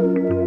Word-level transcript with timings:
Bonjour 0.00 0.32
et 0.32 0.39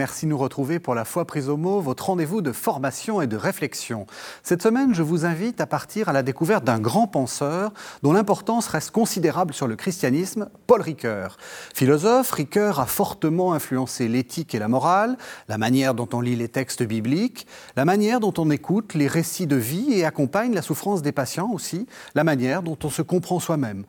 merci 0.00 0.24
de 0.24 0.30
nous 0.30 0.38
retrouver 0.38 0.78
pour 0.78 0.94
la 0.94 1.04
foi 1.04 1.26
prise 1.26 1.50
au 1.50 1.58
mot, 1.58 1.78
votre 1.78 2.06
rendez-vous 2.06 2.40
de 2.40 2.52
formation 2.52 3.20
et 3.20 3.26
de 3.26 3.36
réflexion. 3.36 4.06
Cette 4.42 4.62
semaine, 4.62 4.94
je 4.94 5.02
vous 5.02 5.26
invite 5.26 5.60
à 5.60 5.66
partir 5.66 6.08
à 6.08 6.14
la 6.14 6.22
découverte 6.22 6.64
d'un 6.64 6.78
grand 6.78 7.06
penseur 7.06 7.70
dont 8.02 8.14
l'importance 8.14 8.66
reste 8.68 8.92
considérable 8.92 9.52
sur 9.52 9.66
le 9.66 9.76
christianisme, 9.76 10.48
Paul 10.66 10.80
Ricoeur. 10.80 11.36
Philosophe, 11.74 12.32
Ricoeur 12.32 12.80
a 12.80 12.86
fortement 12.86 13.52
influencé 13.52 14.08
l'éthique 14.08 14.54
et 14.54 14.58
la 14.58 14.68
morale, 14.68 15.18
la 15.48 15.58
manière 15.58 15.92
dont 15.92 16.08
on 16.14 16.22
lit 16.22 16.34
les 16.34 16.48
textes 16.48 16.82
bibliques, 16.82 17.46
la 17.76 17.84
manière 17.84 18.20
dont 18.20 18.32
on 18.38 18.50
écoute 18.50 18.94
les 18.94 19.06
récits 19.06 19.46
de 19.46 19.56
vie 19.56 19.92
et 19.92 20.06
accompagne 20.06 20.54
la 20.54 20.62
souffrance 20.62 21.02
des 21.02 21.12
patients 21.12 21.50
aussi, 21.52 21.86
la 22.14 22.24
manière 22.24 22.62
dont 22.62 22.78
on 22.84 22.88
se 22.88 23.02
comprend 23.02 23.38
soi-même. 23.38 23.84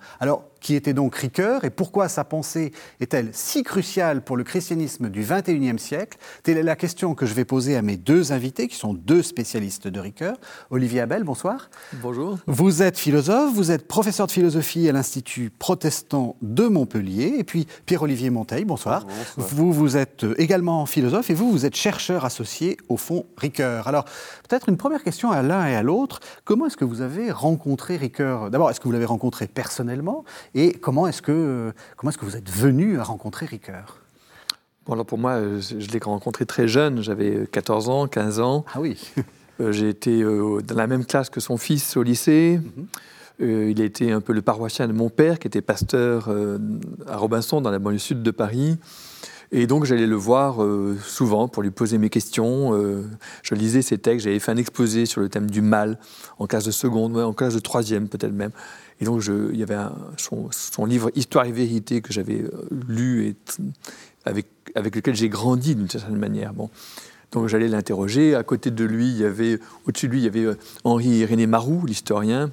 Qui 0.62 0.76
était 0.76 0.94
donc 0.94 1.16
Ricoeur 1.16 1.66
et 1.66 1.70
pourquoi 1.70 2.08
sa 2.08 2.24
pensée 2.24 2.72
est-elle 3.00 3.30
si 3.34 3.64
cruciale 3.64 4.24
pour 4.24 4.38
le 4.38 4.44
christianisme 4.44 5.10
du 5.10 5.22
XXIe 5.22 5.78
siècle? 5.80 6.18
Telle 6.44 6.58
est 6.58 6.64
la 6.64 6.76
question 6.76 7.16
que 7.16 7.26
je 7.26 7.34
vais 7.34 7.44
poser 7.44 7.76
à 7.76 7.82
mes 7.82 7.98
deux 7.98 8.32
invités, 8.32 8.68
qui 8.68 8.76
sont 8.76 8.94
deux 8.94 9.24
spécialistes 9.24 9.88
de 9.88 10.00
Ricoeur. 10.00 10.38
Olivier 10.70 11.02
Abel, 11.02 11.24
bonsoir. 11.24 11.70
Bonjour. 12.02 12.38
Vous 12.48 12.84
êtes 12.84 12.98
philosophe, 12.98 13.54
vous 13.54 13.72
êtes 13.72 13.88
professeur 13.88 14.28
de 14.28 14.32
philosophie 14.32 14.88
à 14.88 14.92
l'Institut 14.92 15.50
protestant 15.50 16.38
de 16.42 16.68
Montpellier, 16.68 17.34
et 17.38 17.44
puis 17.44 17.68
Pierre-Olivier 17.86 18.30
Monteil, 18.30 18.64
bonsoir. 18.64 19.06
bonsoir. 19.06 19.48
Vous, 19.50 19.74
vous 19.74 19.98
êtes 19.98 20.26
également 20.38 20.86
philosophe 20.86 21.30
et 21.32 21.34
vous, 21.34 21.52
vous 21.52 21.66
êtes 21.66 21.76
chercheur 21.76 22.24
associé 22.24 22.78
au 22.88 22.98
fond 22.98 23.26
Ricoeur. 23.36 23.88
Alors, 23.88 24.06
peut-être 24.48 24.70
une 24.70 24.78
première 24.78 25.04
question 25.04 25.32
à 25.32 25.42
l'un 25.42 25.66
et 25.68 25.76
à 25.76 25.82
l'autre. 25.82 26.20
Comment 26.46 26.68
est-ce 26.68 26.78
que 26.78 26.86
vous 26.86 27.02
avez 27.02 27.32
rencontré 27.32 27.98
Ricoeur? 27.98 28.52
D'abord, 28.52 28.70
est-ce 28.70 28.80
que 28.80 28.86
vous 28.86 28.92
l'avez 28.92 29.06
rencontré 29.06 29.48
personnellement? 29.48 30.24
Et 30.54 30.74
comment 30.74 31.08
est-ce 31.08 31.22
que, 31.22 31.74
comment 31.96 32.12
est 32.12 32.18
que 32.18 32.26
vous 32.26 32.38
êtes 32.38 32.50
venu 32.50 33.00
à 33.00 33.04
rencontrer 33.04 33.46
Ricoeur? 33.46 34.02
Bon, 34.86 34.94
alors 34.94 35.06
pour 35.06 35.20
moi, 35.20 35.34
euh, 35.34 35.62
je 35.62 35.88
l'ai 35.92 36.00
rencontré 36.00 36.46
très 36.46 36.68
jeune, 36.68 37.02
j'avais 37.04 37.48
14 37.52 37.90
ans, 37.90 38.08
15 38.08 38.40
ans. 38.40 38.66
Ah 38.74 38.82
oui 38.82 38.98
euh, 39.62 39.72
J'ai 39.72 39.90
été 39.90 40.24
euh, 40.24 40.62
dans 40.62 40.76
la 40.76 40.88
même 40.88 41.06
classe 41.06 41.30
que 41.30 41.40
son 41.40 41.58
fils 41.58 41.96
au 41.98 42.04
lycée. 42.04 42.60
Mhm. 43.40 43.70
il 43.70 43.82
a 43.82 43.86
été 43.86 44.12
un 44.12 44.22
peu 44.22 44.34
le 44.34 44.42
paroissien 44.42 44.88
de 44.88 44.94
mon 44.94 45.10
père, 45.10 45.38
qui 45.38 45.48
était 45.48 45.62
pasteur 45.62 46.30
à 47.08 47.18
Robinson, 47.18 47.62
dans 47.62 47.72
la 47.72 47.80
banlieue 47.80 48.00
sud 48.00 48.24
de 48.24 48.32
Paris. 48.32 48.78
Et 49.52 49.68
donc 49.68 49.84
j'allais 49.84 50.08
le 50.08 50.16
voir 50.16 50.60
souvent 51.04 51.50
pour 51.50 51.62
lui 51.62 51.72
poser 51.72 51.98
mes 51.98 52.10
questions. 52.10 52.72
je 53.44 53.54
lisais 53.54 53.82
ses 53.82 53.98
textes, 53.98 54.24
j'avais 54.24 54.40
fait 54.40 54.52
un 54.52 54.58
exposé 54.58 55.06
sur 55.06 55.20
le 55.20 55.28
thème 55.28 55.52
du 55.52 55.62
mal 55.62 56.00
en 56.40 56.48
classe 56.48 56.64
de 56.64 56.72
seconde, 56.72 57.18
en 57.18 57.34
classe 57.34 57.56
de 57.56 57.60
troisième 57.60 58.08
peut-être 58.08 58.32
même. 58.32 58.52
Et 59.02 59.06
donc, 59.06 59.24
il 59.26 59.60
y 59.60 59.64
avait 59.64 59.78
son, 60.18 60.86
livre 60.86 61.10
Histoire 61.16 61.46
et 61.46 61.52
vérité 61.52 62.02
que 62.02 62.14
j'avais 62.14 62.42
euh, 62.42 62.68
lu 62.88 63.26
et 63.26 63.36
avec, 64.26 64.48
avec 64.76 64.96
lequel 64.96 65.16
j'ai 65.16 65.28
grandi 65.28 65.76
d'une 65.76 65.90
certaine 65.90 66.18
manière. 66.18 66.54
Bon. 66.54 66.70
Donc, 67.32 67.48
j'allais 67.48 67.68
l'interroger. 67.68 68.36
À 68.36 68.44
côté 68.44 68.70
de 68.70 68.86
lui, 68.86 69.08
il 69.08 69.18
y 69.18 69.26
avait, 69.26 69.60
au-dessus 69.88 70.08
de 70.08 70.14
lui, 70.14 70.20
il 70.20 70.26
y 70.26 70.28
avait 70.28 70.46
euh, 70.46 70.58
Henri-Irénée 70.84 71.48
Marou, 71.48 71.84
l'historien. 71.88 72.52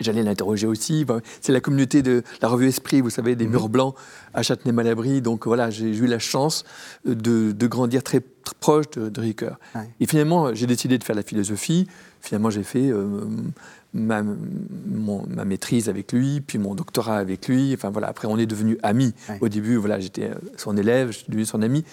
J'allais 0.00 0.22
l'interroger 0.22 0.66
aussi. 0.66 1.06
C'est 1.40 1.52
la 1.52 1.60
communauté 1.60 2.02
de 2.02 2.22
la 2.42 2.48
revue 2.48 2.68
Esprit, 2.68 3.00
vous 3.00 3.10
savez, 3.10 3.34
des 3.34 3.46
mhm. 3.46 3.52
murs 3.52 3.68
blancs 3.68 3.94
à 4.34 4.42
Châtenay-Malabry. 4.42 5.22
Donc 5.22 5.46
voilà, 5.46 5.70
j'ai 5.70 5.96
eu 5.96 6.06
la 6.06 6.18
chance 6.18 6.64
de, 7.04 7.52
de 7.52 7.66
grandir 7.66 8.02
très, 8.02 8.20
proche 8.60 8.90
de, 8.90 9.08
de 9.08 9.20
Ricoeur. 9.20 9.58
Et 10.00 10.06
finalement, 10.06 10.54
j'ai 10.54 10.66
décidé 10.66 10.98
de 10.98 11.04
faire 11.04 11.16
la 11.16 11.22
philosophie. 11.22 11.86
Finalement, 12.20 12.50
j'ai 12.50 12.62
fait 12.62 12.90
euh, 12.90 13.24
ma, 13.94 14.22
ma, 14.22 15.44
maîtrise 15.44 15.88
avec 15.88 16.12
lui, 16.12 16.40
puis 16.40 16.58
mon 16.58 16.74
doctorat 16.74 17.18
avec 17.18 17.48
lui. 17.48 17.72
Enfin 17.74 17.90
voilà, 17.90 18.08
après 18.08 18.28
on 18.28 18.38
est 18.38 18.46
devenus 18.46 18.78
amis. 18.82 19.14
Au 19.40 19.48
début, 19.48 19.76
voilà, 19.76 20.00
j'étais 20.00 20.30
son 20.56 20.76
élève, 20.76 21.08
je 21.08 21.18
suis 21.18 21.26
devenu 21.28 21.44
son 21.44 21.62
ami. 21.62 21.84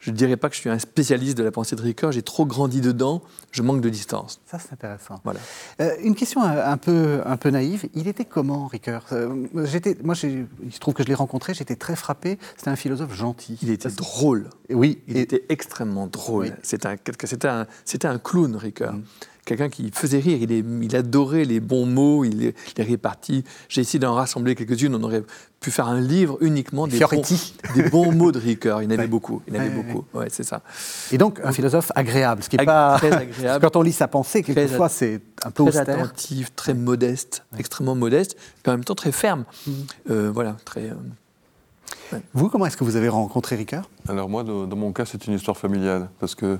Je 0.00 0.10
ne 0.10 0.16
dirais 0.16 0.36
pas 0.36 0.48
que 0.48 0.54
je 0.54 0.60
suis 0.60 0.70
un 0.70 0.78
spécialiste 0.78 1.36
de 1.36 1.42
la 1.42 1.50
pensée 1.50 1.76
de 1.76 1.82
Ricoeur, 1.82 2.12
j'ai 2.12 2.22
trop 2.22 2.46
grandi 2.46 2.80
dedans, 2.80 3.22
je 3.50 3.62
manque 3.62 3.80
de 3.80 3.88
distance. 3.88 4.40
Ça, 4.46 4.58
c'est 4.58 4.72
intéressant. 4.72 5.20
Voilà. 5.24 5.40
Euh, 5.80 5.90
une 6.02 6.14
question 6.14 6.42
un 6.42 6.76
peu, 6.76 7.20
un 7.24 7.36
peu 7.36 7.50
naïve, 7.50 7.88
il 7.94 8.06
était 8.08 8.24
comment, 8.24 8.66
Ricoeur? 8.66 9.04
Euh, 9.12 9.46
Moi, 9.52 10.14
il 10.22 10.72
se 10.72 10.78
trouve 10.78 10.94
que 10.94 11.02
je 11.02 11.08
l'ai 11.08 11.14
rencontré, 11.14 11.54
j'étais 11.54 11.76
très 11.76 11.96
frappé, 11.96 12.38
c'était 12.56 12.70
un 12.70 12.76
philosophe 12.76 13.14
gentil. 13.14 13.58
Il 13.62 13.70
était 13.70 13.88
drôle. 13.88 14.50
Oui. 14.70 15.02
Il 15.08 15.16
était 15.16 15.44
extrêmement 15.48 16.06
drôle. 16.06 16.56
C'était 16.62 16.86
un, 16.86 16.96
un, 17.44 17.66
un, 18.04 18.18
clown, 18.18 18.56
Ricoeur. 18.56 18.94
Mm 18.94 19.02
quelqu'un 19.48 19.68
qui 19.68 19.90
faisait 19.92 20.18
rire. 20.18 20.38
Il, 20.40 20.52
il, 20.82 20.96
adorait 20.96 21.44
les 21.44 21.58
bons 21.60 21.86
mots, 21.86 22.24
il 22.24 22.54
les, 22.76 22.82
répartit. 22.82 23.44
J'ai 23.68 23.80
essayé 23.80 23.98
d'en 23.98 24.14
rassembler 24.14 24.54
quelques-unes. 24.54 24.94
On 24.94 25.02
aurait 25.02 25.24
pu 25.60 25.70
faire 25.70 25.88
un 25.88 26.00
livre 26.00 26.36
uniquement 26.40 26.86
des, 26.86 26.98
bons, 26.98 27.22
des 27.74 27.82
bons, 27.90 28.12
mots 28.12 28.30
de 28.30 28.38
Ricoeur. 28.38 28.82
Il 28.82 28.90
y 28.90 28.94
en 28.94 28.98
avait 28.98 29.08
beaucoup. 29.08 29.42
Il 29.48 29.54
y 29.54 29.58
en 29.58 29.60
avait 29.60 29.70
beaucoup. 29.70 30.04
Ouais, 30.14 30.28
c'est 30.30 30.44
ça. 30.44 30.62
Et 31.10 31.18
donc 31.18 31.40
un 31.42 31.52
philosophe 31.52 31.90
agréable, 31.94 32.42
ce 32.42 32.48
qui 32.48 32.56
est 32.56 32.64
pas 32.64 32.96
très 32.98 33.12
agréable. 33.12 33.60
quand 33.64 33.76
on 33.76 33.82
lit 33.82 33.92
sa 33.92 34.06
pensée, 34.06 34.42
quelquefois 34.42 34.88
c'est 34.88 35.20
un 35.42 35.50
peu 35.50 35.64
très 35.64 35.78
attentif, 35.78 36.54
très 36.54 36.74
modeste, 36.74 37.44
extrêmement 37.58 37.94
modeste, 37.94 38.36
et 38.64 38.68
en 38.68 38.72
même 38.72 38.84
temps 38.84 38.94
très 38.94 39.12
ferme. 39.12 39.44
Mm. 39.66 39.72
Euh, 40.10 40.30
voilà, 40.32 40.56
très. 40.64 40.90
Euh, 40.90 42.18
vous, 42.34 42.48
comment 42.48 42.66
est-ce 42.66 42.76
que 42.76 42.84
vous 42.84 42.96
avez 42.96 43.08
rencontré 43.08 43.56
Ricoeur? 43.56 43.88
Alors 44.08 44.28
moi, 44.28 44.44
dans 44.44 44.76
mon 44.76 44.92
cas, 44.92 45.04
c'est 45.06 45.26
une 45.26 45.34
histoire 45.34 45.56
familiale, 45.56 46.10
parce 46.20 46.34
que 46.34 46.56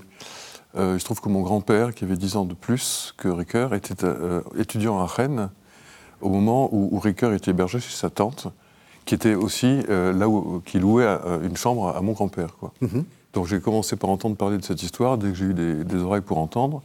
euh, 0.76 0.94
il 0.96 1.00
se 1.00 1.04
trouve 1.04 1.20
que 1.20 1.28
mon 1.28 1.42
grand-père, 1.42 1.94
qui 1.94 2.04
avait 2.04 2.16
10 2.16 2.36
ans 2.36 2.44
de 2.44 2.54
plus 2.54 3.14
que 3.16 3.28
Ricoeur, 3.28 3.74
était 3.74 4.04
euh, 4.04 4.42
étudiant 4.58 4.98
à 4.98 5.06
Rennes 5.06 5.50
au 6.20 6.28
moment 6.28 6.68
où, 6.72 6.88
où, 6.92 6.98
Ricoeur 6.98 7.32
était 7.32 7.52
hébergé 7.52 7.80
chez 7.80 7.94
sa 7.94 8.10
tante, 8.10 8.48
qui 9.04 9.14
était 9.14 9.34
aussi 9.34 9.80
euh, 9.88 10.12
là 10.12 10.28
où 10.28 10.60
qui 10.64 10.78
louait 10.78 11.06
une 11.42 11.56
chambre 11.56 11.96
à 11.96 12.00
mon 12.00 12.12
grand-père. 12.12 12.54
Mhm. 12.80 13.04
Donc 13.32 13.46
j'ai 13.46 13.60
commencé 13.60 13.96
par 13.96 14.10
entendre 14.10 14.36
parler 14.36 14.58
de 14.58 14.64
cette 14.64 14.82
histoire 14.82 15.16
dès 15.16 15.28
que 15.28 15.34
j'ai 15.34 15.46
eu 15.46 15.54
des, 15.54 16.02
oreilles 16.02 16.22
pour 16.22 16.38
entendre. 16.38 16.82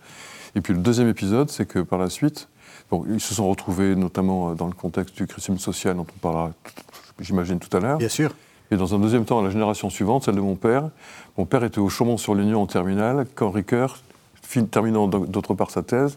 Et 0.56 0.62
puis 0.62 0.74
le 0.74 0.80
deuxième 0.80 1.10
épisode, 1.10 1.50
c'est 1.50 1.66
que 1.66 1.80
par 1.80 1.98
la 2.00 2.10
suite, 2.10 2.48
bon, 2.92 3.06
ils 3.10 3.20
se 3.20 3.34
sont 3.34 3.50
retrouvés 3.50 3.96
notamment 3.96 4.54
dans 4.54 4.68
le 4.68 4.74
contexte 4.74 5.16
du 5.16 5.26
christianisme 5.26 5.64
social 5.64 5.96
dont 5.96 6.06
on 6.08 6.20
parlera, 6.20 6.52
j'imagine, 7.20 7.60
tout 7.60 7.76
à 7.76 7.80
l'heure. 7.80 7.98
Bien 7.98 8.10
sûr. 8.10 8.34
Et 8.72 8.78
dans 8.78 8.96
un 8.96 9.00
deuxième 9.00 9.26
temps, 9.26 9.42
la 9.42 9.50
génération 9.50 9.90
suivante, 9.90 10.24
celle 10.24 10.36
de 10.36 10.42
mon 10.42 10.56
père, 10.56 10.90
mon 11.38 11.46
père 11.46 11.64
était 11.64 11.80
au 11.80 11.90
Chaumont-sur-Lignon 11.90 12.62
en 12.62 12.66
terminale, 12.66 13.28
quand 13.36 13.52
Ricoeur, 13.52 14.00
terminant 14.62 15.08
d'autre 15.08 15.54
part 15.54 15.72
sa 15.72 15.82
thèse, 15.82 16.16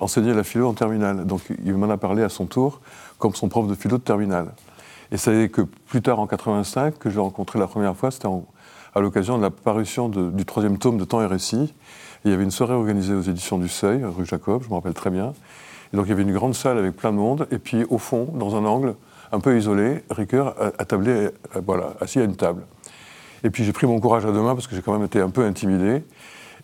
enseignait 0.00 0.34
la 0.34 0.42
philo 0.42 0.68
en 0.68 0.74
terminale. 0.74 1.24
Donc 1.26 1.42
il 1.64 1.74
m'en 1.74 1.90
a 1.90 1.96
parlé 1.96 2.22
à 2.22 2.28
son 2.28 2.46
tour 2.46 2.80
comme 3.18 3.34
son 3.34 3.48
prof 3.48 3.66
de 3.66 3.74
philo 3.74 3.98
de 3.98 4.02
terminale. 4.02 4.52
Et 5.12 5.16
c'est 5.16 5.48
que 5.48 5.62
plus 5.62 6.02
tard, 6.02 6.18
en 6.18 6.26
85, 6.26 6.98
que 6.98 7.10
je 7.10 7.14
l'ai 7.14 7.20
rencontré 7.20 7.58
la 7.58 7.66
première 7.66 7.96
fois, 7.96 8.10
c'était 8.10 8.28
à 8.94 9.00
l'occasion 9.00 9.38
de 9.38 9.42
la 9.42 9.50
parution 9.50 10.08
du 10.08 10.44
troisième 10.44 10.78
tome 10.78 10.98
de 10.98 11.04
Temps 11.04 11.22
et 11.22 11.26
Récit. 11.26 11.72
il 12.24 12.30
y 12.30 12.34
avait 12.34 12.42
une 12.44 12.50
soirée 12.50 12.74
organisée 12.74 13.14
aux 13.14 13.22
éditions 13.22 13.58
du 13.58 13.68
Seuil, 13.68 14.04
rue 14.04 14.26
Jacob, 14.26 14.62
je 14.64 14.68
me 14.68 14.74
rappelle 14.74 14.94
très 14.94 15.10
bien. 15.10 15.32
Et 15.92 15.96
donc 15.96 16.06
il 16.06 16.08
y 16.08 16.12
avait 16.12 16.22
une 16.22 16.32
grande 16.32 16.54
salle 16.54 16.78
avec 16.78 16.96
plein 16.96 17.12
de 17.12 17.18
monde, 17.18 17.46
et 17.52 17.58
puis 17.58 17.84
au 17.88 17.98
fond, 17.98 18.28
dans 18.34 18.56
un 18.56 18.64
angle, 18.64 18.96
un 19.32 19.40
peu 19.40 19.56
isolé, 19.56 20.04
Ricoeur 20.10 20.54
attablé, 20.78 21.12
euh, 21.56 21.60
voilà, 21.64 21.94
assis 22.00 22.18
à 22.18 22.24
une 22.24 22.36
table. 22.36 22.62
Et 23.44 23.50
puis 23.50 23.64
j'ai 23.64 23.72
pris 23.72 23.86
mon 23.86 24.00
courage 24.00 24.26
à 24.26 24.32
deux 24.32 24.40
mains 24.40 24.54
parce 24.54 24.66
que 24.66 24.74
j'ai 24.74 24.82
quand 24.82 24.92
même 24.92 25.04
été 25.04 25.20
un 25.20 25.30
peu 25.30 25.44
intimidé. 25.44 26.02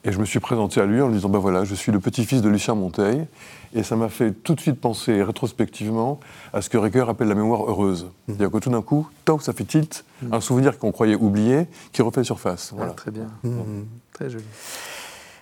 Et 0.04 0.10
je 0.10 0.18
me 0.18 0.24
suis 0.24 0.40
présenté 0.40 0.80
à 0.80 0.84
lui 0.84 1.00
en 1.00 1.06
lui 1.06 1.14
disant, 1.14 1.28
ben 1.28 1.38
voilà, 1.38 1.62
je 1.62 1.76
suis 1.76 1.92
le 1.92 2.00
petit-fils 2.00 2.42
de 2.42 2.48
Lucien 2.48 2.74
Monteil. 2.74 3.24
Et 3.72 3.84
ça 3.84 3.94
m'a 3.94 4.08
fait 4.08 4.32
tout 4.32 4.54
de 4.54 4.60
suite 4.60 4.80
penser 4.80 5.22
rétrospectivement 5.22 6.18
à 6.52 6.60
ce 6.60 6.68
que 6.68 6.76
Ricoeur 6.76 7.08
appelle 7.08 7.28
la 7.28 7.36
mémoire 7.36 7.70
heureuse. 7.70 8.04
Mmh. 8.04 8.08
C'est-à-dire 8.26 8.50
que 8.50 8.58
tout 8.58 8.70
d'un 8.70 8.82
coup, 8.82 9.08
tant 9.24 9.38
que 9.38 9.44
ça 9.44 9.52
fait 9.52 9.64
tilt, 9.64 10.04
mmh. 10.22 10.34
un 10.34 10.40
souvenir 10.40 10.78
qu'on 10.78 10.90
croyait 10.90 11.14
oublié, 11.14 11.68
qui 11.92 12.02
refait 12.02 12.24
surface. 12.24 12.72
Voilà. 12.74 12.94
très 12.94 13.12
bien. 13.12 13.28
Mmh. 13.44 13.84
Très 14.12 14.28
joli. 14.28 14.44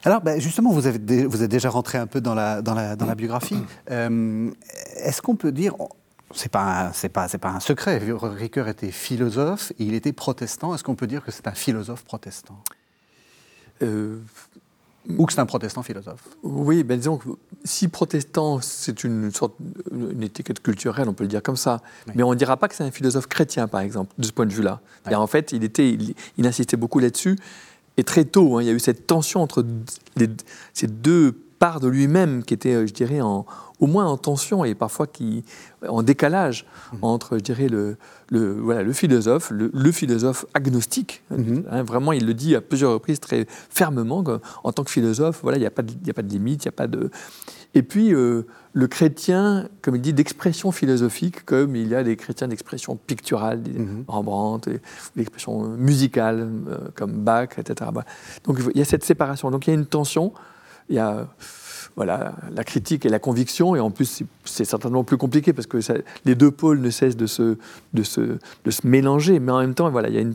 Alors, 0.05 0.21
ben, 0.21 0.41
justement, 0.41 0.73
vous, 0.73 0.87
avez 0.87 1.25
vous 1.25 1.43
êtes 1.43 1.51
déjà 1.51 1.71
rentré 1.71 1.99
un 1.99 2.07
peu 2.07 2.21
dans 2.21 2.35
la, 2.35 2.63
dans 2.63 2.75
la, 2.75 2.97
dans 2.97 3.07
la 3.07 3.15
biographie. 3.15 3.59
Euh, 3.91 4.51
est-ce 4.97 5.21
qu'on 5.21 5.37
peut 5.37 5.53
dire, 5.53 5.75
c'est 6.35 6.51
pas 6.51 6.93
c'est 6.93 7.09
pas 7.09 7.29
c'est 7.29 7.39
pas 7.39 7.51
un 7.51 7.61
secret. 7.61 7.99
Ricoeur 7.99 8.69
était 8.69 8.91
philosophe 8.91 9.73
et 9.79 9.85
il 9.85 9.95
était 9.95 10.13
protestant. 10.13 10.75
Est-ce 10.75 10.85
qu'on 10.85 10.95
peut 10.95 11.07
dire 11.07 11.25
que 11.25 11.31
c'est 11.31 11.47
un 11.47 11.53
philosophe 11.53 12.05
protestant? 12.05 12.63
Euh, 13.83 14.19
Ou 15.17 15.27
que 15.27 15.33
c'est 15.33 15.41
un 15.41 15.47
protestant 15.47 15.83
philosophe? 15.83 16.23
Oui, 16.43 16.85
ben 16.85 16.99
disons 16.99 17.19
que 17.19 17.29
si 17.65 17.89
protestant, 17.89 18.61
c'est 18.61 19.03
une 19.05 19.33
sorte 19.33 19.55
une 19.91 20.23
étiquette 20.23 20.63
culturelle, 20.63 21.09
on 21.09 21.15
peut 21.15 21.25
le 21.25 21.29
dire 21.29 21.43
comme 21.43 21.57
ça. 21.57 21.81
Mais 22.15 22.23
on 22.23 22.31
ne 22.31 22.37
dira 22.37 22.57
pas 22.57 22.69
que 22.69 22.75
c'est 22.75 22.85
un 22.85 22.91
philosophe 22.91 23.27
chrétien, 23.27 23.69
par 23.69 23.81
exemple, 23.81 24.13
de 24.19 24.25
ce 24.25 24.33
point 24.33 24.47
de 24.47 24.53
vue-là. 24.53 24.81
En 25.07 25.27
fait, 25.27 25.53
il 25.53 25.65
était 25.65 25.97
il, 26.37 26.47
insistait 26.47 26.77
beaucoup 26.77 27.01
là-dessus. 27.01 27.39
Et 27.97 28.05
très 28.05 28.25
tôt, 28.25 28.57
hein, 28.57 28.63
il 28.63 28.67
y 28.67 28.71
a 28.71 28.73
eu 28.73 28.79
cette 28.79 29.07
tension 29.07 29.43
entre 29.43 29.65
ces 30.75 30.87
deux 30.87 31.37
part 31.61 31.79
de 31.79 31.89
lui-même 31.89 32.43
qui 32.43 32.55
était, 32.55 32.87
je 32.87 32.93
dirais, 32.93 33.21
en, 33.21 33.45
au 33.81 33.87
moins 33.87 34.07
en 34.07 34.17
tension 34.17 34.65
et 34.65 34.75
parfois 34.75 35.07
qui, 35.07 35.45
en 35.87 36.03
décalage 36.03 36.65
mmh. 36.93 36.97
entre, 37.03 37.37
je 37.37 37.43
dirais, 37.43 37.69
le, 37.69 37.99
le, 38.31 38.53
voilà, 38.55 38.83
le 38.83 38.93
philosophe, 38.95 39.53
le, 39.53 39.93
philosophe 39.93 40.47
agnostique. 40.55 41.23
Mmh. 41.31 41.61
Hein, 41.71 41.83
vraiment, 41.83 42.13
il 42.13 42.27
le 42.27 42.33
dit 42.33 42.57
à 42.57 42.63
plusieurs 42.63 42.93
reprises 42.93 43.21
très 43.21 43.47
fermement. 43.49 44.25
En 44.65 44.73
tant 44.73 44.85
que 44.85 44.91
philosophe, 44.91 45.41
voilà, 45.43 45.59
il 45.59 45.61
n'y 45.61 45.67
a, 45.67 45.71
pas 45.71 45.83
de, 45.83 45.93
a 46.09 46.15
pas 46.15 46.23
de 46.23 46.31
limite, 46.31 46.65
il 46.65 46.69
n'y 46.69 46.71
a 46.71 46.77
pas 46.77 46.87
de. 46.87 47.11
Et 47.75 47.83
puis, 47.83 48.15
euh, 48.15 48.47
le 48.73 48.87
chrétien, 48.87 49.69
comme 49.83 49.97
il 49.97 50.01
dit, 50.01 50.15
d'expression 50.15 50.73
philosophique, 50.73 51.45
comme 51.45 51.77
il 51.77 51.89
y 51.89 51.95
a 51.95 52.03
des 52.03 52.17
chrétiens 52.17 52.49
d'expression 52.49 52.97
picturale, 52.97 53.63
des 53.63 53.79
mmh. 53.79 54.05
Rembrandt, 54.09 54.71
d'expression 55.15 55.63
musicale, 55.65 56.49
euh, 56.69 56.79
comme 56.95 57.13
Bach, 57.13 57.59
etc. 57.59 57.91
Donc, 58.45 58.61
il 58.75 58.79
y 58.79 58.83
a 58.83 58.87
cette 58.87 59.05
séparation. 59.05 59.51
Donc, 59.51 59.67
il 59.67 59.71
y 59.71 59.73
a 59.73 59.77
une 59.77 59.85
tension. 59.85 60.33
Il 60.91 60.97
y 60.97 60.99
a 60.99 61.27
voilà, 61.97 62.35
la 62.55 62.65
critique 62.65 63.05
et 63.05 63.09
la 63.09 63.19
conviction, 63.19 63.75
et 63.77 63.81
en 63.81 63.91
plus 63.91 64.23
c'est 64.45 64.65
certainement 64.65 65.05
plus 65.05 65.17
compliqué 65.17 65.53
parce 65.53 65.67
que 65.67 65.79
les 66.25 66.35
deux 66.35 66.51
pôles 66.51 66.81
ne 66.81 66.91
cessent 66.91 67.17
de 67.17 67.27
se, 67.27 67.59
de, 67.95 68.03
se, 68.03 68.39
de 68.65 68.71
se 68.71 68.87
mélanger, 68.87 69.41
mais 69.41 69.53
en 69.53 69.61
même 69.61 69.75
temps, 69.75 69.91
voilà, 69.91 70.09
il 70.09 70.15
y 70.15 70.19
a 70.19 70.21
une, 70.21 70.35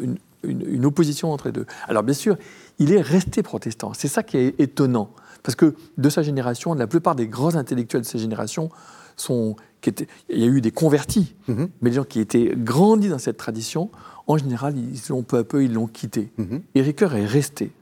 une, 0.00 0.16
une, 0.42 0.84
opposition 0.84 1.32
entre 1.32 1.46
les 1.46 1.52
deux. 1.52 1.66
Alors 1.88 2.02
bien 2.02 2.14
sûr, 2.14 2.36
il 2.78 2.92
est 2.92 3.00
resté 3.00 3.42
protestant, 3.42 3.92
c'est 3.94 4.08
ça 4.08 4.22
qui 4.22 4.36
est 4.36 4.60
étonnant, 4.60 5.10
parce 5.42 5.54
que 5.54 5.74
de 5.98 6.10
sa 6.10 6.22
génération, 6.22 6.74
la 6.74 6.86
plupart 6.86 7.14
des 7.14 7.28
grands 7.28 7.54
intellectuels 7.54 8.02
de 8.02 8.06
sa 8.06 8.18
génération 8.18 8.70
sont... 9.16 9.56
Qui 9.80 9.90
étaient, 9.90 10.06
il 10.28 10.38
y 10.38 10.44
a 10.44 10.46
eu 10.46 10.60
des 10.60 10.70
convertis, 10.70 11.34
mm-hmm. 11.48 11.68
mais 11.80 11.90
des 11.90 11.96
gens 11.96 12.04
qui 12.04 12.20
étaient 12.20 12.52
grandis 12.54 13.08
dans 13.08 13.18
cette 13.18 13.36
tradition, 13.36 13.90
en 14.28 14.38
général, 14.38 14.74
ils 14.76 15.12
ont 15.12 15.24
peu 15.24 15.38
à 15.38 15.44
peu, 15.44 15.64
ils 15.64 15.72
l'ont 15.72 15.88
quitté. 15.88 16.30
Mm 16.38 16.58
Ricoeur 16.76 17.16
est 17.16 17.26
resté. 17.26 17.72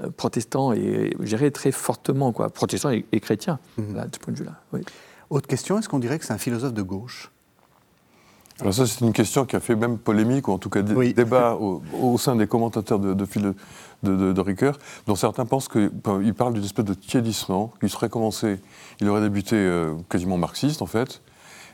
Euh, 0.00 0.10
protestants 0.16 0.72
et, 0.72 1.14
dirais, 1.20 1.50
très 1.50 1.72
fortement, 1.72 2.32
quoi, 2.32 2.50
protestants 2.50 2.90
et, 2.90 3.20
chrétiens, 3.20 3.58
mhm. 3.76 3.94
de 3.94 4.14
ce 4.14 4.18
point 4.18 4.32
de 4.32 4.38
vue-là. 4.38 4.60
Autre 5.30 5.46
question, 5.46 5.78
est-ce 5.78 5.88
qu'on 5.88 5.98
dirait 5.98 6.18
que 6.18 6.24
c'est 6.24 6.32
un 6.32 6.38
philosophe 6.38 6.72
de 6.72 6.82
gauche? 6.82 7.30
Alors 8.60 8.74
ça, 8.74 8.86
c'est 8.86 9.04
une 9.04 9.12
question 9.12 9.44
qui 9.44 9.54
a 9.54 9.60
fait 9.60 9.76
même 9.76 9.98
polémique, 9.98 10.48
ou 10.48 10.52
en 10.52 10.58
tout 10.58 10.70
cas 10.70 10.82
débat 10.82 11.54
au, 11.60 12.18
sein 12.18 12.34
des 12.34 12.48
commentateurs 12.48 12.98
de, 12.98 13.14
de, 13.14 13.54
de, 14.02 14.32
de, 14.32 14.40
Ricoeur, 14.40 14.78
dont 15.06 15.14
certains 15.14 15.46
pensent 15.46 15.68
qu'il 15.68 15.90
parle 16.36 16.54
d'une 16.54 16.64
espèce 16.64 16.84
de 16.84 16.94
tiédissement, 16.94 17.72
qui 17.80 17.88
serait 17.88 18.08
commencé, 18.08 18.58
il 19.00 19.08
aurait 19.08 19.20
débuté 19.20 19.54
euh, 19.54 19.94
quasiment 20.08 20.38
marxiste 20.38 20.82
en 20.82 20.86
fait, 20.86 21.22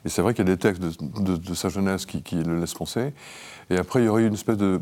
et 0.05 0.11
c'est 0.11 0.21
vrai 0.21 0.35
qu'il 0.35 0.47
y 0.47 0.51
a 0.51 0.55
des 0.55 0.61
textes 0.61 0.83
de, 0.83 1.55
sa 1.55 1.71
jeunesse 1.71 2.05
qui, 2.05 2.23
qui, 2.23 2.37
le 2.37 2.61
laissent 2.61 2.75
penser, 2.75 3.15
et 3.71 3.77
après, 3.77 4.01
il 4.01 4.07
y 4.07 4.09
aurait 4.09 4.23
eu 4.23 4.27
une 4.27 4.35
espèce 4.35 4.57
de, 4.57 4.81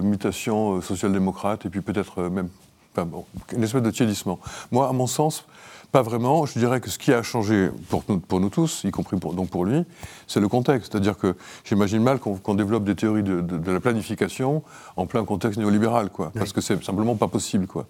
mutation 0.00 0.76
euh, 0.76 0.80
social-démocrate, 0.80 1.66
et 1.66 1.70
puis 1.70 1.80
peut-être 1.80 2.22
euh, 2.22 2.30
même 2.30 2.48
bon, 2.96 3.24
une 3.52 3.62
espèce 3.62 3.82
de 3.82 3.90
tiédissement. 3.90 4.38
Moi, 4.70 4.88
à 4.88 4.92
mon 4.92 5.06
sens, 5.06 5.46
pas 5.94 6.02
vraiment. 6.02 6.44
Je 6.44 6.58
dirais 6.58 6.80
que 6.80 6.90
ce 6.90 6.98
qui 6.98 7.12
a 7.12 7.22
changé 7.22 7.70
pour 7.88 8.02
nous, 8.08 8.18
pour 8.18 8.40
nous 8.40 8.48
tous, 8.48 8.82
y 8.82 8.90
compris 8.90 9.16
pour, 9.16 9.32
donc 9.32 9.48
pour 9.48 9.64
lui, 9.64 9.84
c'est 10.26 10.40
le 10.40 10.48
contexte. 10.48 10.90
C'est-à-dire 10.90 11.16
que 11.16 11.36
j'imagine 11.64 12.02
mal 12.02 12.18
qu'on 12.18 12.54
développe 12.54 12.82
des 12.82 12.96
théories 12.96 13.22
de, 13.22 13.70
la 13.70 13.78
planification 13.78 14.64
en 14.96 15.06
plein 15.06 15.24
contexte 15.24 15.58
néolibéral, 15.58 16.10
quoi, 16.10 16.32
parce 16.36 16.52
que 16.52 16.60
c'est 16.60 16.82
simplement 16.82 17.14
pas 17.14 17.28
possible. 17.28 17.68
Quoi. 17.68 17.86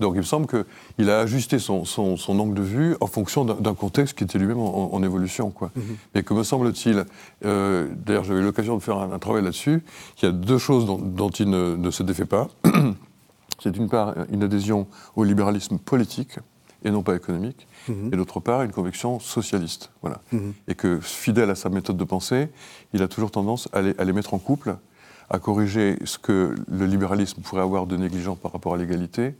Donc 0.00 0.14
il 0.14 0.18
me 0.18 0.22
semble 0.22 0.46
qu'il 0.46 1.10
a 1.10 1.20
ajusté 1.20 1.58
son, 1.58 1.84
angle 2.28 2.54
de 2.54 2.62
vue 2.62 2.96
en 3.00 3.06
fonction 3.06 3.44
d'un 3.44 3.74
contexte 3.74 4.16
qui 4.16 4.24
était 4.24 4.38
lui-même 4.38 4.58
en, 4.58 5.02
évolution. 5.02 5.50
Quoi. 5.50 5.70
Mm-hmm. 5.76 6.18
Et 6.18 6.22
que 6.22 6.34
me 6.34 6.42
semble-t-il, 6.42 7.04
euh, 7.44 7.88
d'ailleurs 8.04 8.24
j'avais 8.24 8.40
eu 8.40 8.44
l'occasion 8.44 8.76
de 8.76 8.82
faire 8.82 8.98
un, 8.98 9.18
travail 9.18 9.42
là-dessus, 9.42 9.82
qu'il 10.16 10.28
y 10.28 10.32
a 10.32 10.34
deux 10.34 10.58
choses 10.58 10.86
dont, 10.86 11.28
il 11.30 11.50
ne, 11.50 11.90
se 11.90 12.02
défait 12.02 12.24
pas. 12.24 12.48
C'est 13.62 13.72
d'une 13.72 13.88
part 13.88 14.14
une 14.32 14.42
adhésion 14.42 14.86
au 15.16 15.24
libéralisme 15.24 15.78
politique 15.78 16.38
et 16.82 16.90
non 16.90 17.02
pas 17.02 17.14
économique, 17.14 17.68
mm-hmm. 17.90 18.14
et 18.14 18.16
d'autre 18.16 18.40
part 18.40 18.62
une 18.62 18.72
conviction 18.72 19.20
socialiste. 19.20 19.90
Voilà. 20.00 20.22
Mm-hmm. 20.32 20.52
Et 20.68 20.74
que, 20.74 20.98
fidèle 21.00 21.50
à 21.50 21.54
sa 21.54 21.68
méthode 21.68 21.98
de 21.98 22.04
pensée, 22.04 22.48
il 22.94 23.02
a 23.02 23.08
toujours 23.08 23.30
tendance 23.30 23.68
à 23.74 23.82
les, 23.82 23.94
à 23.98 24.04
les 24.04 24.14
mettre 24.14 24.32
en 24.32 24.38
couple, 24.38 24.76
à 25.30 25.38
corriger 25.38 25.96
ce 26.04 26.18
que 26.18 26.56
le 26.68 26.86
libéralisme 26.86 27.40
pourrait 27.40 27.62
avoir 27.62 27.86
de 27.86 27.96
négligent 27.96 28.34
par 28.34 28.52
rapport 28.52 28.74
à 28.74 28.76
l'égalité, 28.76 29.34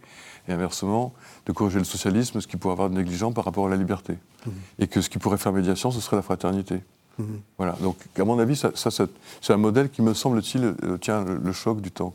et 0.50 0.52
inversement, 0.52 1.12
de 1.46 1.52
corriger 1.52 1.78
le 1.78 1.84
socialisme, 1.84 2.40
ce 2.40 2.46
qui 2.46 2.56
pourrait 2.56 2.72
avoir 2.72 2.90
de 2.90 2.96
négligent 2.96 3.32
par 3.32 3.44
rapport 3.44 3.66
à 3.66 3.70
la 3.70 3.76
liberté. 3.76 4.18
Mhm. 4.46 4.52
Et 4.80 4.86
que 4.86 5.00
ce 5.00 5.08
qui 5.08 5.18
pourrait 5.18 5.38
faire 5.38 5.52
médiation, 5.52 5.90
ce 5.90 6.00
serait 6.00 6.16
la 6.16 6.22
fraternité. 6.22 6.82
Mhm. 7.18 7.40
Voilà. 7.58 7.76
Donc, 7.80 7.96
à 8.18 8.24
mon 8.24 8.38
avis, 8.38 8.56
ça, 8.56 8.70
c'est 8.74 9.52
un 9.52 9.56
modèle 9.56 9.90
qui 9.90 10.02
me 10.02 10.14
semble-t-il 10.14 10.74
euh, 10.84 10.96
tient 10.98 11.24
le, 11.24 11.52
choc 11.52 11.80
du 11.80 11.90
temps. 11.90 12.12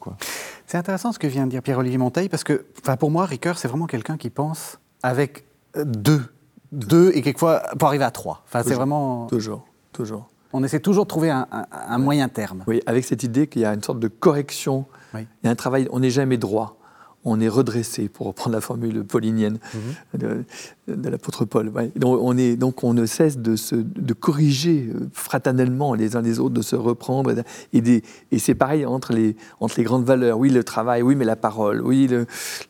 C'est 0.67 0.77
intéressant 0.77 1.11
ce 1.11 1.19
que 1.19 1.27
vient 1.27 1.45
de 1.45 1.51
dire 1.51 1.61
Pierre-Olivier 1.61 1.97
Monteil, 1.97 2.29
parce 2.29 2.43
que, 2.43 2.65
pour 2.99 3.11
moi, 3.11 3.25
Ricoeur, 3.25 3.57
c'est 3.57 3.67
vraiment 3.67 3.87
quelqu'un 3.87 4.17
qui 4.17 4.29
pense 4.29 4.79
avec 5.03 5.45
euh, 5.77 5.85
deux. 5.85 6.23
Deux 6.71 7.11
et 7.13 7.21
quelquefois 7.21 7.61
pour 7.77 7.87
arriver 7.87 8.03
à 8.03 8.11
trois. 8.11 8.43
Enfin, 8.47 8.63
c'est 8.63 8.73
vraiment. 8.73 9.27
Toujours, 9.27 9.65
toujours. 9.93 10.27
On 10.51 10.63
essaie 10.63 10.79
toujours 10.79 11.03
de 11.03 11.09
trouver 11.09 11.29
un, 11.29 11.97
moyen 11.97 12.27
terme. 12.27 12.63
Oui, 12.65 12.81
avec 12.85 13.05
cette 13.05 13.23
idée 13.23 13.47
qu'il 13.47 13.61
y 13.61 13.65
a 13.65 13.73
une 13.73 13.83
sorte 13.83 13.99
de 13.99 14.07
correction. 14.07 14.85
Il 15.13 15.25
y 15.43 15.47
a 15.47 15.51
un 15.51 15.55
travail, 15.55 15.87
on 15.91 15.99
n'est 15.99 16.09
jamais 16.09 16.37
droit 16.37 16.77
on 17.25 17.39
est 17.39 17.49
redressé, 17.49 18.07
pour 18.07 18.27
reprendre 18.27 18.55
la 18.55 18.61
formule 18.61 19.03
paulinienne 19.03 19.57
mhm. 19.73 20.45
de, 20.87 21.09
l'apôtre 21.09 21.43
Paul. 21.45 21.71
Donc, 21.95 22.19
on 22.21 22.37
est, 22.37 22.55
donc 22.55 22.83
on 22.83 22.93
ne 22.93 23.05
cesse 23.05 23.39
de, 23.39 23.55
se, 23.55 23.75
de 23.75 24.13
corriger 24.13 24.89
euh, 24.93 25.09
fraternellement 25.11 25.95
les 25.95 26.15
uns 26.15 26.21
les 26.21 26.39
autres, 26.39 26.53
de 26.53 26.61
se 26.61 26.75
reprendre. 26.75 27.33
Et, 27.73 28.03
et 28.31 28.39
c'est 28.39 28.55
pareil 28.55 28.85
entre 28.85 29.11
les, 29.11 29.35
entre 29.59 29.75
les 29.77 29.83
grandes 29.83 30.05
valeurs. 30.05 30.37
Oui, 30.37 30.51
le 30.51 30.63
travail, 30.63 31.01
oui, 31.01 31.15
mais 31.15 31.25
la 31.25 31.35
parole, 31.35 31.81
oui, 31.81 32.07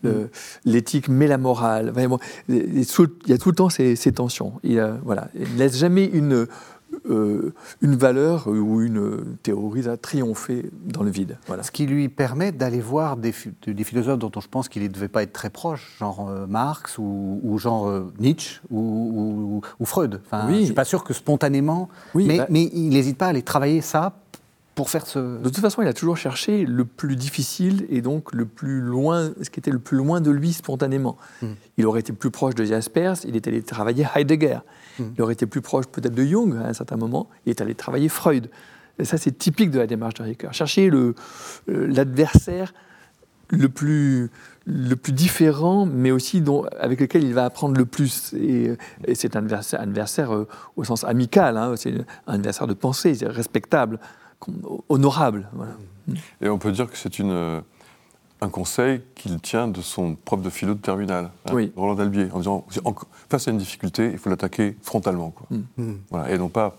mhm. 0.03 0.29
l'éthique, 0.63 1.09
mais 1.09 1.27
la 1.27 1.37
morale. 1.37 1.93
il 2.47 2.79
y 3.27 3.33
a 3.33 3.37
tout 3.37 3.49
le 3.49 3.55
temps 3.55 3.69
ces, 3.69 3.95
tensions. 4.13 4.53
Il, 4.63 4.81
voilà, 5.03 5.29
il 5.35 5.53
ne 5.53 5.59
laisse 5.59 5.77
jamais 5.77 6.05
une 6.05 6.47
euh, 7.09 7.53
une 7.81 7.95
valeur 7.95 8.47
ou 8.47 8.81
une 8.81 9.37
théorie 9.43 9.87
a 9.87 9.97
triomphé 9.97 10.69
dans 10.85 11.03
le 11.03 11.11
vide. 11.11 11.37
Voilà. 11.47 11.63
Ce 11.63 11.71
qui 11.71 11.85
lui 11.85 12.09
permet 12.09 12.51
d'aller 12.51 12.79
voir 12.79 13.17
des, 13.17 13.33
des, 13.67 13.83
philosophes 13.83 14.19
dont 14.19 14.31
je 14.39 14.47
pense 14.47 14.69
qu'il 14.69 14.83
ne 14.83 14.87
devait 14.87 15.07
pas 15.07 15.23
être 15.23 15.33
très 15.33 15.49
proche, 15.49 15.95
genre 15.99 16.27
euh, 16.29 16.47
Marx 16.47 16.97
ou, 16.97 17.57
genre 17.57 17.87
euh, 17.87 18.11
Nietzsche 18.19 18.61
ou, 18.71 19.61
Freud. 19.83 20.21
Enfin, 20.25 20.45
oui. 20.47 20.55
Je 20.55 20.59
ne 20.59 20.65
suis 20.65 20.73
pas 20.73 20.85
sûr 20.85 21.03
que 21.03 21.13
spontanément, 21.13 21.89
oui, 22.15 22.25
mais, 22.27 22.37
bah 22.37 22.47
mais 22.49 22.63
il 22.73 22.89
n'hésite 22.89 23.17
pas 23.17 23.27
à 23.27 23.29
aller 23.29 23.43
travailler 23.43 23.81
ça 23.81 24.13
pour 24.75 24.89
faire 24.89 25.07
ce... 25.07 25.39
De 25.39 25.43
toute 25.49 25.59
façon, 25.59 25.81
il 25.81 25.87
a 25.87 25.93
toujours 25.93 26.17
cherché 26.17 26.65
le 26.65 26.83
plus 26.83 27.15
difficile 27.15 27.85
et 27.89 28.01
donc 28.01 28.33
le 28.33 28.45
plus 28.45 28.81
loin, 28.81 29.31
ce 29.41 29.49
qui 29.49 29.59
était 29.61 29.71
le 29.71 29.79
plus 29.79 29.97
loin 29.97 30.19
de 30.19 30.29
lui 30.29 30.51
spontanément. 30.51 31.17
Hmm. 31.41 31.53
Il 31.77 31.85
aurait 31.85 32.01
été 32.01 32.11
plus 32.11 32.29
proche 32.29 32.55
de 32.55 32.65
Jaspers, 32.65 33.15
il 33.25 33.37
est 33.37 33.47
allé 33.47 33.63
travailler 33.63 34.05
Heidegger. 34.13 34.59
Hmm. 34.99 35.05
Il 35.17 35.21
aurait 35.21 35.33
été 35.33 35.45
plus 35.45 35.61
proche 35.61 35.85
peut-être 35.87 36.13
de 36.13 36.23
Jung 36.25 36.57
à 36.57 36.67
un 36.67 36.73
certain 36.73 36.97
moment, 36.97 37.29
il 37.45 37.51
est 37.51 37.61
allé 37.61 37.73
travailler 37.73 38.09
Freud. 38.09 38.49
Et 38.99 39.05
ça, 39.05 39.17
c'est 39.17 39.37
typique 39.37 39.71
de 39.71 39.79
la 39.79 39.87
démarche 39.87 40.15
de 40.15 40.23
Ricoeur. 40.23 40.53
Chercher 40.53 40.89
euh, 40.89 41.13
l'adversaire 41.67 42.73
le, 43.49 43.69
plus, 43.69 44.29
le 44.65 44.95
plus 44.95 45.13
différent, 45.13 45.85
mais 45.85 46.11
aussi 46.11 46.41
dont, 46.41 46.65
avec 46.79 46.99
lequel 46.99 47.23
il 47.23 47.33
va 47.33 47.45
apprendre 47.45 47.77
le 47.77 47.85
plus. 47.85 48.33
Et, 48.33 48.77
c'est 49.13 49.35
un 49.35 49.39
adversaire, 49.39 49.81
adversaire 49.81 50.33
euh, 50.33 50.47
au 50.75 50.83
sens 50.83 51.03
amical, 51.03 51.57
hein, 51.57 51.75
c'est 51.77 51.93
un 52.27 52.33
adversaire 52.35 52.67
de 52.67 52.73
pensée, 52.73 53.15
c'est 53.15 53.27
respectable 53.27 53.99
honorable. 54.89 55.49
Et 56.41 56.49
on 56.49 56.57
peut 56.57 56.71
dire 56.71 56.89
que 56.89 56.97
c'est 56.97 57.19
une, 57.19 57.31
euh, 57.31 57.61
un 58.41 58.49
conseil 58.49 59.01
qu'il 59.15 59.39
tient 59.39 59.67
de 59.67 59.81
son 59.81 60.15
prof 60.15 60.41
de 60.41 60.49
philo 60.49 60.73
de 60.73 60.79
terminale, 60.79 61.31
hein, 61.45 61.67
Roland 61.75 61.95
Dalbier, 61.95 62.29
en 62.31 62.39
disant 62.39 62.65
face 63.29 63.47
à 63.47 63.51
une 63.51 63.57
difficulté, 63.57 64.09
il 64.11 64.17
faut 64.17 64.29
l'attaquer 64.29 64.77
frontalement. 64.81 65.31
Quoi. 65.31 65.47
Mm. 65.49 65.83
Mm. 65.83 65.97
Voilà, 66.11 66.31
et 66.31 66.37
non 66.37 66.49
pas 66.49 66.75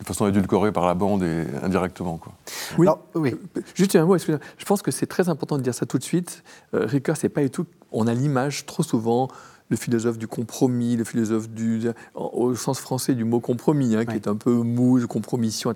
de 0.00 0.04
façon 0.04 0.26
édulcorée 0.26 0.72
par 0.72 0.84
la 0.86 0.94
bande 0.94 1.22
et 1.22 1.46
indirectement. 1.62 2.18
Quoi. 2.18 2.32
Oui. 2.76 2.86
oui. 3.14 3.34
Juste 3.74 3.96
un 3.96 4.04
mot, 4.04 4.14
excusez-moi. 4.14 4.44
Je 4.58 4.64
pense 4.64 4.82
que 4.82 4.90
c'est 4.90 5.06
très 5.06 5.28
important 5.28 5.56
de 5.56 5.62
dire 5.62 5.74
ça 5.74 5.86
tout 5.86 5.96
de 5.96 6.02
suite. 6.02 6.44
Euh, 6.74 6.84
Ricoeur, 6.84 7.16
c'est 7.16 7.30
pas 7.30 7.40
du 7.40 7.50
tout. 7.50 7.64
On 7.92 8.06
a 8.06 8.12
l'image 8.12 8.66
trop 8.66 8.82
souvent 8.82 9.28
le 9.68 9.76
philosophe 9.76 10.18
du 10.18 10.28
compromis, 10.28 10.96
le 10.96 11.04
philosophe 11.04 11.48
du, 11.48 11.88
au 12.14 12.54
sens 12.54 12.78
français 12.78 13.14
du 13.14 13.24
mot 13.24 13.40
compromis, 13.40 13.96
hein, 13.96 14.04
qui 14.04 14.14
est 14.14 14.28
un 14.28 14.36
peu 14.36 14.52
mou, 14.52 15.04
compromission. 15.08 15.72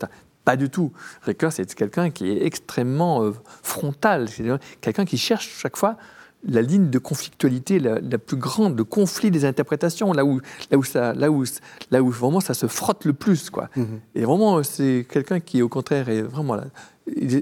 Pas 0.51 0.57
du 0.57 0.69
tout. 0.69 0.91
Ricoeur, 1.23 1.53
c'est 1.53 1.73
quelqu'un 1.77 2.11
qui 2.11 2.29
est 2.29 2.45
extrêmement 2.45 3.23
euh, 3.23 3.33
frontal, 3.63 4.29
c'est 4.29 4.45
quelqu'un 4.81 5.05
qui 5.05 5.17
cherche 5.17 5.49
chaque 5.49 5.77
fois 5.77 5.97
la 6.43 6.61
ligne 6.61 6.91
de 6.91 6.99
conflictualité 6.99 7.79
la, 7.79 8.19
plus 8.19 8.37
grande, 8.37 8.77
le 8.77 8.83
conflit 8.83 9.31
des 9.31 9.45
interprétations, 9.45 10.13
là 10.13 10.25
où, 10.25 10.41
là 10.73 10.79
où, 10.79 10.83
ça, 10.83 11.13
là 11.13 11.31
où, 11.31 11.45
là 11.93 12.03
où 12.03 12.11
vraiment 12.11 12.41
ça 12.41 12.55
se 12.55 12.67
frotte 12.67 13.05
le 13.05 13.13
plus. 13.13 13.49
Quoi. 13.49 13.69
Mm-hmm. 13.77 13.85
Et 14.17 14.25
vraiment, 14.25 14.61
c'est 14.65 15.07
quelqu'un 15.09 15.39
qui, 15.39 15.63
au 15.63 15.69
contraire, 15.69 16.09
est 16.09 16.23
vraiment 16.23 16.57
là. 16.57 16.65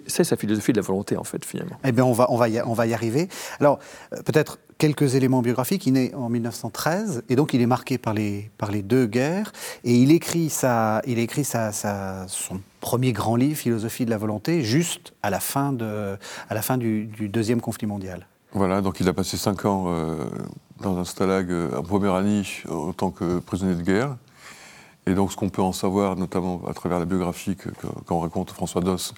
C'est 0.06 0.24
sa 0.24 0.36
philosophie 0.36 0.72
de 0.72 0.78
la 0.78 0.82
volonté, 0.82 1.16
en 1.16 1.24
fait, 1.24 1.44
finalement. 1.44 1.76
Eh 1.84 1.92
bien, 1.92 2.04
on 2.04 2.12
va, 2.12 2.30
on 2.30 2.36
va, 2.36 2.48
y, 2.48 2.60
on 2.60 2.74
va 2.74 2.86
y 2.86 2.94
arriver. 2.94 3.28
Alors, 3.60 3.78
euh, 4.12 4.22
peut-être 4.22 4.58
quelques 4.78 5.14
éléments 5.14 5.42
biographiques. 5.42 5.86
Il 5.86 5.94
naît 5.94 6.14
en 6.14 6.28
1913 6.28 7.24
et 7.28 7.36
donc 7.36 7.52
il 7.52 7.60
est 7.60 7.66
marqué 7.66 7.98
par 7.98 8.14
les, 8.14 8.50
par 8.56 8.70
les 8.70 8.82
deux 8.82 9.06
guerres. 9.06 9.52
Et 9.84 9.94
il 9.94 10.12
écrit, 10.12 10.48
sa, 10.48 11.02
il 11.06 11.18
écrit 11.18 11.44
sa, 11.44 11.72
sa, 11.72 12.26
son 12.28 12.60
premier 12.80 13.12
grand 13.12 13.36
livre, 13.36 13.56
Philosophie 13.56 14.04
de 14.04 14.10
la 14.10 14.18
volonté, 14.18 14.62
juste 14.62 15.12
à 15.22 15.30
la 15.30 15.40
fin, 15.40 15.72
de, 15.72 16.16
à 16.48 16.54
la 16.54 16.62
fin 16.62 16.78
du, 16.78 17.06
deuxième 17.28 17.60
conflit 17.60 17.86
mondial. 17.86 18.26
Voilà, 18.52 18.80
donc 18.80 19.00
il 19.00 19.08
a 19.08 19.12
passé 19.12 19.36
cinq 19.36 19.66
ans 19.66 19.86
euh, 19.88 20.24
dans 20.80 20.96
un 20.98 21.04
stalag 21.04 21.50
en 21.76 21.82
Poméranie 21.82 22.62
en 22.70 22.92
tant 22.92 23.10
que 23.10 23.40
prisonnier 23.40 23.74
de 23.74 23.82
guerre. 23.82 24.16
Et 25.06 25.14
donc 25.14 25.32
ce 25.32 25.36
qu'on 25.36 25.48
peut 25.48 25.62
en 25.62 25.72
savoir, 25.72 26.16
notamment 26.16 26.62
à 26.68 26.74
travers 26.74 26.98
la 26.98 27.06
biographie 27.06 27.56
qu'on 28.06 28.20
raconte 28.20 28.50
François 28.50 28.82
Doss, 28.82 29.14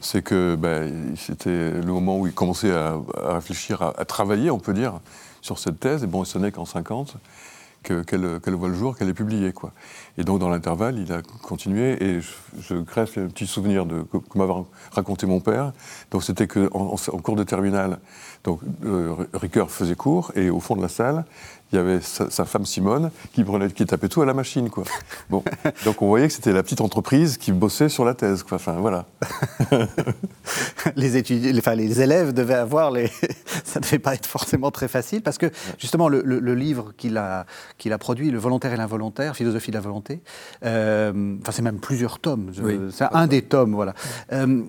c'est 0.00 0.22
que 0.22 0.56
ben, 0.56 1.14
c'était 1.16 1.70
le 1.72 1.92
moment 1.92 2.18
où 2.18 2.26
il 2.26 2.32
commençait 2.32 2.72
à, 2.72 2.96
réfléchir, 3.16 3.82
à, 3.82 4.04
travailler, 4.04 4.50
on 4.50 4.58
peut 4.58 4.74
dire, 4.74 5.00
sur 5.40 5.58
cette 5.58 5.80
thèse. 5.80 6.04
Et 6.04 6.06
bon, 6.06 6.24
ce 6.24 6.38
n'est 6.38 6.52
qu'en 6.52 6.64
50 6.64 7.16
qu'elle 7.82 8.54
voit 8.54 8.68
le 8.68 8.74
jour, 8.74 8.96
qu'elle 8.96 9.08
est 9.08 9.14
publiée. 9.14 9.52
Quoi. 9.52 9.72
Et 10.18 10.24
donc, 10.24 10.40
dans 10.40 10.48
l'intervalle, 10.48 10.98
il 10.98 11.12
a 11.12 11.22
continué, 11.42 12.02
et 12.02 12.20
je, 12.20 12.32
je 12.60 12.74
greffe 12.74 13.18
un 13.18 13.28
petit 13.28 13.46
souvenir 13.46 13.86
de, 13.86 14.02
que, 14.02 14.18
m'avait 14.36 14.52
raconté 14.92 15.26
mon 15.26 15.40
père. 15.40 15.72
Donc, 16.10 16.22
c'était 16.22 16.46
qu'en 16.46 16.66
en, 16.66 16.96
cours 16.96 17.36
de 17.36 17.44
terminale, 17.44 17.98
donc, 18.44 18.60
euh, 18.84 19.14
Ricoeur 19.34 19.70
faisait 19.70 19.94
cours, 19.94 20.32
et 20.34 20.50
au 20.50 20.60
fond 20.60 20.76
de 20.76 20.82
la 20.82 20.88
salle, 20.88 21.24
il 21.72 21.76
y 21.76 21.78
avait 21.78 22.00
sa, 22.00 22.44
femme 22.46 22.64
Simone 22.64 23.10
qui, 23.34 23.44
prenait, 23.44 23.70
qui 23.70 23.84
tapait 23.84 24.08
tout 24.08 24.22
à 24.22 24.26
la 24.26 24.32
machine. 24.32 24.70
Quoi. 24.70 24.84
Bon. 25.28 25.44
Donc 25.84 26.00
on 26.00 26.08
voyait 26.08 26.26
que 26.26 26.32
c'était 26.32 26.52
la 26.52 26.62
petite 26.62 26.80
entreprise 26.80 27.36
qui 27.36 27.52
bossait 27.52 27.90
sur 27.90 28.06
la 28.06 28.14
thèse. 28.14 28.42
Quoi. 28.42 28.56
Enfin, 28.56 28.72
voilà. 28.72 29.04
les, 30.96 31.18
étudiants, 31.18 31.52
enfin, 31.58 31.74
les 31.74 32.00
élèves 32.00 32.32
devaient 32.32 32.54
avoir 32.54 32.90
les. 32.90 33.08
Ça 33.64 33.80
ne 33.80 33.84
devait 33.84 33.98
pas 33.98 34.14
être 34.14 34.24
forcément 34.24 34.70
très 34.70 34.88
facile 34.88 35.20
parce 35.20 35.36
que 35.36 35.50
justement 35.78 36.08
le, 36.08 36.22
livre 36.54 36.92
qu'il 36.96 37.18
a, 37.18 37.44
qu'il 37.76 37.92
a 37.92 37.98
produit, 37.98 38.30
Le 38.30 38.38
volontaire 38.38 38.72
et 38.72 38.76
l'involontaire, 38.78 39.36
Philosophie 39.36 39.70
de 39.70 39.76
la 39.76 39.82
volonté, 39.82 40.22
euh, 40.64 41.36
enfin 41.42 41.52
c'est 41.52 41.62
même 41.62 41.80
plusieurs 41.80 42.18
tomes. 42.18 42.50
C'est 42.90 43.04
un 43.12 43.26
des 43.26 43.42
tomes, 43.42 43.74
voilà. 43.74 43.94
Euh, 44.32 44.62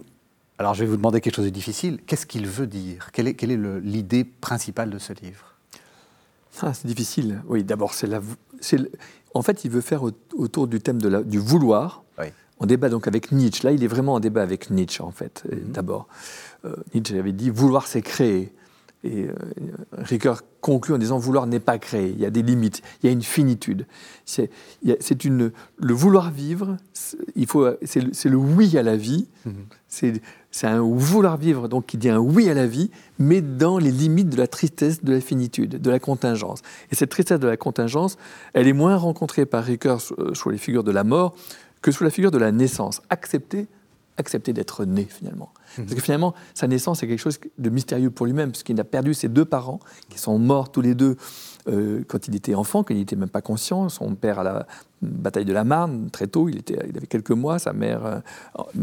alors 0.60 0.74
je 0.74 0.82
vais 0.82 0.90
vous 0.90 0.98
demander 0.98 1.22
quelque 1.22 1.36
chose 1.36 1.46
de 1.46 1.50
difficile. 1.50 2.00
Qu'est-ce 2.06 2.26
qu'il 2.26 2.46
veut 2.46 2.68
dire? 2.68 3.12
Quelle 3.14 3.30
est, 3.30 3.34
quelle 3.34 3.52
est 3.52 3.82
l'idée 3.82 4.26
principale 4.26 4.90
de 4.90 5.00
ce 5.00 5.14
livre? 5.14 5.56
Ah, 6.62 6.74
c'est 6.74 6.86
difficile. 6.86 7.42
Oui, 7.48 7.64
d'abord, 7.64 7.94
c'est 7.94 8.08
la. 8.08 8.22
En 9.34 9.42
fait, 9.42 9.64
il 9.64 9.72
veut 9.72 9.82
faire 9.82 10.04
autour 10.04 10.68
du 10.68 10.82
thème 10.82 11.02
de 11.02 11.08
la, 11.08 11.24
du 11.24 11.40
vouloir. 11.40 12.04
On 12.62 12.66
débat 12.66 12.90
donc 12.90 13.08
avec 13.08 13.32
Nietzsche. 13.32 13.64
Là, 13.64 13.72
il 13.72 13.82
est 13.86 13.88
vraiment 13.88 14.16
en 14.16 14.20
débat 14.20 14.42
avec 14.42 14.70
Nietzsche, 14.70 15.02
en 15.02 15.12
fait, 15.12 15.44
mhm. 15.50 15.72
d'abord. 15.72 16.10
Euh, 16.66 16.76
Nietzsche 16.94 17.18
avait 17.18 17.32
dit 17.32 17.50
vouloir, 17.50 17.88
c'est 17.88 18.02
créer. 18.02 18.54
Et 19.04 19.24
euh, 19.24 19.34
Ricoeur 19.94 20.42
conclut 20.60 20.94
en 20.94 20.98
disant 20.98 21.18
vouloir 21.18 21.48
n'est 21.48 21.62
pas 21.62 21.78
créer, 21.78 22.10
il 22.10 22.20
y 22.20 22.26
a 22.26 22.30
des 22.30 22.42
limites, 22.42 22.82
il 23.02 23.06
y 23.06 23.10
a 23.10 23.14
une 23.14 23.22
finitude. 23.22 23.86
C'est 24.26 24.50
une 25.24 25.52
le 25.78 25.94
vouloir 25.94 26.32
vivre, 26.32 26.76
il 27.36 27.48
faut 27.48 27.70
c'est 27.84 28.02
le, 28.02 28.12
le, 28.30 28.36
oui 28.36 28.78
à 28.78 28.84
la 28.84 28.98
vie. 28.98 29.30
Mhm. 29.46 30.22
C'est 30.52 30.68
un 30.68 30.82
vouloir 30.82 31.38
vivre 31.38 31.70
donc 31.70 31.86
qui 31.86 31.98
dit 31.98 32.10
un 32.10 32.20
oui 32.20 32.50
à 32.50 32.54
la 32.54 32.68
vie, 32.68 32.92
mais 33.20 33.40
dans 33.40 33.78
les 33.78 33.92
limites 33.92 34.30
de 34.30 34.38
la 34.38 34.48
tristesse, 34.48 35.04
de 35.04 35.14
la 35.14 35.22
finitude, 35.22 35.82
de 35.82 35.90
la 35.90 36.00
contingence. 36.00 36.62
Et 36.92 36.96
cette 36.96 37.10
tristesse 37.10 37.40
de 37.40 37.48
la 37.48 37.58
contingence, 37.58 38.18
elle 38.54 38.68
est 38.68 38.74
moins 38.74 38.98
rencontrée 38.98 39.46
par 39.46 39.64
Ricoeur 39.64 40.02
euh, 40.18 40.34
sous 40.34 40.50
les 40.50 40.58
figures 40.58 40.84
de 40.84 40.92
la 40.92 41.06
mort 41.06 41.36
que 41.82 41.92
sous 41.92 42.04
la 42.04 42.10
figure 42.10 42.32
de 42.32 42.38
la 42.38 42.52
naissance. 42.52 43.02
Accepter 43.10 43.68
accepter 44.20 44.54
d'être 44.54 44.86
né 44.86 45.08
finalement. 45.10 45.50
Mhm. 45.78 45.86
Parce 45.86 45.96
que 45.96 46.02
finalement, 46.02 46.34
sa 46.54 46.68
naissance 46.68 47.02
est 47.04 47.08
quelque 47.08 47.20
chose 47.20 47.40
de 47.58 47.70
mystérieux 47.70 48.12
pour 48.12 48.26
lui-même, 48.26 48.52
puisqu'il 48.52 48.80
a 48.80 48.84
perdu 48.84 49.14
ses 49.14 49.30
deux 49.30 49.46
parents, 49.46 49.80
qui 50.10 50.20
sont 50.20 50.38
morts 50.38 50.72
tous 50.72 50.82
les 50.82 50.96
deux 50.96 51.16
euh, 51.68 52.04
quand 52.08 52.28
il 52.28 52.36
était 52.36 52.56
enfant, 52.56 52.84
quand 52.84 52.94
il 52.94 52.98
n'était 53.00 53.16
même 53.16 53.30
pas 53.30 53.42
conscient. 53.42 53.90
Son 53.90 54.16
père 54.16 54.40
à 54.40 54.44
la 54.44 54.68
bataille 55.02 55.46
de 55.46 55.54
la 55.54 55.64
Marne, 55.64 56.10
très 56.10 56.28
tôt, 56.28 56.50
il, 56.50 56.58
était, 56.58 56.78
il 56.90 56.98
avait 56.98 57.08
quelques 57.08 57.32
mois, 57.32 57.60
sa 57.60 57.74
mère 57.74 58.06
euh, 58.06 58.20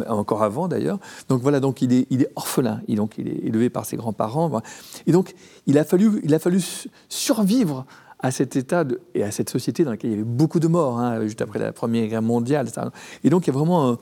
encore 0.08 0.42
avant 0.42 0.68
d'ailleurs. 0.68 0.98
Donc 1.28 1.42
voilà, 1.42 1.60
donc 1.60 1.82
il 1.82 1.92
est, 1.92 2.06
il 2.10 2.22
est 2.22 2.32
orphelin, 2.36 2.80
et 2.88 2.94
donc 2.94 3.18
il 3.18 3.28
est 3.28 3.46
élevé 3.46 3.70
par 3.70 3.84
ses 3.84 3.96
grands-parents. 3.96 4.62
Et 5.06 5.12
donc 5.12 5.34
il 5.66 5.78
a 5.78 5.84
fallu, 5.84 6.20
il 6.24 6.34
a 6.34 6.38
fallu 6.38 6.60
survivre 7.08 7.84
à 8.26 8.32
cet 8.32 8.56
état 8.56 8.84
et 9.14 9.22
à 9.22 9.30
cette 9.30 9.50
société 9.50 9.84
dans 9.84 9.92
laquelle 9.92 10.10
il 10.10 10.14
y 10.14 10.16
avait 10.16 10.24
beaucoup 10.24 10.58
de 10.58 10.66
morts, 10.66 10.98
hein, 10.98 11.22
juste 11.22 11.40
après 11.42 11.60
la 11.60 11.72
Première 11.72 12.08
Guerre 12.08 12.22
mondiale. 12.22 12.66
Et 13.22 13.30
donc, 13.30 13.46
il 13.46 13.50
y 13.50 13.50
a 13.50 13.56
vraiment 13.56 13.98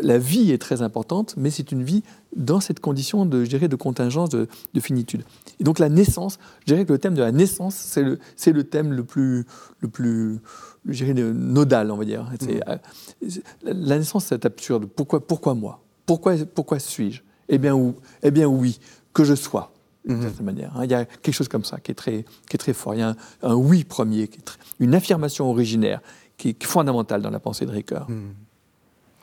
la 0.00 0.18
vie 0.18 0.52
est 0.52 0.58
très 0.58 0.80
importante, 0.80 1.34
mais 1.36 1.50
c'est 1.50 1.72
une 1.72 1.82
vie 1.82 2.04
dans 2.36 2.60
cette 2.60 2.78
condition 2.78 3.26
de, 3.26 3.44
je 3.44 3.56
de 3.56 3.76
contingence, 3.76 4.28
de, 4.28 4.46
finitude. 4.80 5.24
Et 5.58 5.64
donc, 5.64 5.80
la 5.80 5.88
naissance, 5.88 6.38
je 6.60 6.72
dirais 6.72 6.84
que 6.84 6.92
le 6.92 6.98
thème 6.98 7.14
de 7.14 7.20
la 7.20 7.32
naissance, 7.32 7.74
c'est 7.74 8.04
le, 8.04 8.20
c'est 8.36 8.52
le 8.52 8.62
thème 8.62 8.92
le 8.92 9.02
plus, 9.02 9.44
le 9.80 9.88
plus, 9.88 10.38
je 10.86 11.04
dirais, 11.04 11.14
nodal, 11.14 11.90
on 11.90 11.96
va 11.96 12.04
dire. 12.04 12.30
Mmh. 12.40 13.26
La 13.64 13.98
naissance, 13.98 14.26
c'est 14.26 14.46
absurde. 14.46 14.86
Pourquoi, 14.86 15.26
pourquoi 15.26 15.54
moi? 15.54 15.82
Pourquoi, 16.06 16.36
pourquoi 16.54 16.78
suis-je? 16.78 17.22
Eh 17.48 17.58
bien, 17.58 17.76
eh 18.22 18.30
bien, 18.30 18.46
oui, 18.46 18.78
que 19.12 19.24
je 19.24 19.34
sois 19.34 19.71
d'une 20.04 20.16
mhm. 20.16 20.22
certaine 20.22 20.46
manière. 20.46 20.72
Hein. 20.76 20.84
Il 20.84 20.90
y 20.90 20.94
a 20.94 21.04
quelque 21.04 21.34
chose 21.34 21.48
comme 21.48 21.64
ça 21.64 21.78
qui 21.78 21.92
est 21.92 21.94
très, 21.94 22.24
qui 22.48 22.54
est 22.54 22.58
très 22.58 22.72
fort. 22.72 22.94
Il 22.94 23.00
y 23.00 23.02
a 23.02 23.14
un, 23.42 23.54
oui 23.54 23.84
premier, 23.84 24.28
qui 24.28 24.38
est 24.38 24.58
une 24.80 24.94
affirmation 24.94 25.48
originaire 25.48 26.00
qui 26.36 26.50
est, 26.50 26.64
fondamentale 26.64 27.22
dans 27.22 27.30
la 27.30 27.40
pensée 27.40 27.66
de 27.66 27.70
Ricoeur. 27.70 28.08
Mhm. 28.10 28.34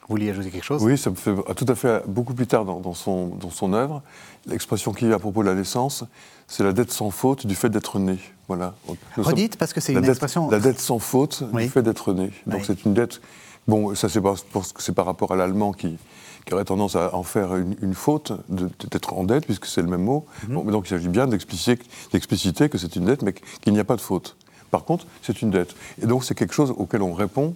Vous 0.07 0.15
vouliez 0.15 0.31
ajouter 0.31 0.49
quelque 0.49 0.63
chose? 0.63 0.83
Oui, 0.83 0.97
ça 0.97 1.11
me 1.11 1.15
fait 1.15 1.35
tout 1.55 1.65
à 1.67 1.75
fait 1.75 2.03
beaucoup 2.07 2.33
plus 2.33 2.47
tard 2.47 2.65
dans, 2.65 2.93
son, 2.95 3.27
dans 3.27 3.51
son 3.51 3.73
œuvre. 3.73 4.01
L'expression 4.47 4.91
qu'il 4.91 5.07
y 5.07 5.11
a 5.11 5.15
à 5.15 5.19
propos 5.19 5.43
de 5.43 5.47
la 5.47 5.53
naissance, 5.53 6.03
c'est 6.47 6.63
la 6.63 6.73
dette 6.73 6.91
sans 6.91 7.11
faute 7.11 7.45
du 7.45 7.53
fait 7.53 7.69
d'être 7.69 7.99
né. 7.99 8.17
Voilà. 8.47 8.73
Redites, 9.17 9.57
parce 9.57 9.71
que 9.71 9.79
c'est 9.79 9.93
une 9.93 10.03
expression. 10.03 10.49
La 10.49 10.59
dette 10.59 10.79
sans 10.79 10.97
faute 10.97 11.43
du 11.53 11.69
fait 11.69 11.83
d'être 11.83 12.13
né. 12.13 12.31
Donc 12.47 12.65
c'est 12.65 12.85
une 12.85 12.95
dette. 12.95 13.21
Bon, 13.67 13.93
ça 13.93 14.09
c'est 14.09 14.19
c'est 14.79 14.95
par 14.95 15.05
rapport 15.05 15.31
à 15.31 15.35
l'allemand 15.35 15.73
qui, 15.73 15.99
qui 16.45 16.53
aurait 16.53 16.65
tendance 16.65 16.95
à 16.95 17.15
en 17.15 17.23
faire 17.23 17.55
une, 17.55 17.93
faute 17.93 18.33
d'être 18.49 19.13
en 19.13 19.23
dette, 19.23 19.45
puisque 19.45 19.65
c'est 19.65 19.81
le 19.81 19.87
même 19.87 20.03
mot. 20.03 20.25
Mhm. 20.47 20.71
donc 20.71 20.85
il 20.87 20.89
s'agit 20.89 21.07
bien 21.07 21.27
d'expliciter 21.27 22.69
que 22.69 22.77
c'est 22.77 22.95
une 22.95 23.05
dette, 23.05 23.21
mais 23.21 23.33
qu'il 23.61 23.73
n'y 23.73 23.79
a 23.79 23.83
pas 23.83 23.95
de 23.95 24.01
faute. 24.01 24.35
Par 24.71 24.85
contre, 24.85 25.05
c'est 25.21 25.41
une 25.41 25.51
dette. 25.51 25.75
Et 26.01 26.05
donc 26.05 26.23
c'est 26.23 26.35
quelque 26.35 26.53
chose 26.53 26.73
auquel 26.75 27.01
on 27.01 27.13
répond. 27.13 27.55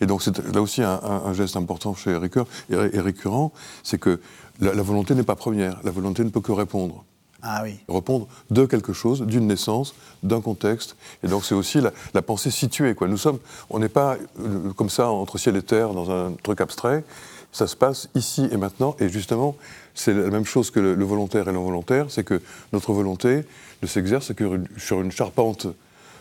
Et 0.00 0.06
donc 0.06 0.22
c'est 0.22 0.36
là 0.52 0.60
aussi 0.60 0.82
un, 0.82 1.32
geste 1.32 1.56
important 1.56 1.94
chez 1.94 2.16
Ricoeur 2.16 2.46
et, 2.70 3.00
récurrent, 3.00 3.52
c'est 3.84 3.98
que 3.98 4.20
la, 4.60 4.82
volonté 4.82 5.14
n'est 5.14 5.22
pas 5.22 5.36
première. 5.36 5.80
La 5.84 5.90
volonté 5.90 6.24
ne 6.24 6.30
peut 6.30 6.40
que 6.40 6.52
répondre. 6.52 7.04
Ah 7.42 7.62
oui. 7.64 7.78
Répondre 7.88 8.28
de 8.50 8.64
quelque 8.66 8.92
chose, 8.92 9.22
d'une 9.22 9.48
naissance, 9.48 9.94
d'un 10.22 10.40
contexte. 10.40 10.96
Et 11.24 11.28
donc 11.28 11.44
c'est 11.44 11.54
aussi 11.54 11.80
la, 11.80 12.22
pensée 12.22 12.50
située. 12.50 12.94
Quoi. 12.94 13.08
Nous 13.08 13.16
sommes, 13.16 13.38
on 13.70 13.80
n'est 13.80 13.88
pas 13.88 14.16
euh, 14.40 14.72
comme 14.76 14.90
ça 14.90 15.10
entre 15.10 15.38
ciel 15.38 15.56
et 15.56 15.62
terre 15.62 15.92
dans 15.92 16.10
un 16.10 16.32
truc 16.42 16.60
abstrait 16.60 17.04
ça 17.52 17.66
se 17.66 17.76
passe 17.76 18.08
ici 18.14 18.48
et 18.50 18.56
maintenant. 18.56 18.96
Et 18.98 19.08
justement, 19.08 19.56
c'est 19.94 20.14
la 20.14 20.30
même 20.30 20.46
chose 20.46 20.70
que 20.70 20.80
le, 20.80 21.04
volontaire 21.04 21.48
et 21.48 21.52
l'involontaire, 21.52 22.06
c'est 22.08 22.24
que 22.24 22.40
notre 22.72 22.92
volonté 22.92 23.44
ne 23.82 23.86
s'exerce 23.86 24.32
que 24.34 24.60
sur 24.78 25.02
une 25.02 25.12
charpente 25.12 25.66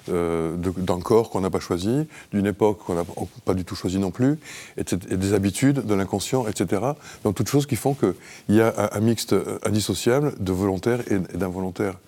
euh, 0.10 0.56
d'un 0.58 1.00
corps 1.00 1.30
qu'on 1.30 1.42
n'a 1.42 1.52
pas 1.52 1.60
choisi, 1.60 2.08
d'une 2.34 2.48
époque 2.48 2.80
qu'on 2.80 2.96
n'a 2.96 3.06
pas 3.46 3.54
du 3.54 3.64
tout 3.64 3.76
choisi 3.76 4.00
non 4.00 4.12
plus, 4.12 4.40
et, 4.76 4.84
des 4.84 5.34
habitudes, 5.34 5.86
de 5.86 5.94
l'inconscient, 5.94 6.48
etc. 6.48 6.82
Donc 7.24 7.36
toutes 7.36 7.50
choses 7.50 7.66
qui 7.66 7.76
font 7.76 7.94
qu'il 7.94 8.16
y 8.50 8.62
a 8.62 8.90
un, 8.92 9.00
mixte 9.00 9.36
indissociable 9.64 10.34
de 10.40 10.52
volontaire 10.52 11.00
et, 11.12 11.20
d'involontaire. 11.38 12.00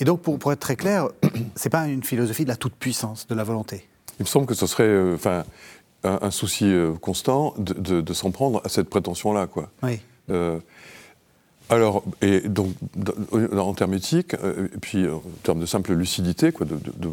Et 0.00 0.04
donc, 0.04 0.20
pour, 0.20 0.38
pour 0.38 0.52
être 0.52 0.60
très 0.60 0.76
clair, 0.76 1.08
c'est 1.54 1.70
pas 1.70 1.86
une 1.86 2.02
philosophie 2.02 2.44
de 2.44 2.50
la 2.50 2.56
toute-puissance 2.56 3.26
de 3.26 3.34
la 3.34 3.44
volonté 3.44 3.88
il 4.18 4.22
me 4.22 4.28
semble 4.28 4.46
que 4.46 4.54
ce 4.54 4.66
serait, 4.66 4.84
euh, 4.84 5.16
un, 6.06 6.30
souci 6.30 6.64
euh, 6.64 6.92
constant 6.94 7.54
de, 7.58 8.12
s'en 8.12 8.30
prendre 8.30 8.60
à 8.64 8.68
cette 8.68 8.88
prétention-là. 8.88 9.46
Quoi. 9.46 9.70
Oui. 9.82 10.00
Euh, 10.30 10.58
alors, 11.68 12.04
et 12.22 12.40
donc, 12.40 12.68
en 13.52 13.74
termes 13.74 13.94
éthiques, 13.94 14.34
euh, 14.34 14.68
et 14.74 14.78
puis 14.78 15.08
en 15.08 15.22
termes 15.42 15.60
de 15.60 15.66
simple 15.66 15.92
lucidité, 15.94 16.52
quoi, 16.52 16.66
de, 16.66 17.10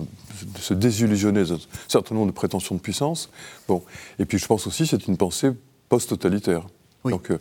se 0.60 0.74
désillusionner 0.74 1.44
d'un 1.44 1.58
certain 1.88 2.16
nombre 2.16 2.28
de 2.28 2.32
prétentions 2.32 2.76
de 2.76 2.80
puissance. 2.80 3.30
Bon, 3.68 3.84
et 4.20 4.26
puis 4.26 4.38
je 4.38 4.46
pense 4.46 4.68
aussi 4.68 4.86
c'est 4.86 5.08
une 5.08 5.18
pensée 5.18 5.52
post-totalitaire, 5.90 6.68
donc 7.06 7.32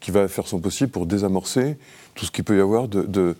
qui 0.00 0.10
va 0.10 0.28
faire 0.28 0.46
son 0.46 0.60
possible 0.60 0.90
pour 0.90 1.06
désamorcer 1.06 1.76
tout 2.14 2.24
ce 2.24 2.30
qu'il 2.30 2.44
peut 2.44 2.56
y 2.56 2.60
avoir 2.60 2.88
de, 2.88 3.34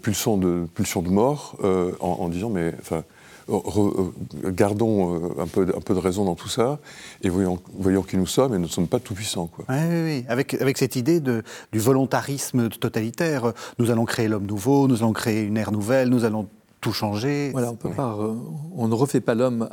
pulsions 0.00 0.36
de, 0.36 0.66
pulsion 0.74 1.02
de 1.02 1.08
mort 1.08 1.56
en, 1.62 2.06
en, 2.06 2.28
disant 2.28 2.50
mais 2.50 2.74
enfin 2.80 3.04
euh, 3.50 4.10
gardons 4.46 5.14
euh, 5.14 5.42
un 5.42 5.46
peu, 5.46 5.66
un 5.76 5.80
peu 5.80 5.94
de 5.94 5.98
raison 5.98 6.24
dans 6.24 6.34
tout 6.34 6.48
ça 6.48 6.78
et 7.22 7.28
voyons, 7.28 7.58
voyons 7.78 8.02
qui 8.02 8.16
nous 8.16 8.26
sommes 8.26 8.54
et 8.54 8.58
nous 8.58 8.64
ne 8.64 8.70
sommes 8.70 8.88
pas 8.88 9.00
tout 9.00 9.14
puissants. 9.14 9.48
Quoi. 9.48 9.66
Oui, 9.68 9.76
oui, 9.88 10.02
oui. 10.04 10.24
Avec, 10.28 10.54
avec 10.54 10.78
cette 10.78 10.96
idée 10.96 11.20
de, 11.20 11.42
du 11.72 11.78
volontarisme 11.78 12.70
totalitaire, 12.70 13.52
nous 13.78 13.90
allons 13.90 14.06
créer 14.06 14.28
l'homme 14.28 14.46
nouveau, 14.46 14.88
nous 14.88 15.02
allons 15.02 15.12
créer 15.12 15.42
une 15.42 15.58
ère 15.58 15.72
nouvelle, 15.72 16.08
nous 16.08 16.24
allons 16.24 16.48
tout 16.80 16.92
changer. 16.92 17.50
Voilà, 17.52 17.70
on, 17.70 17.76
peut 17.76 17.90
pas, 17.90 18.16
euh, 18.18 18.34
on 18.74 18.88
ne 18.88 18.94
refait 18.94 19.20
pas 19.20 19.34
l'homme. 19.34 19.68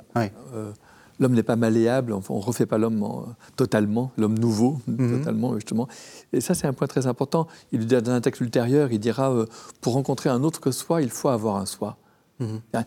l'homme 1.20 1.34
n'est 1.34 1.44
pas 1.44 1.56
malléable, 1.56 2.12
on 2.12 2.38
ne 2.38 2.42
refait 2.42 2.66
pas 2.66 2.78
l'homme 2.78 3.26
totalement, 3.56 4.12
l'homme 4.18 4.38
nouveau, 4.38 4.80
mhm. 4.88 5.20
totalement, 5.20 5.56
justement. 5.56 5.88
Et 6.34 6.42
ça, 6.42 6.56
c'est 6.56 6.68
un 6.68 6.74
point 6.74 6.88
très 6.88 7.08
important. 7.08 7.48
Il, 7.72 7.88
dans 7.88 8.12
un 8.12 8.22
texte 8.22 8.42
ultérieur, 8.42 8.92
il 8.92 9.00
dira 9.00 9.34
Pour 9.80 9.94
rencontrer 9.94 10.30
un 10.30 10.44
autre 10.44 10.60
que 10.60 10.72
soi, 10.72 11.02
il 11.02 11.10
faut 11.10 11.30
avoir 11.30 11.56
un 11.56 11.66
soi. 11.66 11.98
Mhm. 12.42 12.62
Ah, 12.74 12.86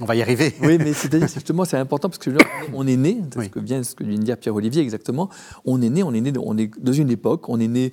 on 0.00 0.04
va 0.04 0.14
y 0.14 0.22
arriver. 0.22 0.54
Oui, 0.62 0.78
mais 0.78 0.92
c'est-à-dire 0.92 1.28
justement 1.28 1.64
c'est 1.64 1.76
important 1.76 2.08
parce 2.08 2.18
que 2.18 2.30
on 2.74 2.86
est 2.86 2.96
né, 2.96 3.20
ce 3.34 3.48
que 3.48 3.58
vient 3.58 3.82
ce 3.82 3.94
que 3.94 4.04
vient 4.04 4.18
de 4.18 4.22
dire 4.22 4.38
Pierre 4.38 4.54
Olivier 4.54 4.82
exactement. 4.82 5.28
On 5.64 5.82
est 5.82 5.90
né, 5.90 6.02
on 6.02 6.14
est 6.14 6.20
né, 6.20 6.32
on 6.40 6.56
est 6.56 6.70
dans 6.78 6.92
une 6.92 7.10
époque, 7.10 7.48
on 7.48 7.58
est 7.60 7.68
né 7.68 7.92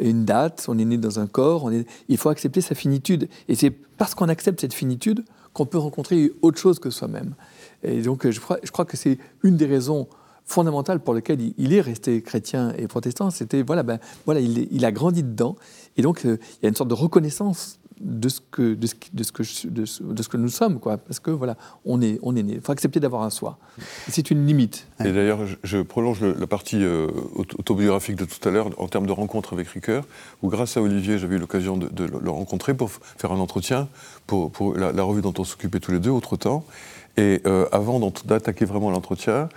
une 0.00 0.24
date, 0.24 0.66
on 0.68 0.78
est 0.78 0.84
né 0.84 0.98
dans 0.98 1.18
un 1.18 1.26
corps, 1.26 1.64
on 1.64 1.72
est, 1.72 1.86
il 2.08 2.16
faut 2.18 2.28
accepter 2.28 2.60
sa 2.60 2.74
finitude. 2.74 3.28
Et 3.48 3.54
c'est 3.54 3.70
parce 3.70 4.14
qu'on 4.14 4.28
accepte 4.28 4.60
cette 4.60 4.74
finitude 4.74 5.24
qu'on 5.52 5.66
peut 5.66 5.78
rencontrer 5.78 6.32
autre 6.42 6.58
chose 6.58 6.78
que 6.78 6.90
soi-même. 6.90 7.34
Et 7.82 8.02
donc 8.02 8.28
je 8.28 8.40
crois, 8.40 8.58
je 8.62 8.70
crois 8.70 8.84
que 8.84 8.96
c'est 8.96 9.18
une 9.42 9.56
des 9.56 9.66
raisons 9.66 10.06
fondamentales 10.44 11.00
pour 11.00 11.12
lesquelles 11.12 11.40
il 11.58 11.72
est 11.72 11.80
resté 11.80 12.22
chrétien 12.22 12.72
et 12.78 12.86
protestant. 12.86 13.30
C'était, 13.30 13.62
voilà, 13.62 13.82
ben, 13.82 13.98
voilà 14.26 14.40
il, 14.40 14.68
il, 14.70 14.84
a 14.84 14.92
grandi 14.92 15.24
dedans. 15.24 15.56
Et 15.96 16.02
donc 16.02 16.20
il 16.24 16.38
y 16.62 16.66
a 16.66 16.68
une 16.68 16.76
sorte 16.76 16.90
de 16.90 16.94
reconnaissance 16.94 17.80
de 18.00 18.28
ce 18.28 18.40
que, 18.50 18.74
de 18.74 18.86
ce, 18.86 18.94
de 19.12 19.22
ce 19.22 19.32
que, 19.32 19.68
de 19.68 19.84
ce, 19.84 20.02
de 20.02 20.22
ce 20.22 20.28
que 20.28 20.36
nous 20.36 20.48
sommes, 20.48 20.78
quoi. 20.80 20.98
Parce 20.98 21.20
que 21.20 21.30
voilà, 21.30 21.56
on 21.84 22.00
est, 22.02 22.18
on 22.22 22.36
est 22.36 22.42
né. 22.42 22.54
Il 22.54 22.60
faut 22.60 22.72
accepter 22.72 23.00
d'avoir 23.00 23.22
un 23.22 23.30
soi. 23.30 23.58
C'est 24.08 24.30
une 24.30 24.46
limite. 24.46 24.86
Et 25.00 25.12
d'ailleurs, 25.12 25.40
je, 25.62 25.78
prolonge 25.78 26.22
la 26.22 26.46
partie 26.46 26.82
euh, 26.82 27.08
autobiographique 27.34 28.16
de 28.16 28.24
tout 28.24 28.46
à 28.46 28.52
l'heure 28.52 28.70
en 28.78 28.88
termes 28.88 29.06
de 29.06 29.12
rencontre 29.12 29.54
avec 29.54 29.68
Ricoeur, 29.68 30.04
où 30.42 30.48
grâce 30.48 30.76
à 30.76 30.82
Olivier, 30.82 31.18
j'avais 31.18 31.36
eu 31.36 31.38
l'occasion 31.38 31.76
de, 31.76 32.04
le 32.04 32.30
rencontrer 32.30 32.74
pour 32.74 32.90
faire 32.90 33.32
un 33.32 33.38
entretien 33.38 33.88
pour, 34.26 34.50
pour 34.50 34.74
la, 34.74 35.02
revue 35.02 35.22
dont 35.22 35.34
on 35.38 35.44
s'occupait 35.44 35.80
tous 35.80 35.92
les 35.92 36.00
deux 36.00 36.10
autre 36.10 36.36
temps. 36.36 36.64
Et 37.16 37.40
euh, 37.46 37.66
avant 37.72 37.98
d'attaquer 38.24 38.66
vraiment 38.66 38.90
l'entretien, 38.90 39.48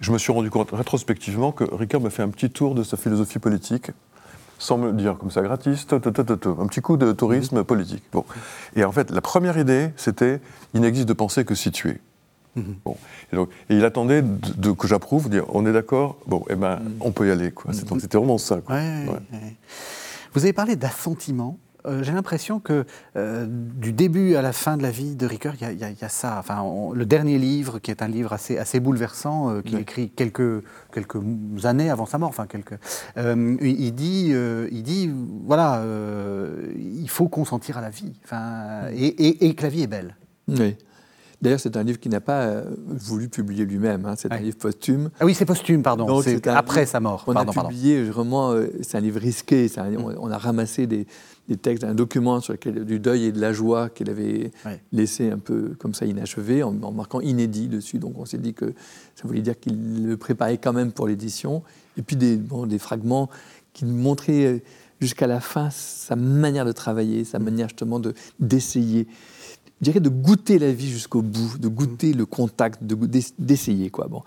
je 0.00 0.12
me 0.12 0.18
suis 0.18 0.32
rendu 0.32 0.50
compte 0.50 0.70
rétrospectivement 0.72 1.52
que 1.52 1.64
Ricoeur 1.64 2.00
m'a 2.00 2.10
fait 2.10 2.22
un 2.22 2.28
petit 2.28 2.50
tour 2.50 2.74
de 2.74 2.82
sa 2.82 2.96
philosophie 2.96 3.38
politique 3.38 3.92
sans 4.58 4.78
me 4.78 4.92
dire 4.92 5.16
comme 5.18 5.30
ça 5.30 5.42
gratis, 5.42 5.86
un 5.92 5.98
petit 6.66 6.80
coup 6.80 6.96
de 6.96 7.12
tourisme 7.12 7.58
mhm. 7.58 7.64
politique. 7.64 8.04
Bon. 8.12 8.24
Et 8.74 8.84
en 8.84 8.92
fait, 8.92 9.10
la 9.10 9.20
première 9.20 9.58
idée, 9.58 9.90
c'était 9.96 10.40
il 10.74 10.80
n'existe 10.80 11.08
de 11.08 11.12
pensée 11.12 11.44
que 11.44 11.54
située. 11.54 12.00
Mhm. 12.54 12.76
Bon. 12.84 12.96
Et, 13.32 13.36
donc, 13.36 13.50
et 13.68 13.76
il 13.76 13.84
attendait 13.84 14.22
de, 14.22 14.72
que 14.72 14.86
j'approuve, 14.86 15.28
dire 15.28 15.44
on 15.48 15.66
est 15.66 15.72
d'accord, 15.72 16.16
bon, 16.26 16.44
eh 16.48 16.54
ben, 16.54 16.76
mhm. 16.76 16.96
on 17.00 17.12
peut 17.12 17.28
y 17.28 17.30
aller. 17.30 17.50
Quoi. 17.50 17.72
C'était 17.72 18.18
vraiment 18.18 18.38
ça. 18.38 18.60
Quoi. 18.60 18.76
Vous 20.32 20.42
avez 20.42 20.52
parlé 20.52 20.76
d'assentiment. 20.76 21.58
Euh, 21.86 22.02
j'ai 22.02 22.12
l'impression 22.12 22.58
que 22.60 22.84
euh, 23.16 23.46
du 23.48 23.92
début 23.92 24.34
à 24.34 24.42
la 24.42 24.52
fin 24.52 24.76
de 24.76 24.82
la 24.82 24.90
vie 24.90 25.14
de 25.14 25.26
Ricoeur, 25.26 25.54
il 25.60 25.78
y, 25.78 26.04
a 26.04 26.08
ça. 26.08 26.36
Enfin, 26.38 26.64
le 26.92 27.06
dernier 27.06 27.38
livre, 27.38 27.78
qui 27.78 27.90
est 27.90 28.02
un 28.02 28.08
livre 28.08 28.32
assez, 28.32 28.58
assez 28.58 28.80
bouleversant, 28.80 29.50
euh, 29.50 29.62
qu'il 29.62 29.78
écrit 29.78 30.10
quelques, 30.10 30.64
quelques 30.92 31.18
années 31.64 31.90
avant 31.90 32.06
sa 32.06 32.18
mort, 32.18 32.28
enfin 32.28 32.46
quelques, 32.46 32.78
il 33.16 33.92
dit, 33.94 34.32
il 34.72 34.82
dit, 34.82 35.12
voilà, 35.44 35.82
il 36.76 37.08
faut 37.08 37.28
consentir 37.28 37.78
à 37.78 37.80
la 37.80 37.90
vie, 37.90 38.12
enfin, 38.24 38.88
et, 38.92 39.46
et, 39.46 39.54
que 39.54 39.62
la 39.62 39.68
vie 39.68 39.82
est 39.82 39.86
belle. 39.86 40.16
Oui. 40.48 40.76
D'ailleurs, 41.42 41.60
c'est 41.60 41.76
un 41.76 41.82
livre 41.82 42.00
qu'il 42.00 42.10
n'a 42.12 42.20
pas 42.20 42.62
voulu 42.88 43.28
publier 43.28 43.66
lui-même. 43.66 44.06
Hein. 44.06 44.14
C'est 44.16 44.32
un 44.32 44.38
livre 44.38 44.56
posthume. 44.56 45.10
Ah 45.20 45.26
oui, 45.26 45.34
c'est 45.34 45.44
posthume, 45.44 45.82
pardon. 45.82 46.22
C'est 46.22 46.46
après 46.46 46.86
sa 46.86 46.98
mort. 47.00 47.24
On 47.26 47.36
a 47.36 47.44
publié 47.44 48.02
vraiment. 48.04 48.54
c'est 48.82 48.96
un 48.96 49.00
livre 49.00 49.20
risqué. 49.20 49.70
on, 50.18 50.30
a 50.30 50.38
ramassé 50.38 50.86
des, 50.86 51.06
des 51.48 51.56
textes, 51.56 51.84
un 51.84 51.94
document 51.94 52.40
sur 52.40 52.52
lequel, 52.52 52.84
du 52.84 52.98
deuil 52.98 53.24
et 53.24 53.32
de 53.32 53.40
la 53.40 53.52
joie 53.52 53.88
qu'il 53.88 54.10
avait 54.10 54.50
laissé 54.92 55.30
un 55.30 55.38
peu 55.38 55.74
comme 55.78 55.94
ça 55.94 56.06
inachevé, 56.06 56.62
en, 56.62 56.72
marquant 56.72 57.20
inédit 57.20 57.68
dessus. 57.68 57.98
Donc 57.98 58.18
on 58.18 58.24
s'est 58.24 58.38
dit 58.38 58.54
que 58.54 58.74
ça 59.14 59.26
voulait 59.26 59.42
dire 59.42 59.58
qu'il 59.58 60.06
le 60.06 60.16
préparait 60.16 60.58
quand 60.58 60.72
même 60.72 60.92
pour 60.92 61.06
l'édition. 61.06 61.62
Et 61.96 62.02
puis 62.02 62.16
des, 62.16 62.36
des 62.36 62.78
fragments 62.78 63.30
qui 63.72 63.84
montraient 63.84 64.46
euh, 64.46 64.58
jusqu'à 65.00 65.26
la 65.26 65.40
fin 65.40 65.70
sa 65.70 66.16
manière 66.16 66.64
de 66.64 66.72
travailler, 66.72 67.24
sa 67.24 67.38
manière 67.38 67.68
justement 67.68 68.00
de, 68.00 68.14
d'essayer. 68.40 69.06
Je 69.80 69.84
dirais 69.84 70.00
de 70.00 70.08
goûter 70.08 70.58
la 70.58 70.72
vie 70.72 70.88
jusqu'au 70.88 71.20
bout, 71.20 71.58
de 71.58 71.68
goûter 71.68 72.14
le 72.14 72.24
contact, 72.24 72.82
de, 72.82 72.96
d'essayer. 73.38 73.90
Quoi. 73.90 74.08
Bon. 74.08 74.22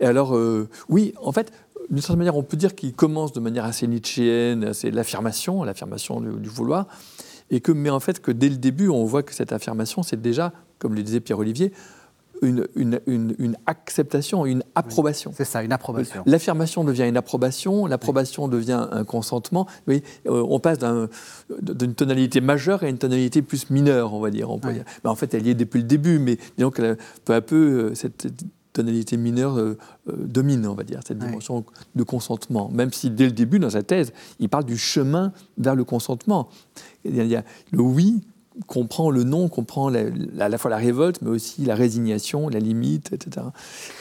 Et 0.00 0.04
alors, 0.04 0.34
euh, 0.34 0.68
oui, 0.88 1.14
en 1.22 1.30
fait, 1.30 1.52
d'une 1.90 2.00
certaine 2.00 2.18
manière, 2.18 2.36
on 2.36 2.42
peut 2.42 2.56
dire 2.56 2.74
qu'il 2.74 2.92
commence 2.92 3.32
de 3.32 3.40
manière 3.40 3.64
assez 3.64 3.86
nietzschéenne, 3.86 4.72
c'est 4.72 4.90
l'affirmation, 4.90 5.64
l'affirmation 5.64 6.20
du, 6.20 6.48
vouloir, 6.48 6.86
et 7.50 7.60
que, 7.60 7.72
mais 7.72 7.90
en 7.90 8.00
fait, 8.00 8.20
que 8.20 8.30
dès 8.30 8.48
le 8.48 8.56
début, 8.56 8.88
on 8.88 9.04
voit 9.04 9.22
que 9.22 9.34
cette 9.34 9.52
affirmation, 9.52 10.02
c'est 10.02 10.20
déjà, 10.20 10.52
comme 10.78 10.94
le 10.94 11.02
disait 11.02 11.20
Pierre-Olivier, 11.20 11.72
une, 12.42 12.66
une, 13.06 13.56
acceptation, 13.66 14.46
une 14.46 14.62
approbation. 14.74 15.30
c'est 15.34 15.44
ça, 15.44 15.62
une 15.62 15.72
approbation. 15.72 16.22
L'affirmation 16.24 16.84
devient 16.84 17.02
une 17.02 17.18
approbation, 17.18 17.84
l'approbation 17.86 18.48
devient 18.48 18.86
un 18.90 19.04
consentement. 19.04 19.66
Oui, 19.86 20.02
euh, 20.26 20.42
on 20.48 20.58
passe 20.58 20.78
d'une 21.60 21.94
tonalité 21.94 22.40
majeure 22.40 22.82
à 22.82 22.88
une 22.88 22.96
tonalité 22.96 23.42
plus 23.42 23.68
mineure, 23.68 24.14
on 24.14 24.20
va 24.20 24.30
dire. 24.30 24.50
On 24.50 24.58
peut 24.58 24.72
dire. 24.72 24.84
Mais 25.04 25.10
en 25.10 25.16
fait, 25.16 25.34
elle 25.34 25.46
y 25.46 25.50
est 25.50 25.54
depuis 25.54 25.80
le 25.80 25.86
début, 25.86 26.18
mais 26.18 26.38
disons 26.56 26.70
que 26.70 26.96
peu 27.26 27.34
à 27.34 27.42
peu, 27.42 27.90
euh, 27.90 27.94
cette 27.94 28.28
tonalité 28.72 29.16
mineure 29.16 29.58
euh, 29.58 29.76
euh, 30.08 30.12
domine, 30.16 30.66
on 30.66 30.74
va 30.74 30.84
dire, 30.84 31.00
cette 31.04 31.18
dimension 31.18 31.64
de 31.94 32.02
consentement. 32.02 32.70
Même 32.72 32.92
si 32.92 33.10
dès 33.10 33.24
le 33.24 33.32
début, 33.32 33.58
dans 33.58 33.70
sa 33.70 33.82
thèse, 33.82 34.12
il 34.38 34.48
parle 34.48 34.64
du 34.64 34.78
chemin 34.78 35.32
vers 35.58 35.74
le 35.74 35.84
consentement. 35.84 36.48
Il 37.04 37.14
y 37.14 37.36
a 37.36 37.44
le 37.72 37.80
oui 37.80 38.20
comprend 38.66 39.10
le 39.10 39.24
non, 39.24 39.48
comprend 39.48 39.88
la, 39.88 40.00
à 40.38 40.48
la 40.48 40.58
fois 40.58 40.70
la 40.70 40.76
révolte, 40.76 41.22
mais 41.22 41.30
aussi 41.30 41.64
la 41.64 41.74
résignation, 41.74 42.48
la 42.48 42.58
limite, 42.58 43.12
etc. 43.12 43.46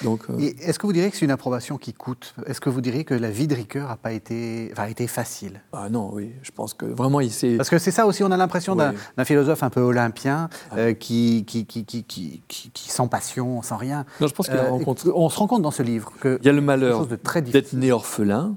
Donc, 0.03 0.21
euh, 0.29 0.39
est-ce 0.39 0.79
que 0.79 0.87
vous 0.87 0.93
diriez 0.93 1.11
que 1.11 1.17
c'est 1.17 1.25
une 1.25 1.31
approbation 1.31 1.77
qui 1.77 1.93
coûte? 1.93 2.33
Est-ce 2.45 2.59
que 2.59 2.69
vous 2.69 2.81
diriez 2.81 3.03
que 3.03 3.13
la 3.13 3.29
vie 3.29 3.47
de 3.47 3.55
Ricoeur 3.55 3.89
n'a 3.89 3.95
pas 3.95 4.11
été, 4.11 4.69
enfin, 4.71 4.85
été 4.85 5.07
facile? 5.07 5.61
Ah 5.71 5.89
non, 5.89 6.09
oui, 6.13 6.31
je 6.41 6.51
pense 6.51 6.73
que 6.73 6.85
vraiment 6.85 7.19
il 7.19 7.31
s'est... 7.31 7.57
Parce 7.57 7.69
que 7.69 7.77
c'est 7.77 7.91
ça 7.91 8.07
aussi, 8.07 8.23
on 8.23 8.31
a 8.31 8.37
l'impression 8.37 8.75
d'un 8.75 8.93
philosophe 9.23 9.63
un 9.63 9.69
peu 9.69 9.81
olympien 9.81 10.49
euh, 10.75 10.93
qui, 10.93 11.45
qui, 11.45 11.65
qui, 11.65 11.93
qui, 12.03 12.41
sans 12.73 13.07
passion, 13.07 13.61
sans 13.61 13.77
rien. 13.77 14.05
Non, 14.19 14.27
je 14.27 14.33
pense 14.33 14.47
qu'il 14.47 14.57
euh, 14.57 14.69
rencontre... 14.69 15.11
On 15.15 15.29
se 15.29 15.37
rend 15.37 15.47
compte 15.47 15.61
dans 15.61 15.71
ce 15.71 15.83
livre 15.83 16.11
que... 16.19 16.39
Il 16.41 16.45
y 16.45 16.49
a 16.49 16.53
le 16.53 16.61
malheur 16.61 17.05
d'être 17.05 17.73
né 17.73 17.91
orphelin, 17.91 18.55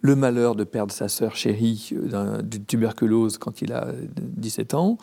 le 0.00 0.16
malheur 0.16 0.54
de 0.54 0.64
perdre 0.64 0.92
sa 0.92 1.08
sœur 1.08 1.36
chérie 1.36 1.90
d'une 2.42 2.64
tuberculose 2.64 3.38
quand 3.38 3.62
il 3.62 3.72
a 3.72 3.88
17 4.16 4.74
ans, 4.74 4.98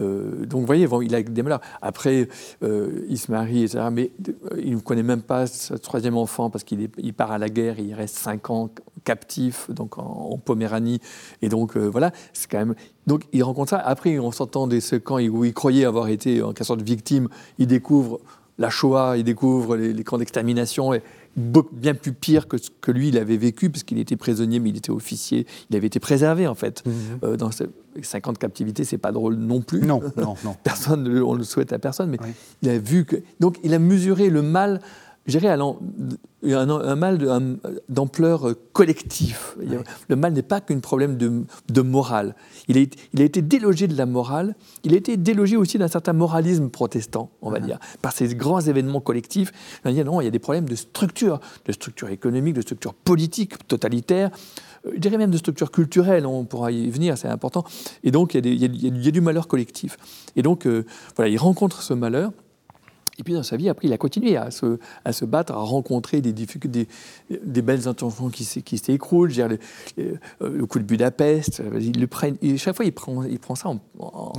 euh, 0.00 0.46
donc, 0.46 0.60
vous 0.60 0.66
voyez, 0.66 0.88
il 1.02 1.14
a 1.14 1.22
des 1.22 1.42
malheurs. 1.42 1.60
Après, 1.82 2.28
euh, 2.62 3.04
il 3.08 3.18
se 3.18 3.30
marie, 3.30 3.64
etc. 3.64 3.84
Mais 3.92 4.10
euh, 4.28 4.60
il 4.62 4.76
ne 4.76 4.80
connaît 4.80 5.02
même 5.02 5.22
pas 5.22 5.46
ce 5.46 5.74
troisième 5.74 6.16
enfant 6.16 6.50
parce 6.50 6.64
qu'il 6.64 6.88
il 6.98 7.14
part 7.14 7.32
à 7.32 7.38
la 7.38 7.48
guerre, 7.48 7.78
il 7.78 7.94
reste 7.94 8.16
cinq 8.16 8.50
ans 8.50 8.70
captif 9.04 9.70
donc 9.70 9.98
en, 9.98 10.38
Poméranie. 10.38 11.00
Et 11.42 11.48
donc, 11.48 11.76
voilà, 11.76 12.12
c'est 12.32 12.50
quand 12.50 12.58
même. 12.58 12.74
Donc, 13.06 13.24
il 13.32 13.42
rencontre 13.42 13.70
ça. 13.70 13.78
Après, 13.78 14.18
on 14.18 14.30
s'entend 14.30 14.66
des 14.66 14.80
camps 15.04 15.18
où 15.18 15.44
il 15.44 15.54
croyait 15.54 15.84
avoir 15.84 16.08
été 16.08 16.42
en 16.42 16.52
quelque 16.52 16.66
sorte 16.66 16.82
victime. 16.82 17.28
Il 17.58 17.66
découvre 17.66 18.20
la 18.58 18.70
Shoah, 18.70 19.16
il 19.16 19.24
découvre 19.24 19.76
les, 19.76 19.92
les 19.92 20.04
camps 20.04 20.18
d'extermination. 20.18 20.94
Et, 20.94 21.02
bien 21.38 21.94
plus 21.94 22.12
pire 22.12 22.48
que 22.48 22.58
ce 22.58 22.70
que 22.80 22.90
lui, 22.90 23.08
il 23.08 23.18
avait 23.18 23.36
vécu, 23.36 23.70
parce 23.70 23.84
qu'il 23.84 23.98
était 23.98 24.16
prisonnier, 24.16 24.60
mais 24.60 24.70
il 24.70 24.76
était 24.76 24.90
officier. 24.90 25.46
Il 25.70 25.76
avait 25.76 25.86
été 25.86 26.00
préservé, 26.00 26.46
en 26.46 26.54
fait. 26.54 26.82
Mhm. 26.84 26.92
Euh, 27.24 27.36
dans 27.36 27.50
ces 27.50 27.66
50 28.02 28.38
captivités, 28.38 28.84
c'est 28.84 28.98
pas 28.98 29.12
drôle 29.12 29.36
non 29.36 29.60
plus. 29.60 29.80
Non, 29.80 30.00
non, 30.16 30.34
non. 30.44 30.56
Personne, 30.64 31.06
on 31.22 31.34
le 31.34 31.44
souhaite 31.44 31.72
à 31.72 31.78
personne, 31.78 32.10
mais 32.10 32.18
il 32.62 32.68
a 32.68 32.78
vu 32.78 33.04
que. 33.04 33.16
Donc, 33.40 33.58
il 33.62 33.74
a 33.74 33.78
mesuré 33.78 34.30
le 34.30 34.42
mal 34.42 34.80
je 35.28 35.38
dirais, 35.38 35.48
un, 35.48 36.70
un 36.70 36.96
mal 36.96 37.18
d'ampleur 37.88 38.54
collective. 38.72 39.54
Le 40.08 40.16
mal 40.16 40.32
n'est 40.32 40.42
pas 40.42 40.60
qu'un 40.60 40.80
problème 40.80 41.16
de, 41.16 41.82
morale. 41.82 42.34
Il 42.66 42.78
a, 42.78 42.80
il 43.12 43.20
a, 43.20 43.24
été 43.24 43.42
délogé 43.42 43.86
de 43.86 43.96
la 43.96 44.06
morale, 44.06 44.56
il 44.84 44.94
a 44.94 44.96
été 44.96 45.16
délogé 45.16 45.56
aussi 45.56 45.78
d'un 45.78 45.88
certain 45.88 46.14
moralisme 46.14 46.70
protestant, 46.70 47.30
on 47.42 47.50
va 47.50 47.60
dire, 47.60 47.78
par 48.02 48.12
ces 48.12 48.34
grands 48.34 48.60
événements 48.60 49.00
collectifs. 49.00 49.52
Il 49.84 49.92
y 49.92 50.00
a, 50.00 50.04
non, 50.04 50.20
il 50.20 50.24
y 50.24 50.28
a 50.28 50.30
des 50.30 50.38
problèmes 50.38 50.68
de 50.68 50.74
structure, 50.74 51.40
de 51.66 51.72
structure 51.72 52.08
économique, 52.08 52.54
de 52.54 52.62
structure 52.62 52.94
politique 52.94 53.68
totalitaire, 53.68 54.30
euh, 54.86 54.92
je 54.94 54.98
dirais 54.98 55.18
même 55.18 55.30
de 55.30 55.36
structure 55.36 55.70
culturelle, 55.70 56.26
on 56.26 56.44
pourra 56.44 56.72
y 56.72 56.90
venir, 56.90 57.18
c'est 57.18 57.28
important. 57.28 57.64
Et 58.04 58.10
donc, 58.10 58.34
il 58.34 58.46
y, 58.46 58.64
a 58.64 58.68
il 58.68 59.04
y 59.04 59.08
a, 59.08 59.10
du 59.10 59.20
malheur 59.20 59.48
collectif. 59.48 59.96
Et 60.36 60.42
donc, 60.42 60.66
euh, 60.66 60.84
voilà, 61.16 61.30
il 61.30 61.38
rencontre 61.38 61.82
ce 61.82 61.94
malheur. 61.94 62.32
Et 63.18 63.24
puis 63.24 63.34
dans 63.34 63.42
sa 63.42 63.56
vie, 63.56 63.68
après, 63.68 63.88
il 63.88 63.92
a 63.92 63.98
continué 63.98 64.36
à 64.36 64.50
se, 64.50 64.78
à 65.04 65.12
se 65.12 65.24
battre, 65.24 65.52
à 65.52 65.56
rencontrer 65.56 66.20
des 66.20 67.62
belles 67.62 67.88
intentions 67.88 68.28
qui, 68.30 68.62
qui 68.62 68.78
s'écroulent, 68.78 69.32
le, 69.36 69.58
le, 70.40 70.66
coup 70.66 70.78
de 70.78 70.84
Budapest. 70.84 71.60
Euh, 71.60 71.80
il 71.80 72.00
le 72.00 72.56
chaque 72.56 72.76
fois, 72.76 72.84
il 72.84 72.92
prend, 72.92 73.24
il 73.24 73.38
prend 73.40 73.56
ça 73.56 73.70
en, 73.70 73.80
en, 73.98 74.32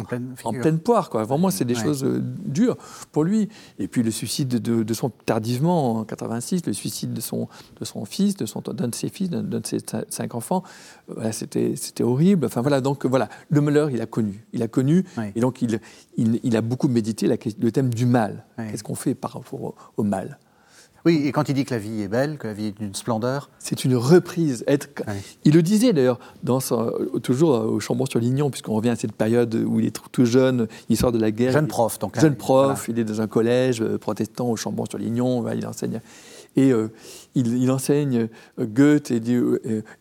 pleine, 0.53 0.79
poire. 0.79 1.09
Quoi. 1.09 1.23
Vraiment, 1.23 1.49
c'est 1.49 1.65
des 1.65 1.75
choses 1.75 2.03
euh, 2.03 2.21
dures 2.21 2.77
pour 3.11 3.23
lui. 3.23 3.49
Et 3.79 3.87
puis 3.87 4.01
le 4.01 4.11
suicide 4.11 4.47
de, 4.47 4.83
de, 4.83 4.93
son 4.93 5.09
tardivement 5.09 5.97
en 5.97 6.03
86, 6.05 6.65
le 6.65 6.73
suicide 6.73 7.13
de 7.13 7.21
son, 7.21 7.47
de 7.79 7.85
son 7.85 8.05
fils, 8.05 8.37
de 8.37 8.45
son 8.45 8.61
d'un 8.61 8.87
de 8.87 8.95
ses 8.95 9.09
fils, 9.09 9.29
d'un 9.29 9.41
de 9.41 9.65
ses 9.65 9.79
cinq 10.09 10.35
enfants, 10.35 10.63
c'était, 11.31 11.73
c'était 11.75 12.03
horrible. 12.03 12.45
Enfin 12.45 12.61
voilà, 12.61 12.81
donc 12.81 13.05
voilà, 13.05 13.29
le 13.49 13.61
malheur, 13.61 13.89
il 13.89 14.01
a 14.01 14.05
connu, 14.05 14.45
il 14.53 14.63
a 14.63 14.67
connu, 14.67 15.05
et 15.35 15.39
donc 15.39 15.61
il, 15.61 15.79
il, 16.17 16.39
il, 16.43 16.55
a 16.55 16.61
beaucoup 16.61 16.87
médité 16.87 17.27
la, 17.27 17.35
le 17.59 17.71
thème 17.71 17.93
du 17.93 18.05
mal. 18.05 18.45
Qu'est-ce 18.69 18.84
qu'on 18.84 18.95
fait 18.95 19.15
par 19.15 19.34
rapport 19.34 19.75
au, 19.97 20.03
mal? 20.03 20.38
Oui, 21.05 21.21
et 21.25 21.32
quand 21.32 21.47
il 21.47 21.53
dit 21.53 21.63
que 21.63 21.73
la 21.73 21.79
vie 21.79 22.01
est 22.01 22.10
belle, 22.10 22.38
que 22.38 22.47
la 22.47 22.53
vie 22.53 22.67
est 22.67 22.77
d'une 22.77 22.93
splendeur. 22.93 23.49
C'est 23.60 23.86
une 23.86 23.95
reprise. 23.95 24.65
Être... 24.67 24.89
Il 25.45 25.53
le 25.53 25.62
disait 25.62 25.93
d'ailleurs, 25.93 26.19
dans 26.43 26.60
toujours 27.23 27.51
au 27.51 27.79
Chambon 27.79 28.05
sur 28.05 28.19
Lignon, 28.19 28.49
puisqu'on 28.49 28.73
revient 28.73 28.89
à 28.89 28.95
cette 28.97 29.13
période 29.13 29.55
où 29.55 29.79
il 29.79 29.86
est 29.86 29.97
tout 30.12 30.25
jeune, 30.25 30.67
il 30.89 30.97
sort 30.97 31.13
de 31.13 31.19
la 31.19 31.32
guerre. 31.32 31.53
Jeune 31.53 31.67
prof, 31.67 31.99
donc. 31.99 32.19
Jeune 32.19 32.36
prof, 32.36 32.88
il 32.89 32.99
est 32.99 33.05
dans 33.05 33.21
un 33.21 33.27
collège 33.27 33.82
euh, 33.82 33.97
protestant 33.97 34.49
au 34.49 34.58
Chambon 34.58 34.86
sur 34.89 34.97
Lignon, 34.97 35.49
il 35.51 35.65
enseigne. 35.65 36.01
Et 36.55 36.73
il, 37.36 37.71
enseigne 37.71 38.27
Goethe 38.60 39.12
et, 39.12 39.21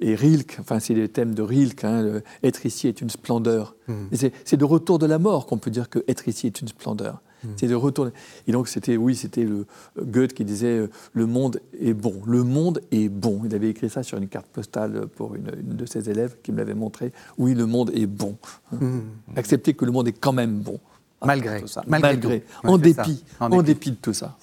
et, 0.01 0.15
Rilke, 0.15 0.57
enfin 0.61 0.81
c'est 0.81 0.95
les 0.95 1.09
thèmes 1.09 1.35
de 1.35 1.43
Rilke, 1.43 1.85
hein, 1.85 2.21
être 2.43 2.67
ici 2.67 2.89
est 2.89 3.01
une 3.01 3.11
splendeur. 3.11 3.77
Hmm. 3.87 4.07
C'est 4.45 4.57
de 4.57 4.65
retour 4.65 4.99
de 4.99 5.07
la 5.07 5.19
mort 5.19 5.47
qu'on 5.47 5.59
peut 5.59 5.71
dire 5.71 5.89
que 5.89 6.03
être 6.09 6.27
ici 6.27 6.47
est 6.47 6.61
une 6.61 6.69
splendeur. 6.69 7.21
Hmm. 7.45 7.49
C'est 7.57 7.69
de 7.69 7.75
retourner. 7.75 8.11
Et 8.47 8.53
donc, 8.53 8.69
c'était, 8.69 8.97
oui, 8.97 9.15
c'était 9.15 9.45
le 9.45 9.67
Goethe 10.01 10.35
qui 10.35 10.45
disait 10.45 10.79
euh, 10.79 10.91
Le 11.13 11.27
monde 11.27 11.61
est 11.81 11.95
bon. 11.95 12.21
Le 12.27 12.43
monde 12.43 12.81
est 12.91 13.09
bon. 13.09 13.43
Il 13.45 13.55
avait 13.55 13.71
écrit 13.71 13.89
ça 13.91 14.03
sur 14.03 14.19
une 14.19 14.29
carte 14.29 14.47
postale 14.47 15.07
pour 15.07 15.35
une, 15.35 15.51
de 15.63 15.87
ses 15.87 16.11
élèves 16.11 16.37
qui 16.43 16.53
me 16.53 16.59
l'avait 16.59 16.75
montré. 16.75 17.13
Oui, 17.37 17.55
le 17.55 17.67
monde 17.67 17.91
est 17.95 18.07
bon. 18.07 18.37
Hmm. 18.73 19.01
Accepter 19.37 19.75
que 19.75 19.85
le 19.85 19.93
monde 19.93 20.09
est 20.09 20.19
quand 20.19 20.33
même 20.33 20.59
bon. 20.59 20.81
Malgré. 21.25 21.67
ça. 21.67 21.83
Malgré. 21.87 22.45
en, 22.63 22.79
dépit, 22.79 23.25
en, 23.41 23.63
dépit. 23.63 23.91
de 23.91 23.97
tout 23.97 24.13
ça. 24.13 24.37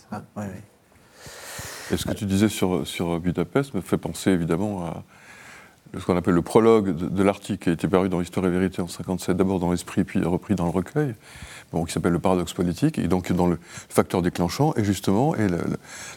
Et 1.91 1.97
ce 1.97 2.05
que 2.05 2.13
tu 2.13 2.25
disais 2.25 2.49
sur, 2.49 2.85
sur 2.85 3.19
Budapest 3.19 3.73
me 3.73 3.81
fait 3.81 3.97
penser 3.97 4.31
évidemment 4.31 4.85
à 4.85 5.03
ce 5.99 6.05
qu'on 6.05 6.17
appelle 6.17 6.33
le 6.33 6.41
prologue 6.41 6.95
de, 6.95 7.23
l'article 7.23 7.63
qui 7.63 7.69
a 7.69 7.73
été 7.73 7.87
paru 7.87 8.09
dans 8.09 8.21
Histoire 8.21 8.45
et 8.45 8.49
Vérité 8.49 8.81
en 8.81 8.87
57, 8.87 9.35
d'abord 9.35 9.59
dans 9.59 9.71
l'esprit, 9.71 10.03
puis 10.03 10.23
repris 10.23 10.55
dans 10.55 10.65
le 10.65 10.71
recueil 10.71 11.15
qui 11.83 11.91
s'appelle 11.91 12.13
le 12.13 12.19
paradoxe 12.19 12.53
politique, 12.53 12.97
et 12.97 13.07
donc 13.07 13.31
dans 13.33 13.47
le 13.47 13.57
facteur 13.89 14.21
déclenchant, 14.21 14.73
et 14.77 14.83
justement, 14.85 15.35
et 15.35 15.47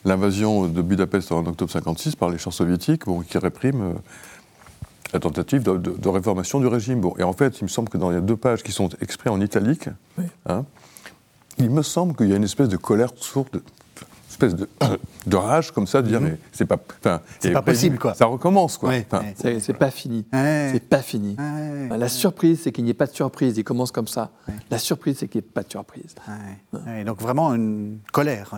l'invasion 0.04 0.68
de 0.68 0.82
Budapest 0.82 1.32
en 1.32 1.44
octobre 1.44 1.70
56 1.70 2.14
par 2.14 2.30
les 2.30 2.38
chars 2.38 2.52
soviétiques, 2.52 3.06
bon, 3.06 3.22
qui 3.22 3.38
répriment 3.38 3.82
euh, 3.82 3.94
la 5.12 5.18
tentative 5.18 5.62
de, 5.62 6.08
réformation 6.08 6.60
du 6.60 6.66
régime. 6.66 7.00
Bon, 7.00 7.14
et 7.18 7.24
en 7.24 7.32
fait, 7.32 7.60
il 7.60 7.64
me 7.64 7.68
semble 7.68 7.88
que 7.88 7.98
dans 7.98 8.10
les 8.10 8.20
deux 8.20 8.36
pages 8.36 8.62
qui 8.62 8.70
sont 8.70 8.90
exprès 9.00 9.30
en 9.30 9.40
italique, 9.40 9.88
hein, 10.46 10.64
il 11.58 11.70
me 11.70 11.82
semble 11.82 12.14
qu'il 12.14 12.28
y 12.28 12.32
a 12.32 12.36
une 12.36 12.44
espèce 12.44 12.68
de 12.68 12.76
colère 12.76 13.10
sourde 13.16 13.62
espèce 14.38 14.54
de, 14.54 14.68
de, 15.26 15.36
rage 15.36 15.70
comme 15.72 15.86
ça, 15.86 16.02
de 16.02 16.08
dire, 16.08 16.20
mhm. 16.20 16.28
mais 16.30 16.38
c'est 16.52 16.64
pas. 16.64 16.78
C'est 17.40 17.52
pas 17.52 17.62
possible, 17.62 17.98
quoi. 17.98 18.14
Ça 18.14 18.26
recommence, 18.26 18.78
quoi. 18.78 18.92
c'est 19.36 19.74
pas 19.74 19.90
fini. 19.90 20.24
C'est 20.32 20.88
pas 20.88 21.02
fini. 21.02 21.36
la 21.90 22.08
surprise, 22.08 22.60
c'est 22.62 22.72
qu'il 22.72 22.84
n'y 22.84 22.90
ait 22.90 22.94
pas 22.94 23.06
de 23.06 23.14
surprise. 23.14 23.56
Il 23.56 23.64
commence 23.64 23.92
comme 23.92 24.08
ça. 24.08 24.30
La 24.70 24.78
surprise, 24.78 25.18
c'est 25.18 25.28
qu'il 25.28 25.40
n'y 25.40 25.46
ait 25.46 25.50
pas 25.52 25.62
de 25.62 25.70
surprise. 25.70 26.14
donc 27.04 27.20
vraiment 27.20 27.54
une 27.54 27.98
colère. 28.12 28.52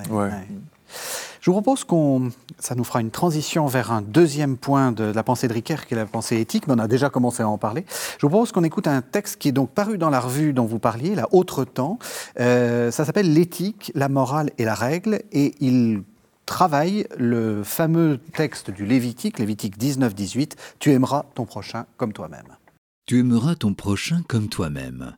Je 1.41 1.47
vous 1.51 1.53
propose 1.53 1.85
qu'on, 1.85 2.31
ça 2.59 2.75
nous 2.75 2.85
fera 2.85 3.01
une 3.01 3.11
transition 3.11 3.67
vers 3.67 3.93
un 3.93 4.03
deuxième 4.03 4.59
point 4.59 4.93
de 4.93 5.05
la 5.05 5.23
pensée 5.23 5.49
de 5.49 5.55
Ricoeur, 5.55 5.87
qui 5.87 5.95
est 5.95 5.97
la 5.97 6.05
pensée 6.05 6.39
éthique, 6.39 6.67
mais 6.67 6.75
on 6.75 6.79
a 6.79 6.89
déjà 6.89 7.09
commencé 7.09 7.43
à 7.43 7.49
en 7.49 7.57
parler. 7.57 7.87
Je 8.19 8.27
vous 8.27 8.29
propose 8.29 8.53
qu'on 8.53 8.63
écoute 8.63 8.87
un 8.87 9.01
texte 9.01 9.37
qui 9.39 9.49
est 9.49 9.53
donc 9.53 9.71
paru 9.71 9.97
dans 9.97 10.11
la 10.11 10.21
revue 10.21 10.53
dont 10.53 10.67
vous 10.67 10.79
parliez, 10.79 11.15
la 11.15 11.33
Autre 11.33 11.65
Temps. 11.65 11.99
Euh, 12.39 12.91
ça 12.91 13.07
s'appelle 13.07 13.33
L'éthique, 13.33 13.91
la 13.95 14.11
morale 14.11 14.51
et 14.59 14.65
la 14.65 14.75
règle, 14.75 15.23
et 15.33 15.55
il 15.61 16.03
travaille 16.45 17.07
le 17.17 17.65
fameux 17.65 18.19
texte 18.35 18.71
du 18.71 18.85
Lévitique, 18.85 19.39
Lévitique 19.39 19.79
19-18, 19.79 20.53
Tu 20.79 20.93
aimeras 20.93 21.25
ton 21.35 21.47
prochain 21.47 21.87
comme 21.97 22.13
toi-même. 22.13 22.57
Tu 23.07 23.19
aimeras 23.19 23.55
ton 23.55 23.73
prochain 23.73 24.21
comme 24.29 24.49
toi-même. 24.49 25.17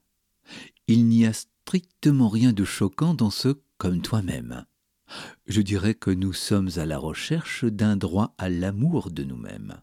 Il 0.86 1.06
n'y 1.06 1.26
a 1.26 1.32
strictement 1.32 2.28
rien 2.28 2.52
de 2.52 2.64
choquant 2.64 3.14
dans 3.14 3.30
ce 3.30 3.56
comme 3.76 4.02
toi-même 4.02 4.66
je 5.46 5.60
dirais 5.60 5.94
que 5.94 6.10
nous 6.10 6.32
sommes 6.32 6.70
à 6.76 6.86
la 6.86 6.98
recherche 6.98 7.64
d'un 7.64 7.96
droit 7.96 8.34
à 8.38 8.48
l'amour 8.48 9.10
de 9.10 9.24
nous-mêmes. 9.24 9.80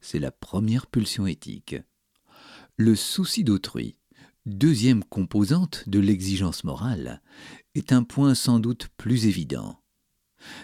C'est 0.00 0.18
la 0.18 0.30
première 0.30 0.86
pulsion 0.86 1.26
éthique. 1.26 1.76
Le 2.76 2.94
souci 2.94 3.44
d'autrui, 3.44 3.96
deuxième 4.46 5.04
composante 5.04 5.88
de 5.88 5.98
l'exigence 5.98 6.64
morale, 6.64 7.22
est 7.74 7.92
un 7.92 8.02
point 8.02 8.34
sans 8.34 8.60
doute 8.60 8.88
plus 8.96 9.26
évident. 9.26 9.80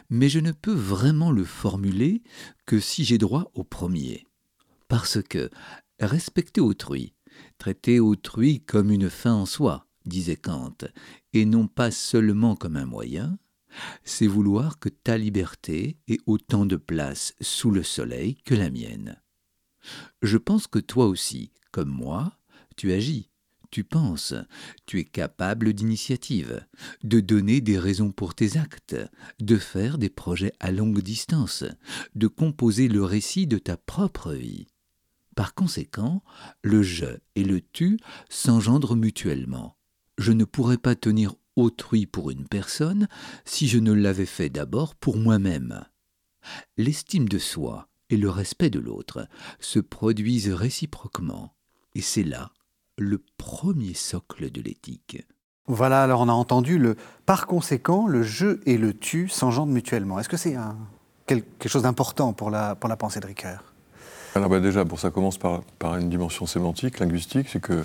Mais 0.09 0.29
je 0.29 0.39
ne 0.39 0.53
peux 0.53 0.73
vraiment 0.73 1.33
le 1.33 1.45
formuler 1.45 2.23
que 2.67 2.79
si 2.81 3.05
j'ai 3.05 3.19
droit 3.19 3.51
au 3.55 3.65
premier. 3.65 4.27
Parce 4.89 5.21
que 5.23 5.51
respecter 5.99 6.61
autrui, 6.61 7.15
traiter 7.59 8.01
autrui 8.01 8.61
comme 8.61 8.91
une 8.91 9.11
fin 9.11 9.35
en 9.35 9.47
soi, 9.47 9.87
disait 10.07 10.37
Kant, 10.37 10.77
et 11.33 11.45
non 11.45 11.67
pas 11.67 11.91
seulement 11.91 12.57
comme 12.57 12.77
un 12.77 12.87
moyen, 12.87 13.39
c'est 14.05 14.27
vouloir 14.27 14.79
que 14.79 14.89
ta 14.89 15.19
liberté 15.19 15.99
ait 16.09 16.21
autant 16.27 16.67
de 16.67 16.77
place 16.77 17.35
sous 17.41 17.71
le 17.71 17.83
soleil 17.83 18.37
que 18.45 18.55
la 18.55 18.71
mienne. 18.71 19.21
Je 20.23 20.39
pense 20.39 20.67
que 20.67 20.79
toi 20.79 21.07
aussi, 21.07 21.53
comme 21.73 21.91
moi, 21.91 22.39
tu 22.77 22.93
agis, 22.93 23.31
tu 23.75 23.83
penses, 23.83 24.35
tu 24.87 25.01
es 25.01 25.05
capable 25.05 25.73
d'initiative, 25.73 26.65
de 27.03 27.19
donner 27.19 27.61
des 27.61 27.77
raisons 27.77 28.13
pour 28.13 28.35
tes 28.35 28.57
actes, 28.57 28.97
de 29.41 29.57
faire 29.57 29.99
des 29.99 30.11
projets 30.11 30.53
à 30.61 30.71
longue 30.71 31.01
distance, 31.01 31.65
de 32.15 32.29
composer 32.29 32.87
le 32.87 33.03
récit 33.03 33.49
de 33.49 33.59
ta 33.59 33.77
propre 33.77 34.33
vie. 34.33 34.69
Par 35.35 35.55
conséquent, 35.55 36.23
le 36.63 36.85
je 36.85 37.19
et 37.35 37.43
le 37.43 37.61
tu 37.61 37.99
s'engendrent 38.29 38.95
mutuellement. 38.95 39.77
Je 40.19 40.31
ne 40.31 40.45
pourrais 40.45 40.79
pas 40.79 40.95
tenir 40.95 41.35
autrui 41.57 42.07
pour 42.07 42.31
une 42.31 42.47
personne 42.47 43.09
si 43.45 43.69
je 43.69 43.79
ne 43.79 43.93
l'avais 43.93 44.27
fait 44.27 44.51
d'abord 44.51 44.95
pour 44.95 45.17
moi-même. 45.17 45.85
L'estime 46.77 47.29
de 47.29 47.39
soi 47.39 47.89
et 48.11 48.17
le 48.17 48.31
respect 48.31 48.71
de 48.71 48.79
l'autre 48.79 49.27
se 49.61 49.79
produisent 49.79 50.51
réciproquement, 50.51 51.55
et 51.95 52.03
c'est 52.03 52.23
là 52.23 52.51
le 52.97 53.23
premier 53.37 53.95
socle 53.95 54.51
de 54.51 54.61
l'éthique. 54.61 55.27
Voilà, 55.67 56.03
alors 56.03 56.21
on 56.21 56.29
a 56.29 56.33
entendu 56.33 56.79
le 56.79 56.97
par 57.25 57.47
conséquent, 57.47 58.07
le 58.07 58.23
je 58.23 58.61
et 58.67 58.77
le 58.77 58.93
tu 58.93 59.29
s'engendrent 59.29 59.73
mutuellement. 59.73 60.21
Est-ce 60.21 60.29
que 60.29 60.37
c'est 60.37 60.57
quelque 61.27 61.69
chose 61.69 61.83
d'important 61.83 62.35
pour 62.35 62.51
la, 62.51 62.75
pour 62.75 62.89
la 62.89 62.97
pensée 62.97 63.21
de 63.21 63.27
Ricoeur? 63.27 63.73
Alors 64.35 64.51
bah, 64.51 64.61
déjà, 64.61 64.85
pour 64.85 65.01
ça 65.01 65.11
commence 65.11 65.39
par, 65.39 65.63
par 65.79 65.97
une 65.97 66.11
dimension 66.11 66.45
sémantique, 66.45 66.99
linguistique, 66.99 67.49
c'est 67.49 67.61
que 67.61 67.85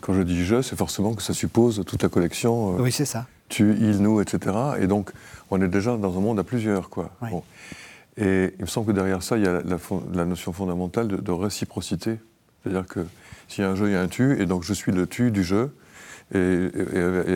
quand 0.00 0.14
je 0.14 0.22
dis 0.22 0.44
je, 0.44 0.62
c'est 0.62 0.76
forcément 0.76 1.14
que 1.14 1.22
ça 1.22 1.34
suppose 1.34 1.82
toute 1.86 2.02
la 2.02 2.08
collection. 2.08 2.74
Euh, 2.74 2.82
oui, 2.82 2.92
c'est 2.92 3.04
ça. 3.04 3.26
Tu, 3.48 3.76
il, 3.80 4.02
nous, 4.02 4.20
etc. 4.20 4.56
Et 4.80 4.86
donc, 4.86 5.10
on 5.50 5.60
est 5.62 5.68
déjà 5.68 5.96
dans 5.96 6.16
un 6.16 6.20
monde 6.20 6.38
à 6.38 6.44
plusieurs, 6.44 6.90
quoi. 6.90 7.10
Et 8.16 8.54
il 8.58 8.62
me 8.62 8.66
semble 8.66 8.88
que 8.88 8.92
derrière 8.92 9.22
ça, 9.22 9.36
il 9.36 9.44
y 9.44 9.46
a 9.46 9.62
la, 9.62 10.24
notion 10.24 10.52
fondamentale 10.52 11.08
de, 11.08 11.32
réciprocité. 11.32 12.18
C'est-à-dire 12.62 12.86
que 12.86 13.06
s'il 13.46 13.64
y 13.64 13.66
a 13.66 13.70
un 13.70 13.74
jeu, 13.74 13.88
il 13.88 13.92
y 13.92 13.96
a 13.96 14.00
un 14.00 14.08
tu, 14.08 14.40
et 14.40 14.46
donc 14.46 14.64
je 14.64 14.74
suis 14.74 14.92
le 14.92 15.06
tu 15.06 15.30
du 15.30 15.44
jeu, 15.44 15.72
et, 16.34 16.68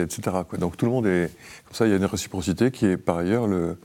etc. 0.01 0.37
Quoi. 0.47 0.59
Donc 0.59 0.77
tout 0.77 0.85
le 0.85 0.91
monde 0.91 1.07
est. 1.07 1.31
Comme 1.65 1.73
ça, 1.73 1.87
il 1.87 1.91
y 1.91 1.93
a 1.93 1.97
une 1.97 2.05
réciprocité 2.05 2.69
qui 2.69 2.85
est 2.85 2.97
par 2.97 3.17
ailleurs 3.17 3.47
le. 3.47 3.77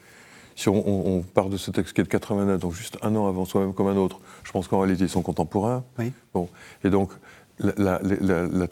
Si 0.57 0.69
on, 0.69 1.23
part 1.23 1.51
de 1.51 1.57
ce 1.57 1.71
texte 1.71 1.95
qui 1.95 2.01
est 2.01 2.05
de 2.05 2.09
89, 2.09 2.59
donc 2.59 2.73
juste 2.73 2.99
un 3.03 3.15
an 3.15 3.29
avant 3.29 3.45
soi-même 3.45 3.73
comme 3.73 3.87
un 3.87 3.97
autre, 3.97 4.19
je 4.43 4.51
pense 4.51 4.67
qu'en 4.67 4.81
réalité 4.81 5.05
ils 5.05 5.09
sont 5.09 5.23
contemporains. 5.23 5.85
Oui. 6.01 6.13
Bon. 6.35 6.49
Et 6.83 6.91
donc 6.91 7.13
le 7.61 8.67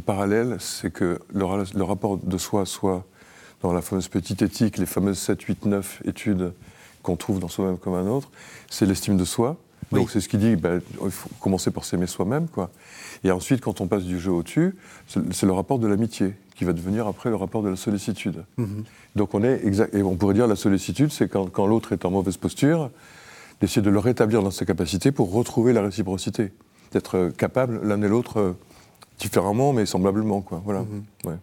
parallèle, 0.00 0.56
c'est 0.60 0.92
que 0.92 1.20
le, 1.32 1.82
rapport 1.82 2.18
de 2.18 2.38
soi 2.38 2.66
soit 2.66 3.04
dans 3.62 3.72
la 3.72 3.82
fameuse 3.82 4.08
petite 4.08 4.42
éthique, 4.42 4.78
les 4.78 4.86
fameuses 4.86 5.18
7, 5.18 5.42
8, 5.42 5.66
9 5.66 6.02
études 6.06 6.52
qu'on 7.02 7.16
trouve 7.16 7.40
dans 7.40 7.48
soi-même 7.48 7.78
comme 7.78 7.94
un 7.94 8.06
autre, 8.06 8.30
c'est 8.70 8.86
l'estime 8.86 9.16
de 9.16 9.24
soi. 9.24 9.56
Donc 9.92 10.10
c'est 10.10 10.20
ce 10.20 10.28
qui 10.28 10.38
dit, 10.38 10.54
ben, 10.54 10.80
il 11.04 11.10
faut 11.10 11.28
commencer 11.40 11.72
par 11.72 11.84
s'aimer 11.84 12.06
soi-même, 12.06 12.46
quoi. 12.46 12.70
Et 13.24 13.32
ensuite, 13.32 13.60
quand 13.60 13.80
on 13.80 13.88
passe 13.88 14.04
du 14.04 14.20
jeu 14.20 14.30
au-dessus, 14.30 14.76
c'est 15.08 15.46
le 15.46 15.52
rapport 15.52 15.80
de 15.80 15.88
l'amitié 15.88 16.34
qui 16.54 16.64
va 16.64 16.72
devenir 16.72 17.08
après 17.08 17.28
le 17.28 17.36
rapport 17.36 17.62
de 17.62 17.68
la 17.68 17.76
sollicitude. 17.76 18.44
Mhm. 18.56 18.84
Donc 19.16 19.34
on 19.34 19.42
est 19.42 19.66
exact, 19.66 19.94
et 19.94 20.02
on 20.02 20.14
pourrait 20.14 20.34
dire 20.34 20.46
la 20.46 20.54
sollicitude, 20.54 21.10
c'est 21.10 21.28
quand, 21.28 21.50
quand 21.50 21.66
l'autre 21.66 21.92
est 21.92 22.04
en 22.04 22.10
mauvaise 22.12 22.36
posture, 22.36 22.90
d'essayer 23.60 23.82
de 23.82 23.90
le 23.90 23.98
rétablir 23.98 24.42
dans 24.42 24.52
ses 24.52 24.64
capacités 24.64 25.10
pour 25.10 25.32
retrouver 25.32 25.72
la 25.72 25.82
réciprocité 25.82 26.52
d'être 26.92 27.30
capable 27.36 27.80
l'un 27.82 28.00
et 28.02 28.08
l'autre 28.08 28.40
euh, 28.40 28.56
différemment, 29.18 29.72
mais 29.72 29.86
semblablement. 29.86 30.40
Quoi. 30.40 30.62
Voilà. 30.64 30.80
Mhm. 30.80 31.38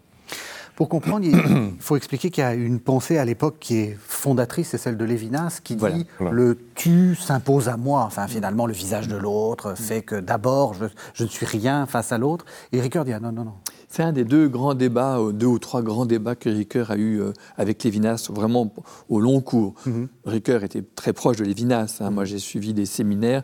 Pour 0.78 0.88
comprendre, 0.88 1.26
il 1.26 1.34
faut 1.80 1.96
expliquer 1.96 2.30
qu'il 2.30 2.44
y 2.44 2.46
a 2.46 2.54
une 2.54 2.78
pensée 2.78 3.18
à 3.18 3.24
l'époque 3.24 3.56
qui 3.58 3.78
est 3.78 3.98
fondatrice, 3.98 4.68
c'est 4.68 4.78
celle 4.78 4.96
de 4.96 5.04
Lévinas, 5.04 5.58
qui 5.64 5.74
dit 5.74 6.06
le 6.30 6.56
tu 6.76 7.16
s'impose 7.16 7.68
à 7.68 7.76
moi. 7.76 8.04
Enfin, 8.04 8.28
finalement, 8.28 8.64
le 8.64 8.72
visage 8.72 9.08
de 9.08 9.16
l'autre 9.16 9.74
fait 9.76 10.02
que 10.02 10.14
d'abord, 10.14 10.74
je, 11.14 11.24
ne 11.24 11.28
suis 11.28 11.46
rien 11.46 11.86
face 11.86 12.12
à 12.12 12.18
l'autre. 12.18 12.44
Et 12.70 12.80
Ricoeur 12.80 13.04
dit 13.04 13.12
ah, 13.12 13.18
non, 13.18 13.32
non, 13.32 13.44
non. 13.44 13.54
C'est 13.88 14.04
un 14.04 14.12
des 14.12 14.22
deux 14.22 14.46
grands 14.46 14.74
débats, 14.74 15.18
euh, 15.18 15.32
deux 15.32 15.46
ou 15.46 15.58
trois 15.58 15.82
grands 15.82 16.06
débats 16.06 16.36
que 16.36 16.48
Ricoeur 16.48 16.92
a 16.92 16.96
eu 16.96 17.20
euh, 17.20 17.32
avec 17.56 17.82
Lévinas, 17.82 18.28
vraiment 18.30 18.72
au 19.08 19.18
long 19.18 19.40
cours. 19.40 19.74
Mm 19.84 20.04
Ricoeur 20.26 20.62
était 20.62 20.84
très 20.94 21.12
proche 21.12 21.38
de 21.38 21.44
Lévinas. 21.44 21.96
Hein. 21.98 22.10
Moi, 22.10 22.24
j'ai 22.24 22.38
suivi 22.38 22.72
des 22.72 22.86
séminaires 22.86 23.42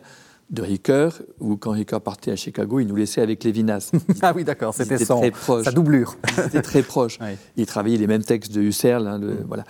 de 0.49 0.61
Ricoeur, 0.61 1.21
où 1.39 1.57
quand 1.57 1.71
Ricoeur 1.71 2.01
partait 2.01 2.31
à 2.31 2.35
Chicago, 2.35 2.79
il 2.79 2.87
nous 2.87 2.95
laissait 2.95 3.21
avec 3.21 3.43
Lévinas. 3.43 3.91
ah 4.21 4.33
oui, 4.35 4.43
d'accord, 4.43 4.73
c'était 4.73 4.97
sa 4.97 5.71
doublure. 5.71 6.15
C'était 6.35 6.61
très 6.61 6.83
proche. 6.83 7.17
Il 7.57 7.65
travaillait 7.65 7.97
les 7.97 8.07
mêmes 8.07 8.23
textes 8.23 8.53
de 8.53 8.61
Husserl. 8.61 9.07
Hein, 9.07 9.17
mm. 9.17 9.45
voilà. 9.47 9.63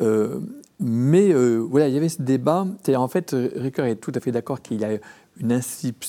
Euh, 0.00 0.40
mais 0.80 1.32
euh, 1.32 1.58
voilà, 1.58 1.88
il 1.88 1.94
y 1.94 1.96
avait 1.96 2.08
ce 2.08 2.20
débat. 2.20 2.66
En 2.96 3.08
fait, 3.08 3.34
Ricoeur 3.54 3.86
est 3.86 3.96
tout 3.96 4.12
à 4.14 4.20
fait 4.20 4.32
d'accord 4.32 4.60
qu'il 4.60 4.80
y 4.80 4.84
a 4.84 4.98
une, 5.40 5.60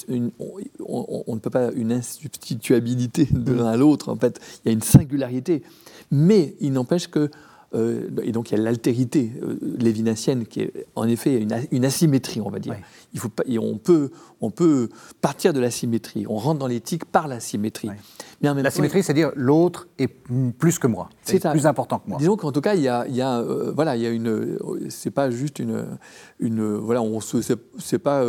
une 0.10 0.32
on, 0.40 1.24
on, 1.28 1.36
ne 1.36 1.40
peut 1.40 1.50
pas 1.50 1.72
une 1.74 1.92
insubstituabilité 1.92 3.28
de 3.32 3.54
l'un 3.54 3.68
à 3.68 3.78
l'autre. 3.78 4.10
En 4.10 4.16
fait, 4.16 4.40
il 4.64 4.70
y 4.70 4.72
a 4.72 4.74
une 4.74 4.82
singularité. 4.82 5.62
Mais 6.10 6.56
il 6.60 6.74
n'empêche 6.74 7.08
que 7.08 7.30
euh, 7.76 8.10
et 8.24 8.32
donc 8.32 8.52
il 8.52 8.58
y 8.58 8.60
a 8.60 8.64
l'altérité 8.64 9.32
euh, 9.44 9.58
lévinassienne 9.78 10.46
qui 10.46 10.62
est 10.62 10.88
en 10.96 11.08
effet 11.08 11.42
une, 11.42 11.56
une 11.72 11.86
asymétrie, 11.86 12.42
on 12.42 12.50
va 12.50 12.60
dire. 12.60 12.76
Il 13.14 13.20
faut 13.20 13.30
pas, 13.30 13.44
et 13.48 13.60
on, 13.60 13.78
peut, 13.78 14.12
on 14.42 14.50
peut 14.50 14.90
partir 15.22 15.54
de 15.54 15.60
l'asymétrie. 15.60 16.26
On 16.28 16.38
rentre 16.38 16.60
dans 16.60 16.68
l'éthique 16.68 17.06
par 17.06 17.28
l'asymétrie. 17.28 17.90
L'asymétrie, 18.42 19.04
c'est-à-dire 19.04 19.32
l'autre 19.36 19.88
est 19.98 20.08
plus 20.08 20.80
que 20.80 20.88
moi, 20.88 21.10
c'est 21.24 21.42
plus 21.50 21.66
important 21.66 22.00
que 22.00 22.10
moi. 22.10 22.18
Disons 22.18 22.38
qu'en 22.38 22.52
tout 22.52 22.62
cas, 22.62 22.76
il 22.76 22.82
y 22.82 22.88
a, 22.88 23.06
il 23.08 23.16
y 23.16 23.22
a 23.22 23.40
euh, 23.40 23.72
voilà, 23.76 23.96
il 23.96 24.04
y 24.04 24.06
a 24.06 24.10
une, 24.10 24.58
c'est 24.90 25.12
pas 25.12 25.30
juste 25.30 25.60
une, 25.60 25.86
une 26.40 26.76
voilà, 26.76 27.02
on 27.02 27.20
se, 27.20 27.42
c'est, 27.42 28.00
pas, 28.00 28.24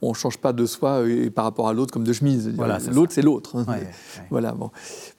on 0.00 0.14
change 0.14 0.38
pas 0.38 0.52
de 0.52 0.66
soi 0.66 1.08
et 1.08 1.30
par 1.30 1.44
rapport 1.44 1.68
à 1.68 1.72
l'autre 1.72 1.92
comme 1.92 2.04
de 2.04 2.12
chemise. 2.12 2.52
Voilà, 2.56 2.78
l'autre, 2.90 3.12
c'est 3.12 3.22
l'autre. 3.22 3.56
Voilà, 4.30 4.52
bon. 4.52 4.70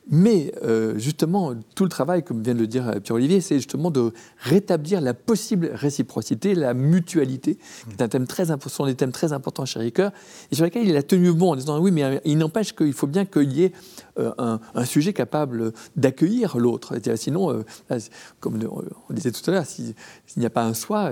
Mais 0.09 0.53
euh, 0.63 0.97
justement, 0.97 1.53
tout 1.75 1.83
le 1.83 1.89
travail, 1.89 2.23
comme 2.23 2.43
vient 2.43 2.53
de 2.53 2.59
le 2.59 2.67
dire 2.67 2.87
euh, 2.89 2.99
Pierre-Olivier, 2.99 3.39
c'est 3.39 3.55
justement 3.55 3.89
de 3.89 4.11
rétablir 4.37 4.99
la 4.99 5.13
possible 5.13 5.71
réciprocité, 5.73 6.55
la 6.55 6.73
mutualité, 6.73 7.55
qui 7.55 7.95
est 7.97 8.01
un 8.01 8.09
thème 8.09 8.27
très 8.27 8.47
sont 8.67 8.85
des 8.85 8.95
thèmes 8.95 9.11
très 9.11 9.31
importants 9.31 9.65
chez 9.65 9.79
Ricoeur, 9.79 10.11
et 10.51 10.55
sur 10.55 10.65
lesquels 10.65 10.87
il 10.87 10.97
a 10.97 11.03
tenu 11.03 11.31
bon 11.31 11.51
en 11.51 11.55
disant 11.55 11.79
oui, 11.79 11.91
mais 11.91 12.03
euh, 12.03 12.19
il 12.25 12.37
n'empêche 12.37 12.75
qu'il 12.75 12.93
faut 12.93 13.07
bien 13.07 13.25
qu'il 13.25 13.53
y 13.53 13.63
ait 13.63 13.73
un, 14.17 14.59
sujet 14.85 15.13
capable 15.13 15.73
d'accueillir 15.95 16.57
l'autre. 16.57 16.95
Sinon, 17.15 17.63
comme 18.39 18.59
on 19.09 19.13
disait 19.13 19.31
tout 19.31 19.49
à 19.49 19.53
l'heure, 19.53 19.65
s'il 19.65 19.95
n'y 20.37 20.45
a 20.45 20.51
pas 20.51 20.63
un 20.65 20.73
soi, 20.73 21.11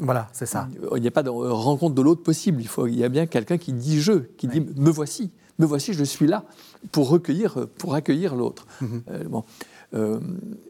voilà, 0.00 0.28
c'est 0.32 0.46
ça. 0.46 0.68
Il 0.94 1.00
n'y 1.00 1.08
a 1.08 1.12
pas 1.12 1.22
de 1.22 1.30
rencontre 1.30 1.94
de 1.94 2.02
l'autre 2.02 2.22
possible. 2.22 2.60
Il, 2.60 2.68
faut, 2.68 2.86
il 2.86 2.98
y 2.98 3.04
a 3.04 3.08
bien 3.08 3.26
quelqu'un 3.26 3.56
qui 3.56 3.72
dit 3.72 4.00
je, 4.00 4.12
qui 4.36 4.48
dit 4.48 4.60
me 4.60 4.90
voici 4.90 5.30
me 5.58 5.66
voici, 5.66 5.92
je 5.92 6.04
suis 6.04 6.26
là 6.26 6.44
pour 6.92 7.08
recueillir, 7.08 7.66
pour 7.78 7.94
accueillir 7.94 8.34
l'autre. 8.34 8.66
Mhm. 8.80 9.02
Euh, 9.10 9.24
bon. 9.24 9.44
Euh, 9.94 10.18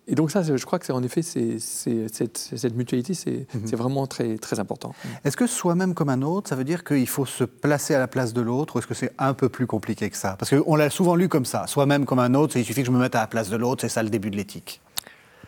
et 0.06 0.14
donc 0.14 0.30
ça, 0.30 0.42
je 0.42 0.64
crois 0.64 0.78
que 0.78 0.86
c'est 0.86 0.92
en 0.92 1.02
effet, 1.02 1.22
c'est, 1.22 1.58
cette, 1.58 2.36
cette, 2.36 2.76
mutualité, 2.76 3.14
mhm. 3.14 3.62
c'est, 3.64 3.76
vraiment 3.76 4.06
très, 4.06 4.36
très 4.36 4.60
important. 4.60 4.94
Est-ce 5.24 5.36
que 5.36 5.46
soi-même 5.46 5.94
comme 5.94 6.10
un 6.10 6.22
autre, 6.22 6.48
ça 6.48 6.56
veut 6.56 6.64
dire 6.64 6.84
qu'il 6.84 7.08
faut 7.08 7.26
se 7.26 7.44
placer 7.44 7.94
à 7.94 7.98
la 7.98 8.08
place 8.08 8.32
de 8.34 8.40
l'autre, 8.40 8.76
ou 8.76 8.78
est-ce 8.78 8.86
que 8.86 8.94
c'est 8.94 9.12
un 9.18 9.34
peu 9.34 9.48
plus 9.48 9.66
compliqué 9.66 10.10
que 10.10 10.16
ça? 10.16 10.36
Parce 10.38 10.54
qu'on 10.54 10.76
l'a 10.76 10.90
souvent 10.90 11.16
lu 11.16 11.28
comme 11.28 11.46
ça, 11.46 11.66
soi-même 11.66 12.04
comme 12.04 12.18
un 12.18 12.34
autre, 12.34 12.56
il 12.56 12.64
suffit 12.64 12.82
que 12.82 12.86
je 12.86 12.92
me 12.92 12.98
mette 12.98 13.14
à 13.14 13.20
la 13.20 13.26
place 13.26 13.48
de 13.48 13.56
l'autre, 13.56 13.82
c'est 13.82 13.88
ça 13.88 14.02
le 14.02 14.10
début 14.10 14.30
de 14.30 14.36
l'éthique. 14.36 14.80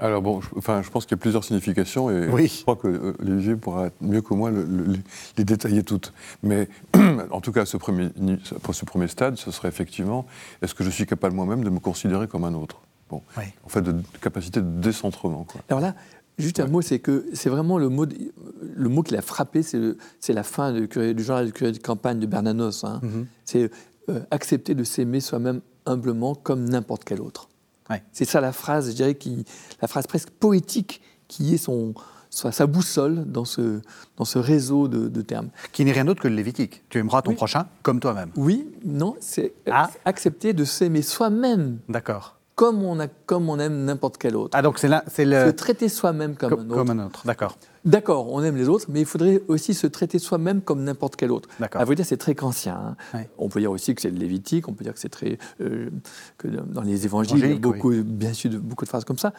Alors 0.01 0.23
bon, 0.23 0.41
je, 0.41 0.49
enfin, 0.57 0.83
je 0.83 0.91
pense 0.91 1.05
qu'il 1.05 1.17
y 1.17 1.19
a 1.19 1.21
plusieurs 1.21 1.45
significations 1.45 2.11
et 2.11 2.47
je 2.47 2.63
crois 2.63 2.77
que 2.77 2.89
euh, 2.89 3.17
Olivier 3.21 3.57
pourra 3.57 3.89
mieux 4.01 4.21
que 4.21 4.35
moi 4.35 4.51
les 5.37 5.45
détailler 5.45 5.83
toutes. 5.83 6.13
Mais 6.43 6.69
en 7.31 7.41
tout 7.41 7.53
cas, 7.53 7.65
ce 7.67 7.77
premier, 7.77 8.11
pour 8.63 8.75
ce 8.75 8.85
premier 8.85 9.09
stade, 9.09 9.37
ce 9.37 9.51
serait 9.51 9.69
effectivement 9.69 10.27
est-ce 10.63 10.75
que 10.75 10.85
je 10.85 10.91
suis 10.91 11.07
capable 11.07 11.35
moi-même 11.35 11.65
de 11.65 11.71
me 11.71 11.81
considérer 11.81 12.29
comme 12.29 12.45
un 12.45 12.55
autre? 12.55 12.81
Bon, 13.11 13.23
en 13.65 13.69
fait, 13.69 13.81
de, 13.81 13.95
capacité 14.21 14.61
de 14.61 14.81
décentrement. 14.81 15.45
Quoi. 15.45 15.63
Alors 15.71 15.81
là, 15.81 15.95
juste 16.39 16.61
un 16.61 16.67
mot, 16.67 16.83
c'est 16.83 16.99
que 16.99 17.25
c'est 17.33 17.49
vraiment 17.49 17.79
le 17.79 17.89
mot, 17.89 18.05
le 18.05 18.89
mot 18.89 19.03
qui 19.03 19.15
l'a 19.15 19.23
frappé, 19.23 19.63
c'est 19.63 20.33
la 20.33 20.43
fin 20.43 20.73
du, 20.73 20.89
du 20.89 21.23
journal 21.23 21.47
du 21.47 21.53
curé 21.53 21.73
de 21.73 21.79
campagne 21.79 22.19
de 22.19 22.27
Bernanos. 22.27 22.85
Hein. 22.85 23.01
Mm-hmm. 23.03 23.25
C'est 23.47 23.71
euh, 24.11 24.21
accepter 24.31 24.75
de 24.75 24.85
s'aimer 24.85 25.21
soi-même 25.21 25.61
humblement 25.85 26.35
comme 26.35 26.69
n'importe 26.69 27.05
quel 27.05 27.21
autre. 27.21 27.49
C'est 28.13 28.25
ça 28.25 28.41
la 28.41 28.53
phrase, 28.53 28.91
je 28.91 28.97
dirais, 28.97 29.15
qui, 29.15 29.45
la 29.81 29.89
phrase 29.89 30.07
presque 30.07 30.31
poétique 30.31 31.01
qui 31.27 31.55
est 31.55 31.59
son, 31.59 31.95
sa 32.31 32.67
boussole 32.67 33.25
dans 33.25 33.45
ce, 33.45 33.81
dans 34.17 34.25
ce 34.25 34.39
réseau 34.39 34.89
de, 34.89 35.23
termes. 35.23 35.51
Qui 35.73 35.85
n'est 35.85 35.93
rien 35.93 36.05
d'autre 36.05 36.23
que 36.23 36.29
le 36.29 36.35
Lévitique. 36.35 36.83
Tu 36.89 36.99
aimeras 36.99 37.23
ton 37.23 37.35
prochain 37.35 37.67
comme 37.83 38.01
toi-même. 38.01 38.31
Oui, 38.37 38.69
non, 38.85 39.17
c'est 39.21 39.55
ah. 39.71 39.91
accepter 40.05 40.53
de 40.53 40.65
s'aimer 40.65 41.03
soi-même. 41.03 41.79
D'accord. 41.89 42.38
Comme 42.59 42.83
on, 42.83 42.99
a, 42.99 43.07
comme 43.07 43.49
on 43.49 43.61
aime 43.61 43.85
n'importe 43.85 44.19
quel 44.19 44.35
autre. 44.35 44.59
Ah, 44.59 44.63
donc 44.63 44.81
c'est 44.81 44.91
c'est 45.07 45.25
le. 45.25 45.47
Se 45.47 45.51
traiter 45.51 45.89
soi-même 45.89 46.35
comme, 46.35 46.55
un 46.55 46.57
autre. 46.57 46.75
Comme 46.75 46.91
un 46.91 47.07
autre, 47.07 47.23
d'accord. 47.25 47.57
D'accord, 47.85 48.33
on 48.33 48.43
aime 48.43 48.57
les 48.57 48.69
autres, 48.69 48.87
mais 48.89 48.99
il 48.99 49.07
faudrait 49.07 49.41
aussi 49.47 49.75
se 49.75 49.87
traiter 49.87 50.19
soi-même 50.19 50.61
comme 50.61 50.83
n'importe 50.83 51.15
quel 51.15 51.31
autre. 51.31 51.49
À 51.61 51.85
vrai 51.85 51.95
dire, 51.95 52.05
c'est 52.05 52.17
très 52.17 52.35
kantien. 52.35 52.97
Hein. 53.15 53.21
On 53.39 53.49
peut 53.49 53.61
dire 53.61 53.71
aussi 53.71 53.95
que 53.95 54.03
c'est 54.03 54.11
le 54.11 54.19
lévitique, 54.19 54.67
on 54.67 54.73
peut 54.73 54.83
dire 54.83 54.93
que 54.93 54.99
c'est 54.99 55.09
très. 55.09 55.39
Euh, 55.61 55.89
que 56.37 56.49
dans 56.49 56.83
les 56.83 57.05
évangiles, 57.05 57.39
il 57.39 57.49
y 57.49 57.55
a 57.55 57.59
beaucoup, 57.59 57.93
bien 58.03 58.33
sûr, 58.33 58.51
beaucoup 58.61 58.85
de 58.85 58.89
phrases 58.89 59.05
comme 59.05 59.19
ça. 59.19 59.33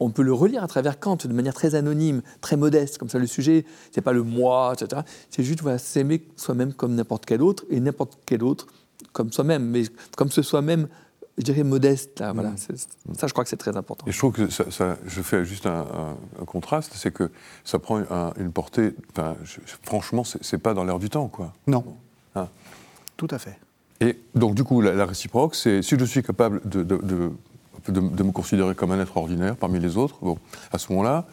On 0.00 0.10
peut 0.10 0.24
le 0.24 0.32
relire 0.32 0.64
à 0.64 0.66
travers 0.66 0.98
Kant 0.98 1.18
de 1.24 1.32
manière 1.32 1.54
très 1.54 1.76
anonyme, 1.76 2.20
très 2.40 2.56
modeste, 2.56 2.98
comme 2.98 3.08
ça. 3.08 3.20
Le 3.20 3.28
sujet, 3.28 3.64
c'est 3.92 4.00
pas 4.00 4.12
le 4.12 4.24
moi, 4.24 4.72
etc. 4.74 5.02
C'est 5.30 5.44
juste 5.44 5.62
voilà, 5.62 5.78
s'aimer 5.78 6.26
soi-même 6.34 6.72
comme 6.72 6.96
n'importe 6.96 7.26
quel 7.26 7.42
autre 7.42 7.64
et 7.70 7.78
n'importe 7.78 8.18
quel 8.26 8.42
autre 8.42 8.66
comme 9.12 9.30
soi-même, 9.30 9.64
mais 9.70 9.84
comme 10.16 10.30
ce 10.30 10.42
soi-même 10.42 10.88
je 11.38 11.42
dirais, 11.42 11.62
modeste. 11.62 12.20
Là, 12.20 12.32
voilà. 12.32 12.50
Mm. 12.50 13.14
Ça, 13.14 13.26
je 13.26 13.32
crois 13.32 13.44
que 13.44 13.50
c'est 13.50 13.56
très 13.56 13.76
important. 13.76 14.06
Et 14.06 14.12
je 14.12 14.18
trouve 14.18 14.32
que 14.32 14.48
ça, 14.48 14.96
je 15.06 15.22
fais 15.22 15.44
juste 15.44 15.66
un, 15.66 16.16
contraste, 16.46 16.92
c'est 16.94 17.12
que 17.12 17.30
ça 17.64 17.78
prend 17.78 18.02
une 18.38 18.52
portée. 18.52 18.94
Enfin, 19.10 19.36
franchement, 19.82 20.24
c'est 20.24 20.58
pas 20.58 20.74
dans 20.74 20.84
l'air 20.84 20.98
du 20.98 21.10
temps, 21.10 21.28
quoi. 21.28 21.52
Non. 21.66 21.84
Hein? 22.34 22.48
Tout 23.16 23.28
à 23.30 23.38
fait. 23.38 23.58
Et 24.00 24.18
donc, 24.34 24.54
du 24.54 24.64
coup, 24.64 24.80
la, 24.80 25.06
réciproque, 25.06 25.54
c'est 25.54 25.82
si 25.82 25.98
je 25.98 26.04
suis 26.04 26.22
capable 26.22 26.60
de, 26.68 26.82
de, 26.82 27.32
de, 27.88 28.22
me 28.22 28.32
considérer 28.32 28.74
comme 28.74 28.90
un 28.90 29.00
être 29.00 29.16
ordinaire 29.16 29.56
parmi 29.56 29.78
les 29.78 29.96
autres, 29.96 30.18
bon, 30.20 30.38
à 30.70 30.78
ce 30.78 30.92
moment-là, 30.92 31.26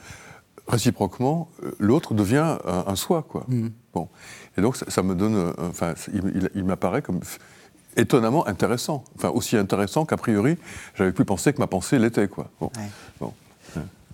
réciproquement, 0.68 1.50
euh, 1.63 1.72
l'autre 1.80 2.13
devient 2.13 2.58
un, 2.66 2.96
soi, 2.96 3.26
quoi. 3.28 3.46
Mm. 3.48 3.68
Bon. 3.94 4.08
Et 4.58 4.62
donc, 4.62 4.78
ça, 4.78 5.04
me 5.04 5.16
donne. 5.16 5.36
Euh, 5.36 5.54
enfin, 5.60 5.94
il, 6.13 6.50
il 6.56 6.63
m'apparaît 6.63 7.02
comme 7.02 7.20
étonnamment 7.98 8.48
intéressant. 8.48 9.04
Enfin, 9.16 9.30
aussi 9.30 9.58
intéressant 9.58 10.06
qu'a 10.06 10.18
priori, 10.18 10.58
j'avais 10.96 11.12
pu 11.12 11.26
penser 11.26 11.54
que 11.54 11.60
ma 11.60 11.68
pensée 11.68 12.00
l'était. 12.00 12.28
Quoi. 12.28 12.50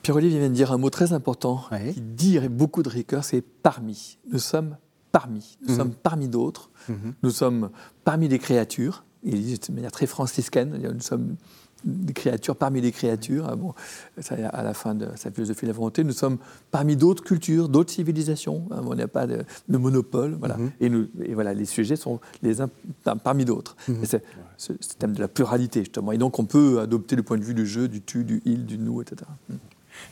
Pierre-Olivier 0.02 0.40
vient 0.40 0.50
de 0.50 0.54
dire 0.54 0.72
un 0.72 0.78
mot 0.78 0.90
très 0.90 1.14
important 1.14 1.66
qui 1.94 2.02
dit 2.02 2.40
beaucoup 2.40 2.84
de 2.84 2.90
rigueur, 2.90 3.24
c'est 3.24 3.42
parmi. 3.42 4.18
Nous 4.32 4.40
sommes 4.40 4.78
parmi. 5.12 5.58
Nous 5.62 5.74
mhm. 5.74 5.78
sommes 5.78 5.94
parmi 5.94 6.28
d'autres. 6.28 6.70
Mhm. 6.88 7.14
Nous 7.24 7.32
sommes 7.32 7.70
parmi 8.04 8.28
des 8.28 8.40
créatures. 8.40 9.04
Il 9.24 9.44
dit 9.44 9.60
de 9.60 9.74
manière 9.74 9.92
très 9.92 10.06
franciscaine, 10.06 10.80
nous 10.94 11.02
sommes 11.02 11.36
des 11.84 12.14
créatures 12.14 12.56
parmi 12.56 12.82
les 12.82 12.92
créatures. 12.92 13.48
Ah 13.50 13.56
bon, 13.56 13.74
ça, 14.20 14.36
à 14.52 14.64
la 14.64 14.74
fin 14.74 14.96
de 14.96 15.08
sa 15.16 15.32
philosophie 15.32 15.62
de 15.66 15.68
la 15.68 15.74
volonté, 15.74 16.04
nous 16.04 16.14
sommes 16.14 16.38
parmi 16.72 16.96
d'autres 16.96 17.24
cultures, 17.24 17.70
d'autres 17.70 17.92
civilisations. 17.92 18.68
Hein, 18.72 18.82
on 18.86 18.96
n'a 18.96 19.08
pas 19.08 19.28
de, 19.28 19.46
monopole. 19.70 20.36
Voilà. 20.40 20.58
Mm-hmm. 20.58 20.72
et, 20.82 20.90
nous, 20.90 21.08
et, 21.24 21.34
voilà, 21.34 21.54
les 21.54 21.66
sujets 21.66 21.96
sont 21.96 22.20
les 22.42 22.62
uns 22.62 22.70
parmi 23.24 23.46
d'autres. 23.46 23.76
Mm-hmm. 23.90 24.06
C'est 24.06 24.24
ce, 24.58 24.74
thème 24.98 25.14
de 25.14 25.22
la 25.22 25.28
pluralité, 25.28 25.82
justement. 25.82 26.12
Et 26.12 26.18
donc, 26.18 26.40
on 26.40 26.46
peut 26.46 26.80
adopter 26.80 27.16
le 27.16 27.24
point 27.24 27.38
de 27.38 27.44
vue 27.44 27.54
du 27.54 27.66
jeu, 27.66 27.88
du 27.88 28.02
tu, 28.02 28.24
du 28.24 28.42
il, 28.46 28.66
du 28.66 28.78
nous, 28.78 29.02
etc. 29.02 29.30
Mm. 29.50 29.56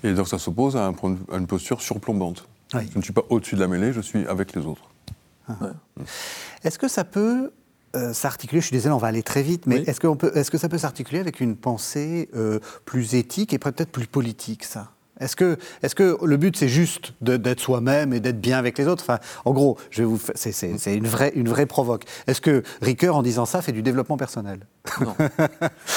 Et 0.03 0.13
donc, 0.13 0.27
ça 0.27 0.39
s'oppose 0.39 0.75
à, 0.75 0.87
à, 0.87 1.37
une 1.37 1.47
posture 1.47 1.81
surplombante. 1.81 2.47
Je 2.73 2.97
ne 2.97 3.01
suis 3.01 3.13
pas 3.13 3.23
au-dessus 3.29 3.55
de 3.55 3.61
la 3.61 3.67
mêlée, 3.67 3.93
je 3.93 4.01
suis 4.01 4.25
avec 4.27 4.53
les 4.53 4.65
autres. 4.65 4.89
Ah. 5.47 5.55
Est-ce 6.63 6.77
que 6.77 6.87
ça 6.87 7.03
peut 7.03 7.51
euh, 7.95 8.13
s'articuler, 8.13 8.61
je 8.61 8.67
suis 8.67 8.75
désolé, 8.75 8.93
on 8.93 8.99
va 8.99 9.07
aller 9.07 9.23
très 9.23 9.43
vite, 9.43 9.65
mais 9.65 9.77
est-ce, 9.77 9.99
peut, 9.99 10.31
est-ce 10.35 10.51
que 10.51 10.57
ça 10.57 10.69
peut 10.69 10.77
s'articuler 10.77 11.19
avec 11.19 11.39
une 11.39 11.55
pensée 11.55 12.29
euh, 12.35 12.59
plus 12.85 13.15
éthique 13.15 13.53
et 13.53 13.59
peut-être 13.59 13.91
plus 13.91 14.07
politique, 14.07 14.63
ça? 14.63 14.91
Est-ce 15.19 15.35
que, 15.35 15.57
est 15.81 15.93
que 15.95 16.17
le 16.23 16.37
but, 16.37 16.55
c'est 16.55 16.67
juste 16.67 17.13
d'être 17.21 17.59
soi-même 17.59 18.13
et 18.13 18.19
d'être 18.19 18.39
bien 18.39 18.57
avec 18.57 18.77
les 18.77 18.87
autres? 18.87 19.03
Enfin, 19.03 19.19
En 19.45 19.53
gros, 19.53 19.77
je 19.89 20.03
vais 20.03 20.07
vous 20.07 20.19
c'est, 20.35 20.95
une, 20.95 21.07
vraie, 21.07 21.31
une 21.33 21.49
vraie 21.49 21.65
provoque. 21.65 22.03
Est-ce 22.27 22.39
que 22.39 22.61
Ricoeur, 22.81 23.15
en 23.15 23.23
disant 23.23 23.45
ça, 23.45 23.63
fait 23.63 23.71
du 23.71 23.81
développement 23.81 24.17
personnel? 24.17 24.59
Non. 25.01 25.15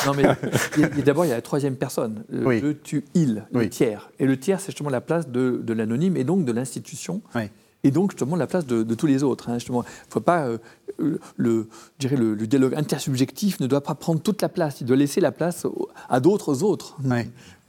non, 0.07 0.13
mais 0.17 1.03
d'abord, 1.03 1.27
il 1.27 1.29
y 1.29 1.33
a 1.33 1.37
la 1.37 1.43
troisième 1.43 1.77
personne, 1.77 2.25
le, 2.31 2.73
tu, 2.81 3.05
il, 3.15 3.45
le 3.53 3.69
tiers. 3.69 4.11
Et 4.19 4.27
le 4.27 4.39
tiers, 4.39 4.59
c'est 4.59 4.67
justement 4.67 4.91
la 4.91 5.03
place 5.03 5.29
de, 5.29 5.61
de 5.63 5.73
l'anonyme 5.75 6.17
et 6.17 6.25
donc 6.25 6.45
de 6.45 6.53
l'institution. 6.53 7.21
Oui 7.35 7.51
et 7.85 7.91
donc 7.91 8.11
justement 8.11 8.37
la 8.37 8.47
place 8.47 8.67
de, 8.67 8.95
tous 8.95 9.07
les 9.07 9.23
autres. 9.23 9.49
Hein, 9.49 9.55
justement, 9.55 9.85
faut 10.09 10.21
pas 10.21 10.47
euh, 10.47 11.19
le, 11.37 11.69
dirais 11.99 12.17
le, 12.17 12.37
dialogue 12.47 12.75
intersubjectif 12.75 13.61
ne 13.61 13.67
doit 13.67 13.83
pas 13.83 13.95
prendre 13.95 14.21
toute 14.21 14.43
la 14.43 14.49
place. 14.49 14.81
Il 14.81 14.87
doit 14.87 14.97
laisser 14.97 15.21
la 15.21 15.33
place 15.33 15.67
à 16.09 16.21
d'autres 16.21 16.63
autres. 16.63 16.97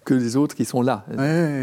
que 0.04 0.16
les 0.16 0.36
autres 0.36 0.56
qui 0.56 0.66
sont 0.66 0.82
là. 0.82 1.06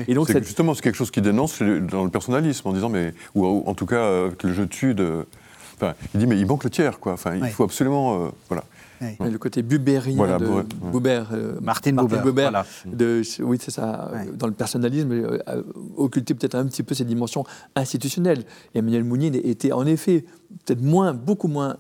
et 0.06 0.14
donc 0.14 0.30
justement 0.30 0.72
c'est 0.74 0.82
quelque 0.82 0.94
chose 0.94 1.10
qui 1.10 1.20
dénonce 1.20 1.60
dans 1.60 2.04
le 2.04 2.10
personnalisme 2.10 2.68
en 2.68 2.72
disant 2.72 2.88
mais 2.88 3.12
ou, 3.34 3.44
en 3.44 3.74
tout 3.74 3.86
cas 3.86 3.96
euh, 3.96 4.30
que 4.30 4.46
le 4.46 4.54
je 4.54 4.62
tue 4.62 4.94
de. 4.94 5.26
Enfin, 5.74 5.94
il 6.14 6.20
dit 6.20 6.26
mais 6.26 6.38
il 6.38 6.46
manque 6.46 6.64
le 6.64 6.70
tiers 6.70 7.00
quoi. 7.00 7.14
Enfin, 7.14 7.34
il 7.34 7.48
faut 7.48 7.64
absolument 7.64 8.26
euh, 8.26 8.28
voilà. 8.48 8.64
Le 9.00 9.36
côté 9.36 9.62
bubérien 9.62 10.38
de 10.38 10.64
Buber, 10.92 11.24
euh, 11.32 11.58
Martin, 11.60 11.92
Buber, 11.92 12.50
de, 12.86 13.22
oui 13.40 13.58
c'est 13.60 13.70
ça, 13.70 14.10
euh, 14.12 14.32
dans 14.32 14.46
le 14.46 14.52
personnalisme, 14.52 15.12
euh, 15.12 15.62
occulter 15.96 16.34
peut-être 16.34 16.54
un 16.54 16.66
petit 16.66 16.82
peu 16.82 16.94
ces 16.94 17.04
dimensions 17.04 17.44
institutionnelles. 17.76 18.44
Emmanuel 18.74 19.04
Mounier 19.04 19.48
était 19.48 19.72
en 19.72 19.86
effet 19.86 20.24
peut-être 20.64 20.82
moins, 20.82 21.14
beaucoup 21.14 21.48
moins 21.48 21.76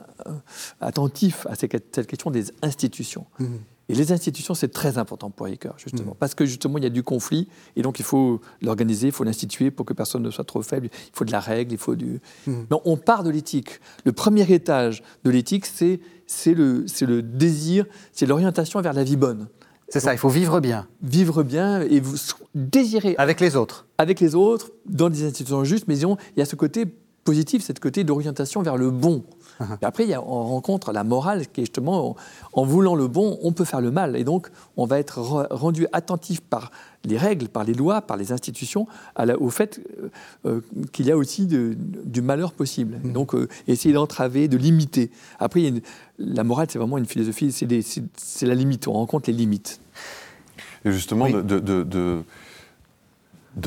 attentif 0.80 1.46
à 1.48 1.54
cette 1.54 2.06
question 2.06 2.30
des 2.30 2.46
institutions. 2.62 3.26
Mhm. 3.38 3.58
Et 3.88 3.94
les 3.94 4.12
institutions, 4.12 4.54
c'est 4.54 4.68
très 4.68 4.98
important 4.98 5.30
pour 5.30 5.46
Ricoeur, 5.46 5.74
justement, 5.78 6.10
mhm. 6.10 6.18
parce 6.18 6.34
que 6.34 6.44
justement, 6.44 6.78
il 6.78 6.84
y 6.84 6.86
a 6.86 6.90
du 6.90 7.02
conflit, 7.02 7.48
et 7.76 7.82
donc 7.82 7.98
il 7.98 8.04
faut 8.04 8.40
l'organiser, 8.60 9.08
il 9.08 9.12
faut 9.12 9.24
l'instituer 9.24 9.70
pour 9.70 9.86
que 9.86 9.94
personne 9.94 10.22
ne 10.22 10.30
soit 10.30 10.44
trop 10.44 10.62
faible, 10.62 10.90
il 10.92 11.10
faut 11.16 11.24
de 11.24 11.32
la 11.32 11.40
règle, 11.40 11.72
il 11.72 11.78
faut 11.78 11.94
du... 11.94 12.20
Non, 12.46 12.82
on 12.84 12.96
part 12.96 13.24
de 13.24 13.30
l'éthique. 13.30 13.80
Le 14.04 14.12
premier 14.12 14.50
étage 14.52 15.02
de 15.24 15.30
l'éthique, 15.30 15.66
c'est 15.66 16.00
c'est 16.26 16.52
le, 16.52 16.84
le 17.00 17.22
désir, 17.22 17.86
c'est 18.12 18.26
l'orientation 18.26 18.80
vers 18.82 18.92
la 18.92 19.02
vie 19.02 19.16
bonne. 19.16 19.48
C'est 19.88 20.00
ça, 20.00 20.12
il 20.12 20.18
faut 20.18 20.28
vivre 20.28 20.60
bien. 20.60 20.86
Vivre 21.02 21.42
bien 21.42 21.80
et 21.80 22.00
vous 22.00 22.16
désirer. 22.54 23.14
Avec 23.16 23.40
les 23.40 23.56
autres. 23.56 23.86
Avec 23.96 24.20
les 24.20 24.34
autres, 24.34 24.70
dans 24.84 25.08
des 25.08 25.24
institutions 25.24 25.64
justes, 25.64 25.86
mais 25.88 25.94
disons, 25.94 26.18
il 26.36 26.40
y 26.40 26.42
a 26.42 26.44
ce 26.44 26.56
côté 26.56 26.84
positif, 27.28 27.62
ce 27.62 27.74
côté 27.74 28.04
d'orientation 28.04 28.62
vers 28.62 28.78
le 28.78 28.90
bon. 28.90 29.22
Et 29.82 29.84
après, 29.84 30.04
il 30.04 30.08
y 30.08 30.14
a, 30.14 30.22
on 30.22 30.44
rencontre 30.44 30.92
la 30.92 31.04
morale 31.04 31.46
qui 31.46 31.60
est 31.60 31.64
justement, 31.64 32.16
en, 32.54 32.64
voulant 32.64 32.94
le 32.94 33.06
bon, 33.06 33.38
on 33.42 33.52
peut 33.52 33.66
faire 33.66 33.82
le 33.82 33.90
mal. 33.90 34.16
Et 34.16 34.24
donc, 34.24 34.48
on 34.78 34.86
va 34.86 34.98
être 34.98 35.18
rendu 35.50 35.86
attentif 35.92 36.40
par 36.40 36.70
les 37.04 37.18
règles, 37.18 37.48
par 37.48 37.64
les 37.64 37.74
lois, 37.74 38.00
par 38.00 38.16
les 38.16 38.32
institutions, 38.32 38.86
à 39.14 39.26
au 39.36 39.50
fait 39.50 39.78
euh, 39.78 40.08
euh, 40.46 40.60
qu'il 40.92 41.04
y 41.04 41.12
a 41.12 41.18
aussi 41.18 41.46
du 41.46 42.22
malheur 42.22 42.52
possible. 42.52 42.98
Mmh. 43.02 43.12
Donc, 43.12 43.34
euh, 43.34 43.46
essayer 43.66 43.92
d'entraver, 43.92 44.48
de 44.48 44.56
limiter. 44.56 45.10
Après, 45.38 45.70
la 46.18 46.44
morale, 46.44 46.68
c'est 46.70 46.78
vraiment 46.78 46.96
une 46.96 47.04
philosophie, 47.04 47.52
c'est 47.52 48.46
la 48.46 48.54
limite, 48.54 48.88
on 48.88 48.94
rencontre 48.94 49.28
les 49.28 49.36
limites. 49.36 49.80
Et 50.86 50.92
justement, 50.92 51.28
de 51.28 51.42
de 51.42 52.22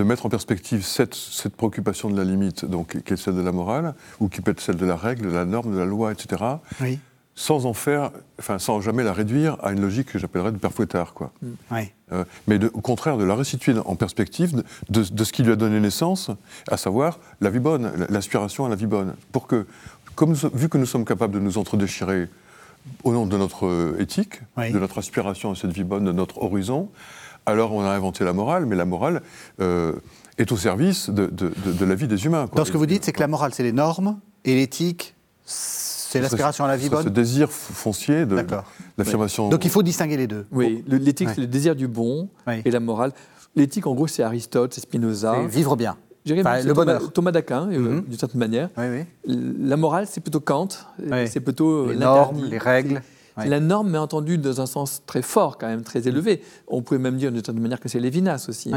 mettre 0.03 0.25
en 0.25 0.29
perspective 0.29 0.83
cette, 0.83 1.15
cette, 1.15 1.55
préoccupation 1.55 2.09
de 2.09 2.17
la 2.17 2.23
limite, 2.23 2.65
donc, 2.65 3.01
qui 3.03 3.13
est 3.13 3.17
celle 3.17 3.35
de 3.35 3.41
la 3.41 3.51
morale, 3.51 3.93
ou 4.19 4.29
qui 4.29 4.41
peut 4.41 4.51
être 4.51 4.61
celle 4.61 4.77
de 4.77 4.85
la 4.85 4.95
règle, 4.95 5.27
de 5.27 5.33
la 5.33 5.45
norme, 5.45 5.73
de 5.73 5.79
la 5.79 5.85
loi, 5.85 6.11
etc., 6.11 6.43
sans 7.33 7.65
en 7.65 7.73
faire, 7.73 8.11
enfin, 8.39 8.59
sans 8.59 8.81
jamais 8.81 9.03
la 9.03 9.13
réduire 9.13 9.57
à 9.63 9.71
une 9.71 9.81
logique 9.81 10.11
que 10.11 10.19
j'appellerais 10.19 10.51
de 10.51 10.57
père 10.57 10.73
fouettard, 10.73 11.13
quoi. 11.13 11.31
Mm. 11.41 11.47
Oui. 11.71 11.91
Euh, 12.11 12.25
mais 12.47 12.63
au 12.65 12.81
contraire, 12.81 13.17
de 13.17 13.23
la 13.23 13.35
restituer 13.35 13.73
en 13.85 13.95
perspective 13.95 14.63
de, 14.89 15.03
de, 15.03 15.23
ce 15.23 15.31
qui 15.31 15.43
lui 15.43 15.51
a 15.51 15.55
donné 15.55 15.79
naissance, 15.79 16.29
à 16.69 16.77
savoir 16.77 17.19
la 17.39 17.49
vie 17.49 17.59
bonne, 17.59 17.91
l'aspiration 18.09 18.65
à 18.65 18.69
la 18.69 18.75
vie 18.75 18.85
bonne. 18.85 19.15
Pour 19.31 19.47
que, 19.47 19.65
comme 20.15 20.33
vu 20.33 20.67
que 20.67 20.77
nous 20.77 20.85
sommes 20.85 21.05
capables 21.05 21.33
de 21.33 21.39
nous 21.39 21.57
entredéchirer 21.57 22.27
au 23.03 23.13
nom 23.13 23.25
de 23.25 23.37
notre 23.37 23.65
euh, 23.65 23.95
éthique, 23.99 24.41
de 24.57 24.77
notre 24.77 24.97
aspiration 24.97 25.51
à 25.51 25.55
cette 25.55 25.71
vie 25.71 25.83
bonne, 25.83 26.03
de 26.03 26.11
notre 26.11 26.41
horizon, 26.43 26.89
alors 27.45 27.73
on 27.73 27.81
a 27.81 27.89
inventé 27.89 28.23
la 28.23 28.33
morale, 28.33 28.65
mais 28.65 28.75
la 28.75 28.85
morale 28.85 29.21
euh, 29.59 29.93
est 30.37 30.51
au 30.51 30.57
service 30.57 31.09
de, 31.09 31.29
la 31.85 31.95
vie 31.95 32.07
des 32.07 32.25
humains. 32.25 32.47
Dans 32.53 32.65
ce 32.65 32.71
que 32.71 32.77
vous 32.77 32.85
dites, 32.85 33.05
c'est 33.05 33.11
que 33.11 33.19
la 33.19 33.27
morale, 33.27 33.53
c'est 33.53 33.63
les 33.63 33.71
normes, 33.71 34.19
et 34.45 34.55
l'éthique, 34.55 35.15
c'est 35.45 36.19
l'aspiration 36.19 36.65
à 36.65 36.67
la 36.67 36.77
vie 36.77 36.89
bonne 36.89 37.03
Ce 37.03 37.09
désir 37.09 37.51
foncier 37.51 38.25
de 38.25 38.37
l'affirmation... 38.97 39.49
Donc 39.49 39.65
il 39.65 39.71
faut 39.71 39.83
distinguer 39.83 40.17
les 40.17 40.27
deux. 40.27 40.45
Oui, 40.51 40.83
l'éthique, 40.87 41.29
c'est 41.29 41.41
le 41.41 41.47
désir 41.47 41.75
du 41.75 41.87
bon, 41.87 42.29
et 42.47 42.71
la 42.71 42.79
morale... 42.79 43.13
L'éthique, 43.55 43.85
en 43.85 43.93
gros, 43.93 44.07
c'est 44.07 44.23
Aristote, 44.23 44.73
c'est 44.73 44.81
Spinoza. 44.81 45.41
Vivre 45.47 45.75
bien. 45.75 45.97
le 46.25 46.73
bonheur. 46.73 47.11
Thomas 47.11 47.31
d'Aquin, 47.31 47.69
euh, 47.69 47.79
mhm. 47.79 48.01
d'une 48.03 48.17
certaine 48.17 48.39
manière. 48.39 48.69
La 49.25 49.75
morale, 49.77 50.07
c'est 50.07 50.21
plutôt 50.21 50.39
Kant. 50.39 50.69
C'est 51.25 51.41
plutôt 51.41 51.87
les 51.87 51.97
normes, 51.97 52.45
les 52.45 52.57
règles. 52.57 53.01
La 53.49 53.59
norme, 53.59 53.91
mais 53.91 53.97
entendue 53.97 54.37
dans 54.37 54.61
un 54.61 54.65
sens 54.65 55.03
très 55.05 55.21
fort, 55.21 55.57
quand 55.57 55.67
même, 55.67 55.83
très 55.83 56.07
élevé. 56.07 56.41
On 56.67 56.81
pourrait 56.81 56.99
même 56.99 57.17
dire 57.17 57.31
d'une 57.31 57.43
certaine 57.43 57.61
manière 57.61 57.79
que 57.79 57.89
c'est 57.89 57.99
Lévinas 57.99 58.45
aussi. 58.49 58.71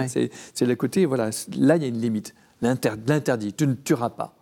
C'est 0.54 0.66
le 0.66 0.76
côté, 0.76 1.06
voilà, 1.06 1.30
là, 1.56 1.76
il 1.76 1.82
y 1.82 1.84
a 1.84 1.88
une 1.88 2.00
limite. 2.00 2.34
L'interdit, 2.62 3.52
tu 3.52 3.66
ne 3.66 3.74
tueras 3.74 4.10
pas. 4.10 4.34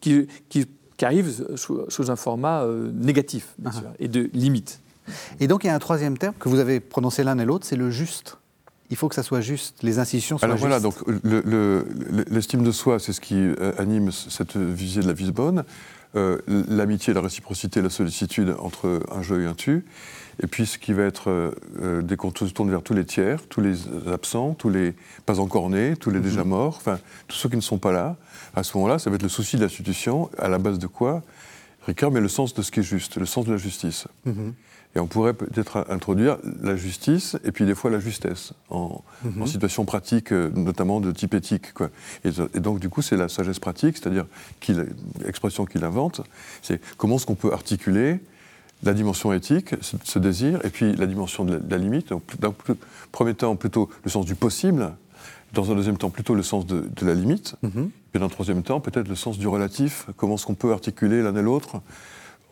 Qui, 0.00 0.26
qui, 0.48 0.66
arrive 1.02 1.44
sous, 1.56 2.10
un 2.10 2.16
format 2.16 2.62
euh, 2.62 2.90
négatif, 2.92 3.54
bien 3.58 3.70
ah. 3.74 3.78
sûr, 3.78 3.90
et 3.98 4.08
de 4.08 4.30
limite. 4.32 4.80
Et 5.38 5.46
donc, 5.46 5.64
il 5.64 5.68
y 5.68 5.70
a 5.70 5.74
un 5.74 5.78
troisième 5.78 6.18
terme 6.18 6.34
que 6.38 6.48
vous 6.48 6.58
avez 6.58 6.80
prononcé 6.80 7.22
l'un 7.22 7.38
et 7.38 7.44
l'autre, 7.44 7.66
c'est 7.66 7.76
le 7.76 7.90
juste 7.90 8.38
il 8.90 8.96
faut 8.96 9.08
que 9.08 9.14
ça 9.14 9.22
soit 9.22 9.40
juste, 9.40 9.82
les 9.82 9.98
institutions 9.98 10.38
soient 10.38 10.46
Alors 10.46 10.58
voilà, 10.58 10.80
donc 10.80 10.94
l'estime 12.30 12.62
de 12.62 12.72
soi, 12.72 12.98
c'est 12.98 13.12
ce 13.12 13.20
qui 13.20 13.34
euh, 13.36 13.72
anime 13.78 14.10
cette 14.12 14.56
visée 14.56 15.02
de 15.02 15.06
la 15.06 15.12
vie 15.12 15.30
bonne. 15.30 15.64
Euh, 16.16 16.38
l'amitié, 16.46 17.12
la 17.12 17.20
réciprocité, 17.20 17.82
la 17.82 17.90
sollicitude 17.90 18.56
entre 18.60 19.02
un 19.10 19.20
jeu 19.20 19.42
et 19.42 19.46
un 19.46 19.52
tu. 19.52 19.84
Et 20.42 20.46
puis 20.46 20.64
ce 20.64 20.78
qui 20.78 20.94
va 20.94 21.02
être, 21.02 21.28
euh, 21.28 21.50
euh 21.82 22.02
dès 22.02 22.16
qu'on 22.16 22.34
se 22.34 22.44
tourne 22.46 22.70
vers 22.70 22.82
tous 22.82 22.94
les 22.94 23.04
tiers, 23.04 23.46
tous 23.48 23.60
les 23.60 23.76
absents, 24.10 24.54
tous 24.54 24.70
les 24.70 24.94
pas 25.26 25.38
encore 25.38 25.68
nés, 25.68 25.96
tous 25.96 26.10
les 26.10 26.20
déjà 26.20 26.44
mhm. 26.44 26.50
morts, 26.50 26.76
enfin 26.76 26.98
tous 27.26 27.36
ceux 27.36 27.50
qui 27.50 27.56
ne 27.56 27.60
sont 27.60 27.78
pas 27.78 27.92
là, 27.92 28.16
à 28.54 28.62
ce 28.62 28.76
moment-là, 28.78 28.98
ça 28.98 29.10
va 29.10 29.16
être 29.16 29.22
le 29.22 29.28
souci 29.28 29.56
de 29.56 29.62
l'institution, 29.62 30.30
à 30.38 30.48
la 30.48 30.58
base 30.58 30.78
de 30.78 30.86
quoi 30.86 31.22
Ricard 31.86 32.10
met 32.10 32.20
le 32.20 32.28
sens 32.28 32.54
de 32.54 32.62
ce 32.62 32.70
qui 32.70 32.80
est 32.80 32.84
juste, 32.84 33.16
le 33.16 33.26
sens 33.26 33.44
de 33.44 33.52
la 33.52 33.58
justice. 33.58 34.06
Mhm. 34.24 34.54
Et 34.98 35.00
on 35.00 35.06
pourrait 35.06 35.32
peut-être 35.32 35.86
introduire 35.90 36.38
la 36.60 36.74
justice 36.74 37.36
et 37.44 37.52
puis 37.52 37.64
des 37.64 37.76
fois 37.76 37.88
la 37.88 38.00
justesse 38.00 38.52
en, 38.68 39.00
mhm. 39.22 39.46
situation 39.46 39.84
pratique, 39.84 40.32
euh, 40.32 40.50
notamment 40.56 41.00
de 41.00 41.12
type 41.12 41.34
éthique. 41.34 41.72
Quoi. 41.72 41.90
Et, 42.24 42.32
donc, 42.58 42.80
du 42.80 42.88
coup, 42.88 43.00
c'est 43.00 43.16
la 43.16 43.28
sagesse 43.28 43.60
pratique, 43.60 43.96
c'est-à-dire 43.96 44.26
l'expression 45.24 45.66
qu'il 45.66 45.84
invente, 45.84 46.22
c'est 46.62 46.80
comment 46.96 47.14
est-ce 47.14 47.26
qu'on 47.26 47.36
peut 47.36 47.52
articuler 47.52 48.18
la 48.82 48.92
dimension 48.92 49.32
éthique, 49.32 49.76
ce, 49.82 50.18
désir, 50.18 50.58
et 50.64 50.70
puis 50.70 50.92
la 50.96 51.06
dimension 51.06 51.44
de 51.44 51.60
la, 51.70 51.78
limite. 51.78 52.08
Donc, 52.08 52.22
dans 52.40 52.52
le 52.66 52.76
premier 53.12 53.34
temps, 53.34 53.54
plutôt 53.54 53.88
le 54.02 54.10
sens 54.10 54.26
du 54.26 54.34
possible, 54.34 54.94
dans 55.52 55.70
un 55.70 55.76
deuxième 55.76 55.96
temps, 55.96 56.10
plutôt 56.10 56.34
le 56.34 56.42
sens 56.42 56.66
de, 56.66 56.88
la 57.02 57.14
limite, 57.14 57.54
et 57.62 57.66
mhm. 57.68 57.90
puis 58.10 58.18
dans 58.18 58.26
un 58.26 58.30
troisième 58.30 58.64
temps, 58.64 58.80
peut-être 58.80 59.06
le 59.06 59.14
sens 59.14 59.38
du 59.38 59.46
relatif, 59.46 60.06
comment 60.16 60.34
est-ce 60.34 60.46
qu'on 60.46 60.54
peut 60.54 60.72
articuler 60.72 61.22
l'un 61.22 61.36
et 61.36 61.42
l'autre 61.42 61.82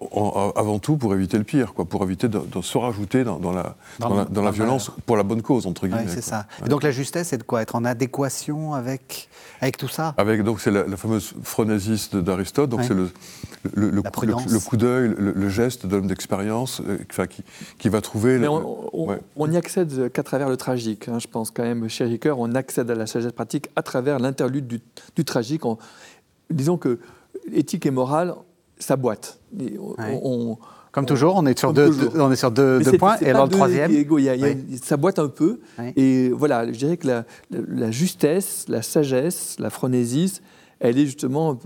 avant 0.01 0.79
tout 0.79 0.99
pour 0.99 1.15
éviter 1.15 1.39
le 1.39 1.45
pire, 1.45 1.73
quoi, 1.73 1.87
pour 1.87 2.03
éviter 2.05 2.29
de, 2.29 2.41
se 2.61 2.77
rajouter 2.77 3.25
dans, 3.25 3.39
la, 3.51 3.77
dans, 3.99 4.43
la, 4.43 4.51
violence 4.51 4.91
pour 5.07 5.17
la 5.17 5.23
bonne 5.23 5.41
cause, 5.41 5.67
entre 5.67 5.87
guillemets. 5.87 6.09
c'est 6.09 6.21
ça. 6.21 6.47
Et 6.65 6.69
donc 6.69 6.83
la 6.83 6.91
justesse, 6.91 7.29
c'est 7.29 7.39
de 7.39 7.43
quoi? 7.43 7.63
Être 7.63 7.77
en 7.77 7.85
adéquation 7.85 8.75
avec, 8.75 9.31
avec 9.63 9.79
tout 9.79 9.89
ça? 9.89 10.15
Avec, 10.19 10.43
Donc 10.43 10.61
c'est 10.61 10.71
la, 10.71 10.85
fameuse 10.97 11.33
phronésis 11.43 12.15
d'Aristote, 12.15 12.69
donc 12.69 12.83
c'est 12.85 12.93
le, 12.93 13.11
le, 13.75 13.91
le, 13.91 14.03
coup 14.61 14.77
d'œil, 14.77 15.15
le, 15.17 15.49
geste 15.49 15.87
de 15.87 15.97
l'homme 15.97 16.09
d'expérience 16.09 16.83
euh, 16.87 17.27
qui, 17.27 17.43
qui, 17.79 17.89
va 17.89 18.03
trouver... 18.03 18.39
Mais 18.39 18.49
on 18.49 19.47
n'y 19.49 19.57
accède 19.57 20.13
qu'à 20.13 20.23
travers 20.23 20.51
le 20.51 20.59
tragique, 20.59 21.09
hein, 21.09 21.19
je 21.19 21.27
pense 21.27 21.51
quand 21.51 21.63
même, 21.63 21.89
chez 21.89 22.05
Ricoeur, 22.05 22.39
on 22.39 22.55
accède 22.55 22.91
à 22.91 22.95
la 22.95 23.07
sagesse 23.07 23.33
pratique 23.33 23.71
à 23.77 23.83
travers 23.83 24.19
l'interlude 24.19 24.67
du, 24.67 24.81
du, 25.15 25.25
tragique. 25.25 25.63
disons 26.51 26.77
que 26.77 26.99
éthique 27.53 27.87
et 27.87 27.91
morale, 27.91 28.35
ça 28.79 28.97
boîte. 28.97 29.41
comme 30.93 31.05
toujours, 31.05 31.37
on 31.37 31.45
est 31.45 31.59
sur 31.59 31.75
deux, 31.75 31.91
on 32.19 32.33
est 32.33 32.37
sur 32.37 32.51
deux, 32.51 32.81
points, 32.99 33.19
et 33.21 33.29
alors 33.29 33.45
le 33.45 33.51
troisième. 33.51 33.93
ça 34.83 34.97
boite 34.97 35.19
un 35.19 35.29
peu. 35.29 35.61
Et 35.95 36.31
voilà, 36.31 36.67
je 36.73 36.79
dirais 36.79 36.97
que 36.97 37.07
la, 37.07 37.25
la, 37.51 37.91
justesse, 37.91 38.65
la 38.69 38.81
sagesse, 38.81 39.57
la 39.59 39.69
phronésis, 39.69 40.41
elle 40.81 40.99
est 40.99 41.05
justement, 41.05 41.59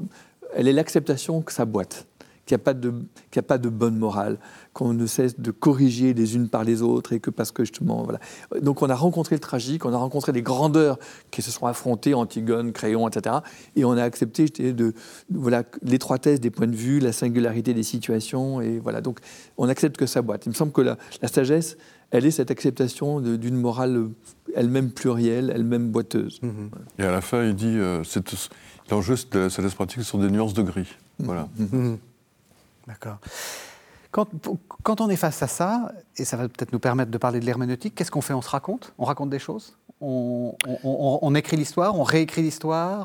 elle 0.55 0.67
est 0.67 0.73
l'acceptation 0.73 1.43
que 1.43 1.53
ça 1.53 1.65
boite, 1.65 2.07
qu'il 2.51 2.57
n'y 2.57 2.63
a, 2.63 2.65
pas 2.65 2.75
de, 2.75 2.93
a 3.37 3.43
pas 3.43 3.59
de 3.59 3.69
bonne 3.69 3.97
morale 3.97 4.39
qu'on 4.73 4.93
ne 4.93 5.07
cesse 5.07 5.39
de 5.39 5.51
corriger 5.53 6.15
les 6.15 6.35
unes 6.35 6.49
par 6.49 6.65
les 6.65 6.83
autres 6.83 7.13
et 7.13 7.21
que 7.21 7.31
parce 7.31 7.53
que 7.53 7.65
justement, 7.65 8.03
voilà. 8.03 8.19
Donc 8.61 8.83
on 8.83 8.91
a 8.91 8.95
rencontré 8.95 9.37
le 9.37 9.41
tragique, 9.41 9.85
on 9.85 9.93
a 9.93 9.97
rencontré 9.97 10.33
des 10.33 10.43
grandeurs 10.43 10.99
qui 11.31 11.43
se 11.43 11.51
sont 11.51 11.67
affrontées, 11.67 12.15
Antigone, 12.15 12.73
Créon, 12.73 13.09
etc. 13.09 13.37
Et 13.77 13.85
on 13.85 13.93
a 13.93 14.03
accepté 14.03 14.49
de, 14.49 14.95
voilà, 15.31 15.63
l'étroitesse 15.83 16.41
des 16.41 16.51
points 16.51 16.67
de 16.67 16.75
vue, 16.75 16.99
la 16.99 17.13
singularité 17.13 17.73
des 17.73 17.85
situations, 17.85 18.61
et 18.61 18.81
voilà. 18.81 19.01
Donc 19.01 19.21
on 19.57 19.69
accepte 19.69 19.97
que 19.97 20.07
ça 20.07 20.23
boite. 20.23 20.47
Il 20.47 20.49
me 20.49 20.55
semble 20.55 20.73
que 20.73 20.81
la, 20.81 20.97
sagesse, 21.29 21.77
elle 22.11 22.27
est 22.27 22.33
cette 22.33 22.51
acceptation 22.51 23.21
d'une 23.21 23.57
morale 23.57 24.09
elle-même 24.57 24.91
plurielle, 24.91 25.53
elle-même 25.55 25.91
boiteuse. 25.91 26.41
Et 26.99 27.05
à 27.05 27.13
la 27.13 27.21
fin, 27.21 27.45
il 27.45 27.55
dit, 27.55 27.77
euh, 27.77 28.03
l'enjeu 28.91 29.15
de 29.31 29.39
la 29.39 29.51
sagesse 29.51 29.75
pratique, 29.75 30.03
ce 30.03 30.11
sont 30.11 30.19
des 30.19 30.31
nuances 30.31 30.55
de 30.55 30.63
gris. 30.63 30.97
Voilà. 31.21 31.49
Mhm. 31.57 31.99
D'accord. 32.91 33.19
Quand, 34.11 35.01
on 35.01 35.09
est 35.09 35.17
face 35.17 35.41
à 35.43 35.47
ça, 35.47 35.93
et 36.17 36.25
ça 36.25 36.37
va 36.37 36.49
peut-être 36.49 36.73
nous 36.73 36.81
permettre 36.81 37.13
de 37.13 37.19
parler 37.19 37.39
de 37.39 37.47
l'herméneutique, 37.47 37.95
qu'est-ce 37.95 38.11
qu'on 38.11 38.21
fait? 38.21 38.35
On 38.35 38.43
se 38.43 38.51
raconte? 38.51 38.93
On 38.99 39.05
raconte 39.05 39.31
des 39.31 39.39
choses? 39.39 39.77
On, 40.01 40.55
écrit 41.37 41.57
l'histoire? 41.57 41.97
On 41.97 42.03
réécrit 42.03 42.43
l'histoire? 42.43 43.05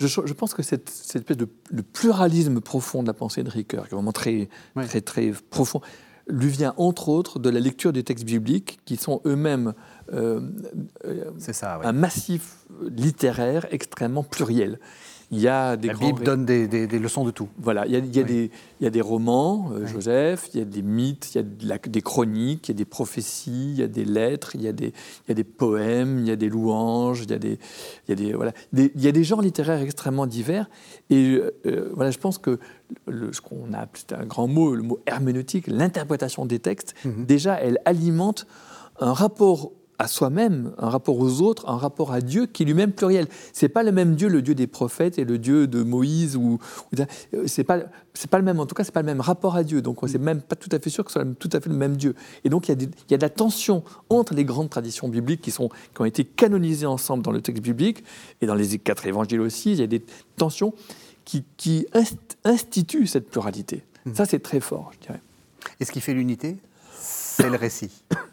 Je, 0.00 0.32
pense 0.32 0.54
que 0.54 0.62
cette, 0.62 0.88
espèce 0.88 1.36
de 1.36 1.48
le 1.70 1.82
pluralisme 1.82 2.60
profond 2.60 3.02
de 3.02 3.08
la 3.08 3.12
pensée 3.12 3.42
de 3.42 3.50
Ricoeur, 3.50 3.86
qui 3.86 3.94
est 3.94 3.96
vraiment 3.96 4.12
très, 4.12 4.48
très, 4.74 5.02
très 5.02 5.32
profond, 5.50 5.82
lui 6.26 6.48
vient 6.48 6.72
entre 6.78 7.10
autres 7.10 7.38
de 7.38 7.50
la 7.50 7.60
lecture 7.60 7.92
des 7.92 8.04
textes 8.04 8.24
bibliques 8.24 8.78
qui 8.86 8.96
sont 8.96 9.20
eux-mêmes 9.26 9.74
euh, 10.12 10.40
un 11.82 11.92
massif 11.92 12.64
littéraire 12.82 13.66
extrêmement 13.72 14.22
pluriel. 14.22 14.78
Il 15.32 15.38
y 15.38 15.46
a 15.46 15.76
des 15.76 15.88
La 15.88 15.94
Bible 15.94 16.24
donne 16.24 16.44
des, 16.44 16.66
des, 16.66 16.98
leçons 16.98 17.24
de 17.24 17.30
tout. 17.30 17.48
Voilà, 17.58 17.86
il 17.86 17.92
y 17.92 17.96
a, 17.96 17.98
il 18.00 18.16
y 18.16 18.18
a, 18.18 18.24
des, 18.24 18.50
il 18.80 18.84
y 18.84 18.86
a 18.86 18.90
des, 18.90 19.00
romans, 19.00 19.70
euh, 19.72 19.86
Joseph, 19.86 20.48
il 20.52 20.58
y 20.58 20.62
a 20.62 20.64
des 20.64 20.82
mythes, 20.82 21.34
il 21.34 21.38
y 21.38 21.72
a 21.72 21.78
des 21.78 22.02
chroniques, 22.02 22.68
il 22.68 22.72
y 22.72 22.74
a 22.74 22.78
des 22.78 22.84
prophéties, 22.84 23.70
il 23.70 23.78
y 23.78 23.82
a 23.82 23.86
des 23.86 24.04
lettres, 24.04 24.56
il 24.56 24.62
y 24.62 24.68
a 24.68 24.72
des, 24.72 24.88
il 24.88 25.28
y 25.28 25.30
a 25.30 25.34
des 25.34 25.44
poèmes, 25.44 26.18
il 26.18 26.26
y 26.26 26.32
a 26.32 26.36
des 26.36 26.48
louanges, 26.48 27.22
il 27.22 27.30
y 27.30 27.34
a 27.34 27.38
des, 27.38 27.60
il 28.08 28.10
y 28.10 28.12
a 28.12 28.14
des, 28.16 28.32
voilà, 28.32 28.52
il 28.72 28.90
y 28.96 29.06
a 29.06 29.12
des 29.12 29.22
genres 29.22 29.42
littéraires 29.42 29.80
extrêmement 29.80 30.26
divers. 30.26 30.68
Et 31.10 31.40
euh, 31.64 31.92
voilà, 31.94 32.10
je 32.10 32.18
pense 32.18 32.38
que 32.38 32.58
le, 33.06 33.32
ce 33.32 33.40
qu'on 33.40 33.72
a, 33.72 33.86
c'est 33.94 34.12
un 34.12 34.26
grand 34.26 34.48
mot, 34.48 34.74
le 34.74 34.82
mot 34.82 34.98
herméneutique, 35.06 35.68
l'interprétation 35.68 36.44
des 36.44 36.58
textes, 36.58 36.94
mhm. 37.04 37.26
déjà, 37.26 37.54
elle 37.60 37.78
alimente 37.84 38.48
un 38.98 39.12
rapport 39.12 39.70
à 40.00 40.08
soi-même, 40.08 40.72
un 40.78 40.88
rapport 40.88 41.18
aux 41.18 41.42
autres, 41.42 41.68
un 41.68 41.76
rapport 41.76 42.10
à 42.10 42.22
Dieu 42.22 42.46
qui 42.46 42.62
est 42.62 42.66
lui-même 42.66 42.90
pluriel. 42.90 43.26
C'est 43.52 43.68
pas 43.68 43.82
le 43.82 43.92
même 43.92 44.14
Dieu, 44.14 44.28
le 44.28 44.40
Dieu 44.40 44.54
des 44.54 44.66
prophètes 44.66 45.18
et 45.18 45.26
le 45.26 45.36
Dieu 45.36 45.66
de 45.66 45.82
Moïse 45.82 46.36
ou, 46.36 46.58
ou 46.92 46.96
c'est 47.46 47.64
pas 47.64 47.80
c'est 48.14 48.30
pas 48.30 48.38
le 48.38 48.44
même. 48.44 48.58
En 48.60 48.66
tout 48.66 48.74
cas, 48.74 48.82
c'est 48.82 48.94
pas 48.94 49.02
le 49.02 49.06
même 49.06 49.20
rapport 49.20 49.56
à 49.56 49.62
Dieu. 49.62 49.82
Donc, 49.82 49.98
c'est 50.06 50.18
même 50.18 50.40
pas 50.40 50.56
tout 50.56 50.70
à 50.72 50.78
fait 50.78 50.88
sûr 50.88 51.04
que 51.04 51.12
ce 51.12 51.20
soit 51.20 51.28
tout 51.38 51.50
à 51.52 51.60
fait 51.60 51.68
le 51.68 51.76
même 51.76 51.96
Dieu. 51.96 52.14
Et 52.44 52.48
donc, 52.48 52.68
il 52.68 52.72
y, 52.72 52.74
a 52.74 52.82
il 52.82 53.10
y 53.10 53.14
a 53.14 53.18
de 53.18 53.22
la 53.22 53.28
tension 53.28 53.84
entre 54.08 54.32
les 54.32 54.44
grandes 54.44 54.70
traditions 54.70 55.06
bibliques 55.06 55.42
qui 55.42 55.50
sont 55.50 55.68
qui 55.68 56.00
ont 56.00 56.06
été 56.06 56.24
canonisées 56.24 56.86
ensemble 56.86 57.22
dans 57.22 57.32
le 57.32 57.42
texte 57.42 57.62
biblique 57.62 58.02
et 58.40 58.46
dans 58.46 58.54
les 58.54 58.78
quatre 58.78 59.06
évangiles 59.06 59.42
aussi. 59.42 59.72
Il 59.72 59.80
y 59.80 59.82
a 59.82 59.86
des 59.86 60.02
tensions 60.36 60.72
qui, 61.26 61.44
qui 61.58 61.86
instituent 62.44 63.06
cette 63.06 63.28
pluralité. 63.28 63.84
Mmh. 64.06 64.14
Ça, 64.14 64.24
c'est 64.24 64.40
très 64.40 64.60
fort, 64.60 64.92
je 64.94 65.06
dirais. 65.06 65.20
Et 65.78 65.84
ce 65.84 65.92
qui 65.92 66.00
fait 66.00 66.14
l'unité, 66.14 66.56
c'est 66.98 67.50
le 67.50 67.56
récit. 67.56 67.90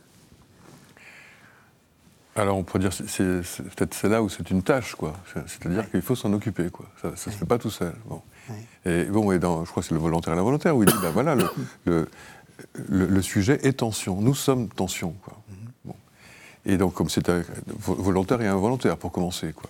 Alors 2.37 2.57
on 2.57 2.63
pourrait 2.63 2.79
dire, 2.79 2.93
c'est 2.93 3.41
peut-être 3.75 3.95
c'est 3.95 4.09
là 4.09 4.21
où 4.21 4.29
c'est 4.29 4.49
une 4.51 4.61
tâche, 4.61 4.93
quoi. 4.95 5.13
C'est-à-dire 5.47 5.89
qu'il 5.89 6.03
faut 6.03 6.15
s'en 6.15 6.31
occuper, 6.33 6.69
quoi. 6.69 6.85
Ça 7.01 7.09
ne 7.09 7.15
se 7.15 7.29
fait 7.31 7.45
pas 7.45 7.57
tout 7.57 7.71
seul. 7.71 7.93
Bon. 8.05 8.21
Et 8.85 9.05
bon, 9.05 9.31
et 9.31 9.39
dans, 9.39 9.65
je 9.65 9.71
crois 9.71 9.81
que 9.81 9.89
c'est 9.89 9.95
le 9.95 9.99
volontaire 9.99 10.33
et 10.33 10.37
l'involontaire 10.37 10.75
où 10.75 10.83
il 10.83 10.89
dit, 10.89 10.95
ben 11.01 11.09
voilà, 11.09 11.35
le, 11.85 12.07
le, 12.89 13.21
sujet 13.21 13.59
est 13.63 13.79
tension. 13.79 14.21
Nous 14.21 14.35
sommes 14.35 14.69
tension, 14.69 15.15
quoi. 15.23 15.41
Mhm. 15.49 15.56
Et 16.67 16.77
donc, 16.77 16.93
comme 16.93 17.09
c'est 17.09 17.31
volontaire 17.79 18.41
et 18.41 18.47
involontaire 18.47 18.97
pour 18.97 19.11
commencer, 19.11 19.53
quoi. 19.53 19.69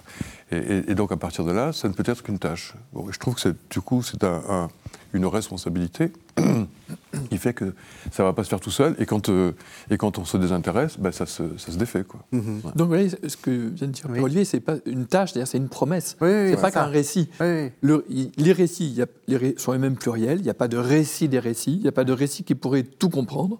Et, 0.51 0.95
donc, 0.95 1.11
à 1.11 1.17
partir 1.17 1.43
de 1.43 1.51
là, 1.51 1.71
ça 1.73 1.87
ne 1.87 1.93
peut 1.93 2.03
être 2.05 2.23
qu'une 2.23 2.39
tâche. 2.39 2.73
Bon, 2.93 3.11
je 3.11 3.19
trouve 3.19 3.35
que 3.35 3.55
du 3.69 3.81
coup, 3.81 4.01
c'est 4.01 4.23
un, 4.23 4.69
une 5.13 5.25
responsabilité 5.25 6.11
qui 7.29 7.37
fait 7.37 7.53
que 7.53 7.73
ça 8.11 8.23
ne 8.23 8.29
va 8.29 8.33
pas 8.33 8.43
se 8.43 8.49
faire 8.49 8.59
tout 8.59 8.71
seul. 8.71 8.95
Et 8.97 9.05
quand, 9.05 9.29
euh, 9.29 9.51
et 9.91 9.97
quand 9.97 10.17
on 10.17 10.25
se 10.25 10.37
désintéresse, 10.37 10.97
ben 10.97 11.11
ça, 11.11 11.25
se, 11.25 11.57
ça, 11.57 11.71
se, 11.71 11.77
défait. 11.77 12.03
Quoi. 12.03 12.21
Mhm. 12.31 12.61
Donc, 12.63 12.73
vous 12.77 12.87
voyez, 12.87 13.09
ce 13.09 13.37
que 13.37 13.51
vient 13.51 13.87
de 13.87 13.91
dire 13.91 14.05
Olivier, 14.09 14.45
ce 14.45 14.57
n'est 14.57 14.61
pas 14.61 14.77
une 14.85 15.05
tâche, 15.05 15.33
c'est 15.33 15.57
une 15.57 15.69
promesse. 15.69 16.17
Oui, 16.21 16.29
ce 16.29 16.51
n'est 16.51 16.57
pas 16.61 16.71
qu'un 16.71 16.85
récit. 16.85 17.29
Le, 17.39 18.05
les 18.37 18.53
récits 18.53 18.89
y 18.89 19.01
a, 19.03 19.05
les 19.27 19.55
sont 19.57 19.73
les 19.73 19.79
mêmes 19.79 19.97
pluriels. 19.97 20.39
Il 20.39 20.43
n'y 20.43 20.49
a 20.49 20.55
pas 20.55 20.67
de 20.67 20.77
récit 20.77 21.27
des 21.27 21.39
récits. 21.39 21.75
Il 21.75 21.81
n'y 21.81 21.89
a 21.89 21.93
pas 21.93 22.05
de 22.05 22.13
récit 22.13 22.43
qui 22.43 22.55
pourrait 22.55 22.83
tout 22.83 23.09
comprendre. 23.09 23.59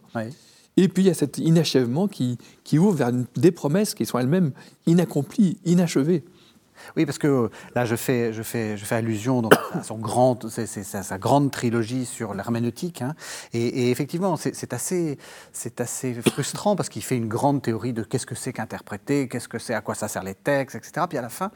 Et 0.77 0.87
puis 0.87 1.03
il 1.03 1.07
y 1.07 1.09
a 1.09 1.15
cet 1.15 1.39
inachèvement 1.39 2.07
qui, 2.07 2.37
qui 2.63 2.77
ouvre 2.77 2.95
vers 2.95 3.11
des 3.35 3.51
promesses 3.51 3.95
qui 3.95 4.05
sont 4.05 4.19
elles-mêmes 4.19 4.51
inaccomplies, 4.85 5.57
inachevées. 5.65 6.23
Oui, 6.95 7.05
parce 7.05 7.17
que 7.17 7.49
là, 7.75 7.85
je 7.85 7.95
fais, 7.95 8.33
je 8.33 8.43
fais, 8.43 8.77
je 8.77 8.85
fais 8.85 8.95
allusion 8.95 9.41
donc, 9.41 9.53
à 9.73 9.83
son 9.83 9.97
grand, 9.97 10.47
c'est, 10.49 10.67
sa, 10.67 11.17
grande 11.17 11.51
trilogie 11.51 12.05
sur 12.05 12.33
l'herméneutique. 12.33 13.01
Hein. 13.01 13.15
Et, 13.53 13.91
effectivement, 13.91 14.37
c'est, 14.37 14.73
assez, 14.73 15.17
assez 15.79 16.13
frustrant 16.13 16.75
parce 16.75 16.89
qu'il 16.89 17.03
fait 17.03 17.17
une 17.17 17.27
grande 17.27 17.61
théorie 17.61 17.93
de 17.93 18.03
qu'est-ce 18.03 18.25
que 18.25 18.35
c'est 18.35 18.53
qu'interpréter, 18.53 19.27
qu'est-ce 19.27 19.47
que 19.47 19.59
c'est, 19.59 19.73
à 19.73 19.81
quoi 19.81 19.95
ça 19.95 20.07
sert 20.07 20.23
les 20.23 20.35
textes, 20.35 20.75
etc. 20.75 21.05
Puis 21.09 21.17
à 21.17 21.21
la 21.21 21.29
fin, 21.29 21.51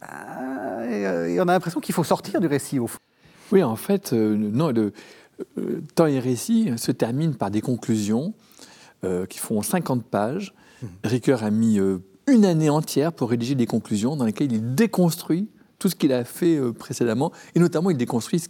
bah, 0.00 0.08
on 0.80 1.48
a 1.48 1.52
l'impression 1.52 1.80
qu'il 1.80 1.94
faut 1.94 2.04
sortir 2.04 2.40
du 2.40 2.46
récit, 2.46 2.78
au 2.78 2.86
fond. 2.86 2.98
Oui, 3.52 3.62
en 3.62 3.76
fait, 3.76 4.12
euh, 4.12 4.36
non, 4.36 4.70
le 4.70 4.92
temps 5.94 6.06
et 6.06 6.18
récit 6.18 6.70
se 6.76 6.92
terminent 6.92 7.34
par 7.34 7.50
des 7.50 7.60
conclusions 7.60 8.34
qui 9.28 9.38
font 9.38 9.62
50 9.62 10.04
pages. 10.04 10.54
Mmh. 10.82 10.86
Ricoeur 11.04 11.44
a 11.44 11.50
mis 11.50 11.78
une 12.26 12.44
année 12.44 12.70
entière 12.70 13.12
pour 13.12 13.30
rédiger 13.30 13.54
des 13.54 13.66
conclusions 13.66 14.16
dans 14.16 14.24
lesquelles 14.24 14.52
il 14.52 14.74
déconstruit 14.74 15.48
tout 15.78 15.88
ce 15.88 15.94
qu'il 15.94 16.12
a 16.12 16.24
fait 16.24 16.56
euh, 16.56 16.72
précédemment, 16.72 17.32
et 17.54 17.60
notamment 17.60 17.90
il 17.90 17.96
déconstruit 17.96 18.42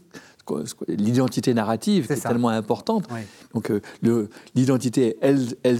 l'identité 0.88 1.54
narrative, 1.54 2.06
qui 2.06 2.12
est 2.14 2.20
tellement 2.20 2.48
importante. 2.48 3.06
Donc 3.54 3.70
euh, 3.70 4.28
l'identité, 4.54 5.16
elle, 5.20 5.40
elle, 5.62 5.78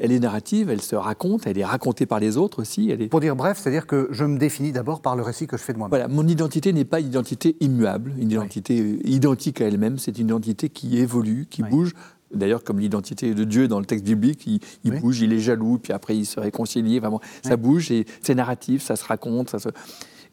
elle, 0.00 0.12
est 0.12 0.18
narrative, 0.20 0.70
elle 0.70 0.80
se 0.80 0.96
raconte, 0.96 1.46
elle 1.46 1.58
est 1.58 1.64
racontée 1.64 2.06
par 2.06 2.20
les 2.20 2.36
autres 2.36 2.60
aussi. 2.60 2.90
Elle 2.90 3.02
est... 3.02 3.08
Pour 3.08 3.20
dire 3.20 3.36
bref, 3.36 3.58
c'est-à-dire 3.58 3.86
que 3.86 4.08
je 4.10 4.24
me 4.24 4.38
définis 4.38 4.72
d'abord 4.72 5.00
par 5.00 5.16
le 5.16 5.22
récit 5.22 5.46
que 5.46 5.56
je 5.56 5.62
fais 5.62 5.72
de 5.72 5.78
moi-même. 5.78 5.90
Voilà, 5.90 6.08
mon 6.08 6.26
identité 6.26 6.72
n'est 6.72 6.84
pas 6.84 7.00
une 7.00 7.08
identité 7.08 7.56
immuable, 7.60 8.12
une 8.18 8.30
identité 8.30 8.80
euh, 8.80 8.98
identique 9.04 9.60
à 9.60 9.66
elle-même, 9.66 9.98
c'est 9.98 10.18
une 10.18 10.28
identité 10.28 10.68
qui 10.68 10.98
évolue, 10.98 11.46
qui 11.48 11.62
bouge 11.62 11.92
D'ailleurs, 12.34 12.62
comme 12.62 12.78
l'identité 12.78 13.34
de 13.34 13.44
Dieu 13.44 13.68
dans 13.68 13.80
le 13.80 13.86
texte 13.86 14.04
biblique, 14.04 14.46
il, 14.84 15.00
bouge, 15.00 15.20
il 15.20 15.32
est 15.32 15.38
jaloux, 15.38 15.78
puis 15.78 15.92
après 15.92 16.16
il 16.16 16.26
se 16.26 16.38
réconcilie. 16.38 16.98
Vraiment, 16.98 17.20
ça 17.42 17.56
bouge 17.56 17.90
et 17.90 18.06
c'est 18.22 18.34
narratif, 18.34 18.82
ça 18.82 18.96
se 18.96 19.04
raconte. 19.04 19.50
Ça 19.50 19.58
se... 19.58 19.68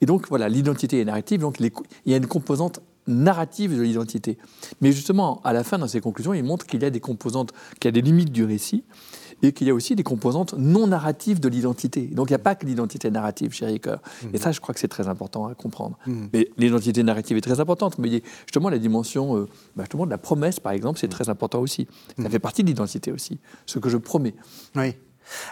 Et 0.02 0.06
donc 0.06 0.28
voilà, 0.28 0.50
l'identité 0.50 1.00
est 1.00 1.06
narrative. 1.06 1.42
Donc 1.42 1.60
il 1.60 1.72
y 2.06 2.14
a 2.14 2.18
une 2.18 2.28
composante 2.28 2.82
narrative 3.08 3.76
de 3.76 3.82
l'identité. 3.82 4.38
Mais 4.82 4.92
justement, 4.92 5.42
à 5.44 5.54
la 5.54 5.64
fin, 5.64 5.78
dans 5.78 5.88
ses 5.88 6.02
conclusions, 6.02 6.34
il 6.34 6.44
montre 6.44 6.66
qu'il 6.66 6.82
y 6.82 6.86
a 6.86 6.90
des 6.90 7.00
composantes, 7.00 7.54
qu'il 7.80 7.88
y 7.88 7.90
a 7.90 7.92
des 7.92 8.02
limites 8.02 8.32
du 8.32 8.44
récit 8.44 8.84
et 9.42 9.52
qu'il 9.52 9.68
y 9.68 9.70
a 9.70 9.74
aussi 9.74 9.96
des 9.96 10.04
composantes 10.04 10.56
non 10.58 10.88
narratives 10.88 11.40
de 11.40 11.50
l'identité. 11.50 12.08
Donc 12.08 12.30
il 12.30 12.34
n'y 12.34 12.36
a 12.36 12.40
pas 12.40 12.56
que 12.56 12.66
l'identité 12.66 13.12
narrative 13.12 13.54
chez 13.54 13.66
Ricoeur. 13.66 14.02
Et 14.34 14.38
ça, 14.38 14.52
je 14.52 14.60
crois 14.60 14.74
que 14.74 14.80
c'est 14.80 14.88
très 14.88 15.08
important 15.08 15.48
à 15.48 15.56
comprendre. 15.56 15.98
Mm. 16.08 16.26
Mais 16.34 16.48
l'identité 16.58 17.04
narrative 17.04 17.38
est 17.38 17.42
très 17.42 17.60
importante, 17.60 17.98
mais 18.00 18.22
justement 18.46 18.70
la 18.70 18.80
dimension 18.80 19.38
euh, 19.38 19.48
bah, 19.76 19.84
justement 19.84 20.06
de 20.06 20.12
la 20.12 20.18
promesse, 20.18 20.60
par 20.60 20.72
exemple, 20.72 21.00
c'est 21.00 21.08
très 21.08 21.30
important 21.30 21.60
aussi. 21.60 21.88
Ça 22.22 22.30
fait 22.30 22.40
partie 22.40 22.64
de 22.64 22.68
l'identité 22.68 23.12
aussi, 23.12 23.40
ce 23.66 23.80
que 23.80 23.90
je 23.90 23.98
promets. 23.98 24.36
Oui. 24.76 24.96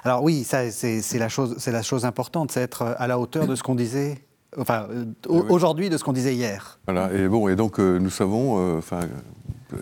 Alors 0.03 0.23
oui, 0.23 0.43
ça, 0.43 0.69
c'est, 0.71 1.01
la 1.17 1.29
chose, 1.29 1.55
c'est 1.57 1.71
la 1.71 1.81
chose 1.81 2.05
importante, 2.05 2.51
c'est 2.51 2.61
être 2.61 2.83
à 2.83 3.07
la 3.07 3.19
hauteur 3.19 3.47
de 3.47 3.55
ce 3.55 3.63
qu'on 3.63 3.75
disait 3.75 4.23
enfin, 4.57 4.87
euh, 4.91 5.05
aujourd'hui 5.49 5.89
de 5.89 5.97
ce 5.97 6.03
qu'on 6.03 6.13
disait 6.13 6.35
hier. 6.35 6.79
Voilà, 6.85 7.13
et 7.13 7.27
bon, 7.27 7.47
et 7.47 7.55
donc 7.55 7.79
euh, 7.79 7.99
nous 7.99 8.09
savons, 8.09 8.77
enfin, 8.77 9.01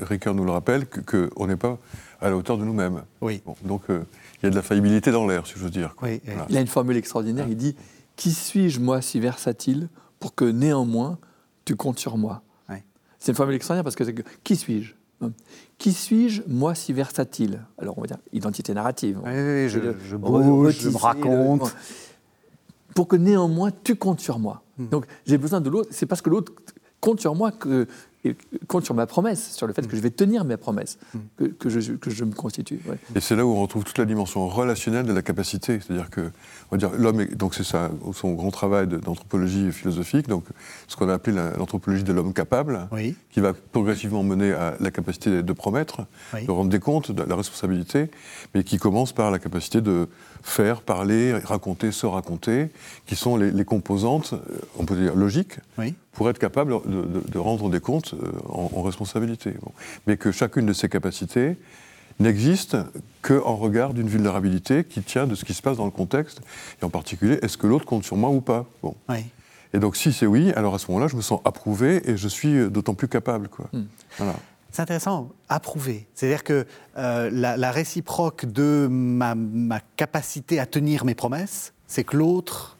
Ricoeur 0.01 0.34
nous 0.34 0.45
le 0.45 0.51
rappelle, 0.51 0.86
qu'on 0.88 1.47
n'est 1.47 1.57
pas 1.57 1.78
à 2.19 2.30
la 2.30 2.38
hauteur 2.38 2.57
de 2.57 2.63
nous-mêmes. 2.63 3.01
Oui. 3.22 3.41
donc 3.63 3.84
euh, 3.89 4.03
il 4.41 4.45
y 4.45 4.47
a 4.47 4.49
de 4.49 4.55
la 4.55 4.61
faillibilité 4.61 5.11
dans 5.11 5.28
l'air, 5.28 5.45
si 5.45 5.53
je 5.55 5.63
veux 5.63 5.69
dire. 5.69 5.95
Oui, 6.01 6.22
Il 6.49 6.57
a 6.57 6.61
une 6.61 6.67
formule 6.67 6.97
extraordinaire. 6.97 7.47
Il 7.49 7.57
dit 7.57 7.76
Qui 8.15 8.32
suis-je, 8.32 8.80
moi, 8.80 9.01
si 9.01 9.19
versatile, 9.19 9.89
pour 10.19 10.36
que 10.36 10.45
néanmoins 10.45 11.17
tu 11.65 11.76
comptes 11.76 11.99
sur 11.99 12.17
moi? 12.17 12.43
C'est 13.19 13.34
une 13.34 13.36
formule 13.36 13.55
extraordinaire 13.55 13.84
parce 13.84 13.95
que 13.95 14.03
c'est 14.03 14.13
que 14.13 14.24
Qui 14.43 14.55
suis-je? 14.55 14.93
Qui 15.78 15.93
suis-je, 15.93 16.41
moi, 16.47 16.74
si 16.74 16.91
versatile? 16.91 17.63
Alors, 17.80 17.95
on 17.99 18.01
va 18.01 18.07
dire 18.07 18.17
identité 18.34 18.74
narrative. 18.74 19.19
Oui, 19.24 19.69
je, 19.69 19.80
je, 20.03 20.15
bouge, 20.15 20.80
je 20.80 20.89
me 20.89 20.97
raconte. 20.97 21.76
Pour 22.95 23.07
que 23.07 23.15
néanmoins, 23.15 23.71
tu 23.83 23.95
comptes 23.95 24.19
sur 24.19 24.39
moi. 24.39 24.63
Hmm. 24.77 24.89
Donc, 24.89 25.05
j'ai 25.25 25.37
besoin 25.37 25.61
de 25.61 25.69
l'autre. 25.69 25.89
C'est 25.91 26.05
parce 26.05 26.21
que 26.21 26.29
l'autre 26.29 26.53
compte 26.99 27.19
sur 27.19 27.35
moi 27.35 27.51
que 27.51 27.87
et 28.24 28.36
compte 28.67 28.86
sur 28.86 28.93
ma 28.93 29.07
promesse, 29.07 29.51
sur 29.51 29.67
le 29.67 29.74
fait 29.74 29.88
que 29.88 29.95
je 29.95 30.01
vais 30.01 30.11
tenir 30.11 30.45
mes 30.45 30.57
promesses, 30.57 30.99
que, 31.38 31.45
que, 31.45 31.69
je, 31.69 31.93
que 31.93 32.09
je, 32.09 32.24
me 32.24 32.34
constitue. 32.34 32.80
Et 33.15 33.19
c'est 33.19 33.36
là 33.36 33.45
où 33.45 33.49
on 33.49 33.61
retrouve 33.61 33.84
toute 33.84 33.97
la 33.97 34.05
dimension 34.05 34.47
relationnelle 34.47 35.05
de 35.05 35.13
la 35.13 35.22
capacité. 35.22 35.80
C'est-à-dire 35.80 36.09
que, 36.09 36.22
on 36.72 36.76
va 36.76 36.78
dire, 36.78 36.91
l'homme, 36.97 37.26
donc 37.26 37.55
c'est 37.55 37.63
ça, 37.63 37.89
son 38.13 38.34
grand 38.34 38.51
travail 38.51 38.88
d'anthropologie 38.88 39.72
philosophique, 39.72 40.28
donc 40.28 40.45
ce 40.88 40.95
qu'on 40.95 41.09
a 41.09 41.13
appelé 41.13 41.36
l'anthropologie 41.57 42.03
de 42.03 42.13
l'homme 42.13 42.34
capable, 42.34 42.88
qui 43.32 43.39
va 43.39 43.53
progressivement 43.53 44.24
mener 44.24 44.51
à 44.51 44.76
la 44.80 44.91
capacité 44.91 45.41
de 45.41 45.53
promettre, 45.53 46.05
de 46.34 46.51
rendre 46.51 46.69
des 46.69 46.80
comptes, 46.80 47.11
de 47.11 47.24
la 47.24 47.36
responsabilité, 47.36 48.09
mais 48.53 48.63
qui 48.63 48.78
commence 48.78 49.13
par 49.13 49.32
la 49.32 49.39
capacité 49.39 49.82
de 49.82 50.07
faire, 50.43 50.82
parler, 50.82 51.34
raconter, 51.34 51.91
se 51.91 52.05
raconter, 52.05 52.69
qui 53.05 53.15
sont 53.15 53.38
les, 53.38 53.65
composantes, 53.65 54.34
euh, 54.34 54.59
on 54.78 54.86
peut 54.86 54.95
dire 54.95 55.15
logiques, 55.15 55.59
pour 56.13 56.30
être 56.30 56.39
capable 56.39 56.74
de, 56.86 57.38
rendre 57.38 57.69
des 57.69 57.80
comptes 57.80 58.11
euh, 58.14 58.32
en, 58.49 58.82
responsabilité. 58.82 59.53
Mais 60.07 60.18
que 60.18 60.32
chacune 60.32 60.66
de 60.66 60.74
ces 60.74 60.89
capacités 60.89 61.57
n'existe 62.20 62.78
qu'en 63.22 63.55
regard 63.55 63.93
d'une 63.93 64.07
vulnérabilité 64.07 64.84
qui 64.84 65.01
tient 65.01 65.28
de 65.28 65.36
ce 65.36 65.45
qui 65.45 65.53
se 65.53 65.62
passe 65.62 65.78
dans 65.78 65.86
le 65.86 65.91
contexte, 65.91 66.41
et 66.82 66.86
en 66.86 66.89
particulier, 66.89 67.39
est-ce 67.41 67.57
que 67.57 67.68
l'autre 67.68 67.86
compte 67.86 68.03
sur 68.03 68.18
moi 68.18 68.30
ou 68.30 68.41
pas 68.41 68.66
bon. 68.84 68.95
Et 69.74 69.80
donc 69.80 69.95
si 69.95 70.12
c'est 70.12 70.26
oui, 70.26 70.51
alors 70.53 70.76
à 70.76 70.80
ce 70.80 70.88
moment-là, 70.91 71.07
je 71.07 71.16
me 71.16 71.22
sens 71.22 71.39
approuvé 71.45 72.09
et 72.09 72.18
je 72.18 72.28
suis 72.28 72.57
euh, 72.57 72.70
d'autant 72.70 72.93
plus 72.93 73.07
capable. 73.07 73.47
Quoi. 73.47 73.68
Hmm. 73.72 73.86
Voilà. 74.18 74.36
C'est 74.72 74.82
intéressant, 74.82 75.30
approuver. 75.49 76.07
C'est-à-dire 76.16 76.43
que 76.43 76.66
euh, 76.97 77.30
la, 77.32 77.72
réciproque 77.72 78.45
de 78.45 78.88
ma, 78.89 79.36
capacité 79.97 80.59
à 80.59 80.66
tenir 80.66 81.03
mes 81.03 81.14
promesses, 81.14 81.74
c'est 81.88 82.05
que 82.05 82.16
l'autre 82.16 82.78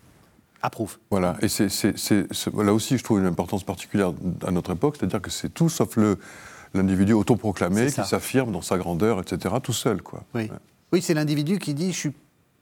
approuve. 0.62 0.98
Voilà, 1.10 1.38
et 1.42 1.48
c'est, 1.48 1.70
là 2.56 2.74
aussi, 2.74 2.98
je 2.98 3.04
trouve 3.04 3.20
une 3.20 3.26
importance 3.26 3.64
particulière 3.64 4.14
à 4.46 4.52
notre 4.52 4.72
époque, 4.72 4.98
c'est-à-dire 5.00 5.22
que 5.22 5.32
c'est 5.32 5.50
tout 5.50 5.70
sauf 5.70 5.96
le, 5.96 6.18
l'individu 6.74 7.14
autoproclamé 7.14 7.88
qui 7.88 8.04
s'affirme 8.04 8.52
dans 8.52 8.62
sa 8.62 8.78
grandeur, 8.78 9.20
etc., 9.20 9.56
tout 9.62 9.74
seul. 9.74 10.02
Quoi. 10.02 10.24
Oui, 10.34 10.50
oui 10.94 11.02
c'est 11.02 11.14
l'individu 11.14 11.60
qui 11.60 11.74
dit 11.74 11.92
je 11.92 11.98
suis 11.98 12.14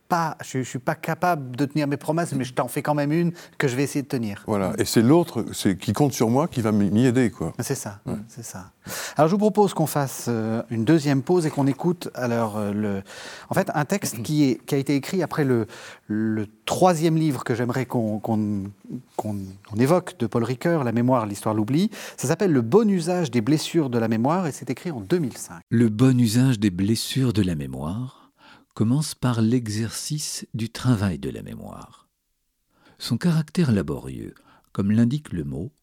pas, 0.10 0.36
je 0.43 0.57
ne 0.57 0.64
suis 0.64 0.80
pas 0.80 0.95
capable 0.95 1.55
de 1.55 1.66
tenir 1.66 1.88
mes 1.88 1.95
promesses, 1.95 2.34
mais 2.34 2.43
je 2.43 2.53
t'en 2.53 2.68
fais 2.68 2.82
quand 2.82 2.95
même 2.95 3.12
une 3.12 3.32
que 3.57 3.68
je 3.68 3.76
vais 3.76 3.84
essayer 3.84 4.01
de 4.01 4.07
tenir. 4.07 4.43
Voilà, 4.47 4.74
et 4.78 4.86
c'est 4.86 5.03
l'autre 5.03 5.43
qui 5.80 5.93
compte 5.93 6.14
sur 6.14 6.30
moi 6.30 6.47
qui 6.47 6.62
va 6.62 6.72
m'y 6.72 7.05
aider. 7.05 7.30
quoi. 7.30 7.53
C'est 7.60 7.76
ça, 7.76 7.99
c'est 8.28 8.43
ça. 8.43 8.72
Alors 9.16 9.28
je 9.30 9.34
vous 9.36 9.39
propose 9.39 9.74
qu'on 9.76 9.86
fasse 9.86 10.26
euh, 10.28 10.64
une 10.72 10.84
deuxième 10.84 11.22
pause 11.22 11.45
et 11.45 11.51
qu'on 11.51 11.68
écoute 11.68 12.10
alors 12.16 12.57
euh, 12.57 12.74
le, 12.74 13.03
en 13.49 13.53
fait 13.53 13.70
un 13.76 13.86
texte 13.86 14.24
qui, 14.24 14.45
est, 14.49 14.66
qui 14.66 14.74
a 14.74 14.80
été 14.80 14.95
écrit 14.95 15.22
après 15.22 15.43
le, 15.43 15.68
le 16.07 16.47
troisième 16.66 17.16
livre 17.16 17.43
que 17.43 17.53
j'aimerais 17.53 17.86
qu'on 17.86 18.32
évoque 19.78 20.18
de 20.18 20.26
Paul 20.26 20.43
Ricoeur, 20.43 20.84
La 20.84 20.91
mémoire, 20.91 21.28
l'histoire, 21.28 21.53
l'oubli. 21.53 21.91
Ça 22.18 22.28
s'appelle 22.28 22.51
Le 22.51 22.62
bon 22.62 22.89
usage 22.89 23.30
des 23.30 23.41
blessures 23.41 23.91
de 23.91 23.99
la 23.99 24.07
mémoire 24.07 24.47
et 24.47 24.51
c'est 24.51 24.72
écrit 24.72 24.89
en 24.89 25.01
2005. 25.01 25.62
Le 25.70 25.89
bon 25.89 26.20
usage 26.20 26.60
des 26.60 26.72
blessures 26.72 27.34
de 27.34 27.43
la 27.43 27.53
mémoire 27.53 28.18
commence 28.80 29.13
par 29.13 29.41
l'exercice 29.41 30.47
du 30.53 30.69
travail 30.69 31.19
de 31.19 31.30
la 31.30 31.43
mémoire. 31.43 32.07
Son 32.97 33.17
caractère 33.17 33.73
laborieux, 33.73 34.34
comme 34.71 34.93
l'indique 34.93 35.34
le 35.34 35.43
mot, 35.43 35.73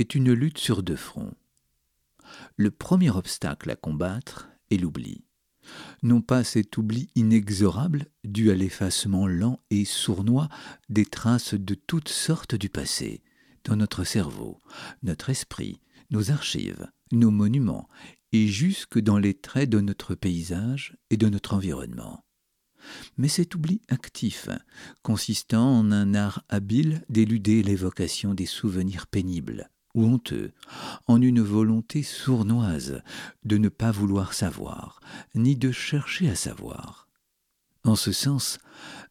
est 0.00 0.16
une 0.16 0.32
lutte 0.32 0.58
sur 0.58 0.82
deux 0.82 0.96
fronts. 0.96 1.36
Le 2.56 2.72
premier 2.72 3.10
obstacle 3.10 3.70
à 3.70 3.76
combattre 3.76 4.48
est 4.72 4.76
l'oubli. 4.76 5.22
Non 6.02 6.20
pas 6.20 6.42
cet 6.42 6.76
oubli 6.76 7.10
inexorable 7.14 8.06
dû 8.24 8.50
à 8.50 8.56
l'effacement 8.56 9.28
lent 9.28 9.60
et 9.70 9.84
sournois 9.84 10.48
des 10.88 11.04
traces 11.04 11.54
de 11.54 11.74
toutes 11.74 12.08
sortes 12.08 12.56
du 12.56 12.68
passé, 12.68 13.22
dans 13.62 13.76
notre 13.76 14.02
cerveau, 14.02 14.58
notre 15.04 15.30
esprit, 15.30 15.80
nos 16.10 16.32
archives, 16.32 16.90
nos 17.12 17.30
monuments, 17.30 17.88
et 18.32 18.48
jusque 18.48 18.98
dans 18.98 19.18
les 19.18 19.34
traits 19.34 19.70
de 19.70 19.80
notre 19.80 20.16
paysage 20.16 20.96
et 21.10 21.16
de 21.16 21.28
notre 21.28 21.54
environnement. 21.54 22.21
Mais 23.16 23.28
cet 23.28 23.54
oubli 23.54 23.80
actif, 23.88 24.48
consistant 25.02 25.78
en 25.78 25.92
un 25.92 26.14
art 26.14 26.44
habile 26.48 27.04
d'éluder 27.08 27.62
l'évocation 27.62 28.34
des 28.34 28.46
souvenirs 28.46 29.06
pénibles 29.06 29.70
ou 29.94 30.04
honteux, 30.06 30.52
en 31.06 31.20
une 31.20 31.42
volonté 31.42 32.02
sournoise 32.02 33.02
de 33.44 33.58
ne 33.58 33.68
pas 33.68 33.90
vouloir 33.90 34.32
savoir, 34.32 35.00
ni 35.34 35.56
de 35.56 35.70
chercher 35.70 36.30
à 36.30 36.34
savoir. 36.34 37.08
En 37.84 37.96
ce 37.96 38.12
sens, 38.12 38.58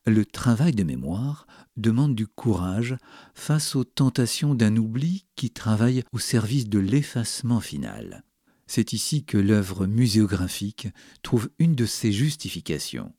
le 0.05 0.25
travail 0.25 0.73
de 0.73 0.83
mémoire 0.83 1.45
demande 1.77 2.15
du 2.15 2.25
courage 2.25 2.95
face 3.33 3.75
aux 3.75 3.83
tentations 3.83 4.55
d'un 4.55 4.77
oubli 4.77 5.25
qui 5.35 5.51
travaille 5.51 6.03
au 6.13 6.19
service 6.19 6.69
de 6.69 6.79
l'effacement 6.79 7.59
final. 7.59 8.23
C'est 8.67 8.93
ici 8.93 9.25
que 9.25 9.37
l'œuvre 9.37 9.85
muséographique 9.85 10.87
trouve 11.23 11.49
une 11.59 11.75
de 11.75 11.85
ses 11.85 12.13
justifications. 12.13 13.13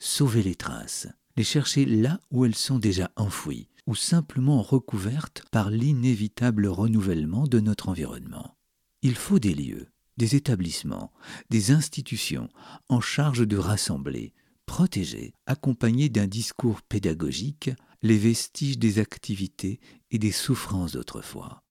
Sauver 0.00 0.42
les 0.42 0.54
traces, 0.54 1.08
les 1.36 1.44
chercher 1.44 1.84
là 1.84 2.20
où 2.30 2.44
elles 2.44 2.54
sont 2.54 2.78
déjà 2.78 3.10
enfouies, 3.16 3.68
ou 3.86 3.94
simplement 3.94 4.62
recouvertes 4.62 5.42
par 5.50 5.70
l'inévitable 5.70 6.66
renouvellement 6.66 7.46
de 7.46 7.58
notre 7.58 7.88
environnement. 7.88 8.56
Il 9.02 9.16
faut 9.16 9.38
des 9.38 9.54
lieux, 9.54 9.88
des 10.16 10.36
établissements, 10.36 11.12
des 11.50 11.70
institutions 11.70 12.48
en 12.88 13.00
charge 13.00 13.46
de 13.46 13.56
rassembler, 13.56 14.34
protéger, 14.66 15.32
accompagner 15.46 16.08
d'un 16.08 16.26
discours 16.26 16.82
pédagogique 16.82 17.70
les 18.02 18.18
vestiges 18.18 18.78
des 18.78 19.00
activités 19.00 19.80
et 20.10 20.18
des 20.18 20.32
souffrances 20.32 20.92
d'autrefois. 20.92 21.62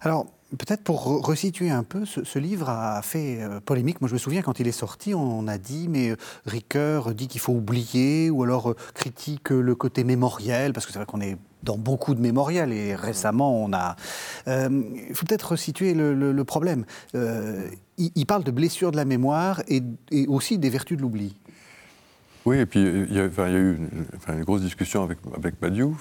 Alors, 0.00 0.35
peut-être 0.50 0.82
pour 0.82 1.26
resituer 1.26 1.70
un 1.70 1.82
peu, 1.82 2.04
ce, 2.04 2.38
livre 2.38 2.68
a 2.68 3.02
fait 3.02 3.38
euh, 3.40 3.60
polémique. 3.60 4.00
Moi, 4.00 4.08
je 4.08 4.14
me 4.14 4.18
souviens 4.18 4.42
quand 4.42 4.60
il 4.60 4.68
est 4.68 4.72
sorti, 4.72 5.14
on 5.14 5.48
a 5.48 5.58
dit, 5.58 5.88
mais 5.88 6.10
euh, 6.10 6.16
Ricoeur 6.46 7.14
dit 7.14 7.26
qu'il 7.28 7.40
faut 7.40 7.52
oublier, 7.52 8.30
ou 8.30 8.42
alors 8.44 8.70
euh, 8.70 8.76
critique 8.94 9.50
le 9.50 9.74
côté 9.74 10.04
mémoriel, 10.04 10.72
parce 10.72 10.86
que 10.86 10.92
c'est 10.92 10.98
vrai 10.98 11.06
qu'on 11.06 11.20
est 11.20 11.36
dans 11.62 11.76
beaucoup 11.76 12.14
de 12.14 12.20
mémoriels, 12.20 12.72
et 12.72 12.94
récemment, 12.94 13.60
on 13.60 13.72
a... 13.72 13.96
il 14.46 15.14
faut 15.14 15.26
peut-être 15.26 15.50
resituer 15.50 15.94
le, 15.94 16.44
problème. 16.44 16.84
il, 17.98 18.26
parle 18.26 18.44
de 18.44 18.52
blessures 18.52 18.92
de 18.92 18.96
la 18.96 19.04
mémoire 19.04 19.62
et, 19.66 19.82
aussi 20.28 20.58
des 20.58 20.70
vertus 20.70 20.96
de 20.96 21.02
l'oubli. 21.02 21.34
Oui, 22.44 22.58
et 22.58 22.66
puis 22.66 22.80
il 22.80 23.12
y 23.12 23.18
a, 23.18 23.50
eu 23.50 23.78
une, 24.28 24.44
grosse 24.44 24.60
discussion 24.60 25.02
avec, 25.02 25.18
avec 25.36 25.58
Badiou. 25.60 25.96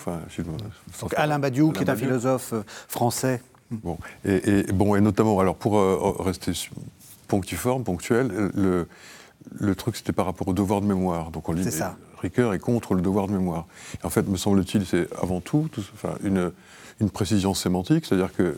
Alain 1.15 1.39
Badiou, 1.39 1.71
qui 1.71 1.83
est 1.83 1.89
un 1.89 1.95
philosophe 1.95 2.53
français 2.87 3.41
Bon, 3.71 3.97
et, 4.25 4.63
bon, 4.71 4.95
et 4.95 5.01
notamment, 5.01 5.39
alors 5.39 5.55
pour 5.55 5.77
euh, 5.77 6.13
rester 6.19 6.51
ponctuforme, 7.27 7.83
ponctuel, 7.83 8.51
le, 8.55 8.87
le 9.51 9.75
truc 9.75 9.95
c'était 9.95 10.13
par 10.13 10.25
rapport 10.25 10.47
au 10.47 10.53
devoir 10.53 10.81
de 10.81 10.85
mémoire. 10.85 11.31
Donc 11.31 11.49
on 11.49 11.53
dit, 11.53 11.71
ça. 11.71 11.97
Ricoeur 12.21 12.53
est 12.53 12.59
contre 12.59 12.93
le 12.93 13.01
devoir 13.01 13.27
de 13.27 13.33
mémoire. 13.33 13.65
en 14.03 14.09
fait, 14.09 14.27
me 14.27 14.37
semble-t-il, 14.37 14.85
c'est 14.85 15.07
avant 15.21 15.41
tout, 15.41 15.69
enfin, 15.93 16.15
une, 16.23 16.51
une, 16.99 17.09
précision 17.09 17.53
sémantique, 17.53 18.05
c'est-à-dire 18.05 18.33
que 18.33 18.57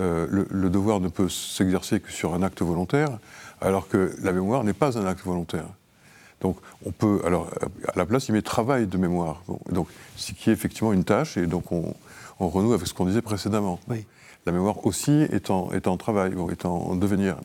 euh, 0.00 0.26
le, 0.50 0.70
devoir 0.70 1.00
ne 1.00 1.08
peut 1.08 1.28
s'exercer 1.28 2.00
que 2.00 2.10
sur 2.10 2.34
un 2.34 2.42
acte 2.42 2.62
volontaire, 2.62 3.18
alors 3.60 3.88
que 3.88 4.14
la 4.22 4.32
mémoire 4.32 4.64
n'est 4.64 4.72
pas 4.72 4.98
un 4.98 5.06
acte 5.06 5.24
volontaire. 5.24 5.66
Donc 6.40 6.56
on 6.84 6.92
peut, 6.92 7.20
alors 7.24 7.50
à 7.86 7.96
la 7.96 8.06
place, 8.06 8.28
il 8.28 8.32
met 8.32 8.42
travail 8.42 8.86
de 8.86 8.96
mémoire. 8.96 9.42
donc 9.70 9.88
ce 10.16 10.32
qui 10.32 10.50
est 10.50 10.52
effectivement 10.52 10.92
une 10.92 11.04
tâche, 11.04 11.36
et 11.36 11.46
donc 11.46 11.72
on, 11.72 11.94
on 12.40 12.48
renoue 12.48 12.72
avec 12.72 12.86
ce 12.86 12.94
qu'on 12.94 13.06
disait 13.06 13.22
précédemment. 13.22 13.80
Oui 13.88 14.06
la 14.46 14.52
mémoire 14.52 14.86
aussi 14.86 15.12
est 15.30 15.50
en, 15.50 15.70
est 15.72 15.86
en 15.86 15.96
travail, 15.96 16.32
est 16.50 16.64
en 16.64 16.96
devenir. 16.96 17.36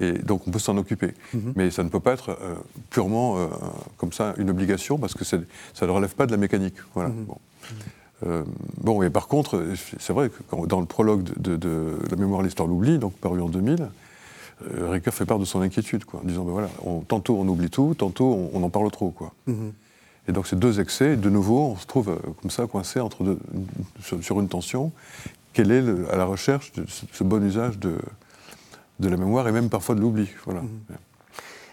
Et 0.00 0.12
donc 0.12 0.46
on 0.46 0.50
peut 0.50 0.58
s'en 0.58 0.76
occuper. 0.76 1.12
Mhm. 1.32 1.52
Mais 1.56 1.70
ça 1.70 1.82
ne 1.82 1.88
peut 1.88 2.00
pas 2.00 2.12
être 2.12 2.30
euh, 2.30 2.54
purement 2.90 3.38
euh, 3.38 3.46
comme 3.96 4.12
ça 4.12 4.34
une 4.38 4.50
obligation 4.50 4.98
parce 4.98 5.14
que 5.14 5.24
ça 5.24 5.36
ne 5.38 5.90
relève 5.90 6.14
pas 6.14 6.26
de 6.26 6.30
la 6.30 6.36
mécanique. 6.36 6.76
Voilà. 6.94 7.10
Mhm. 7.10 7.26
Euh, 8.26 8.44
bon. 8.78 9.02
et 9.02 9.10
par 9.10 9.26
contre, 9.26 9.62
c'est 9.98 10.12
vrai 10.12 10.30
que 10.30 10.66
dans 10.66 10.80
le 10.80 10.86
prologue 10.86 11.24
de, 11.36 11.98
La 12.10 12.16
mémoire, 12.16 12.42
l'histoire, 12.42 12.68
l'oubli, 12.68 12.98
donc 12.98 13.14
paru 13.14 13.40
en 13.40 13.48
2000, 13.48 13.88
Ricoeur 14.70 15.12
fait 15.12 15.26
part 15.26 15.40
de 15.40 15.44
son 15.44 15.60
inquiétude, 15.60 16.04
quoi, 16.04 16.20
en 16.20 16.26
disant 16.26 16.44
ben 16.44 16.52
voilà, 16.52 16.68
tantôt 17.08 17.36
on 17.36 17.46
oublie 17.48 17.70
tout, 17.70 17.94
tantôt 17.98 18.48
on, 18.52 18.62
en 18.62 18.70
parle 18.70 18.90
trop. 18.92 19.10
Quoi. 19.10 19.32
Mhm. 19.46 19.72
Et 20.28 20.32
donc 20.32 20.46
ces 20.46 20.56
deux 20.56 20.80
excès, 20.80 21.16
de 21.16 21.28
nouveau, 21.28 21.72
on 21.72 21.76
se 21.76 21.86
trouve 21.86 22.16
comme 22.40 22.50
ça 22.50 22.66
coincé 22.66 23.00
entre 23.00 23.24
deux, 23.24 23.38
sur, 24.00 24.40
une 24.40 24.48
tension 24.48 24.92
quel 25.54 25.70
est 25.70 25.84
à 26.10 26.16
la 26.16 26.24
recherche 26.26 26.72
de 26.72 26.84
ce, 26.86 27.24
bon 27.24 27.42
usage 27.42 27.78
de, 27.78 27.96
de 29.00 29.08
la 29.08 29.16
mémoire 29.16 29.48
et 29.48 29.52
même 29.52 29.70
parfois 29.70 29.94
de 29.94 30.00
l'oubli. 30.00 30.28
Voilà. 30.44 30.60
Mhm. 30.60 30.68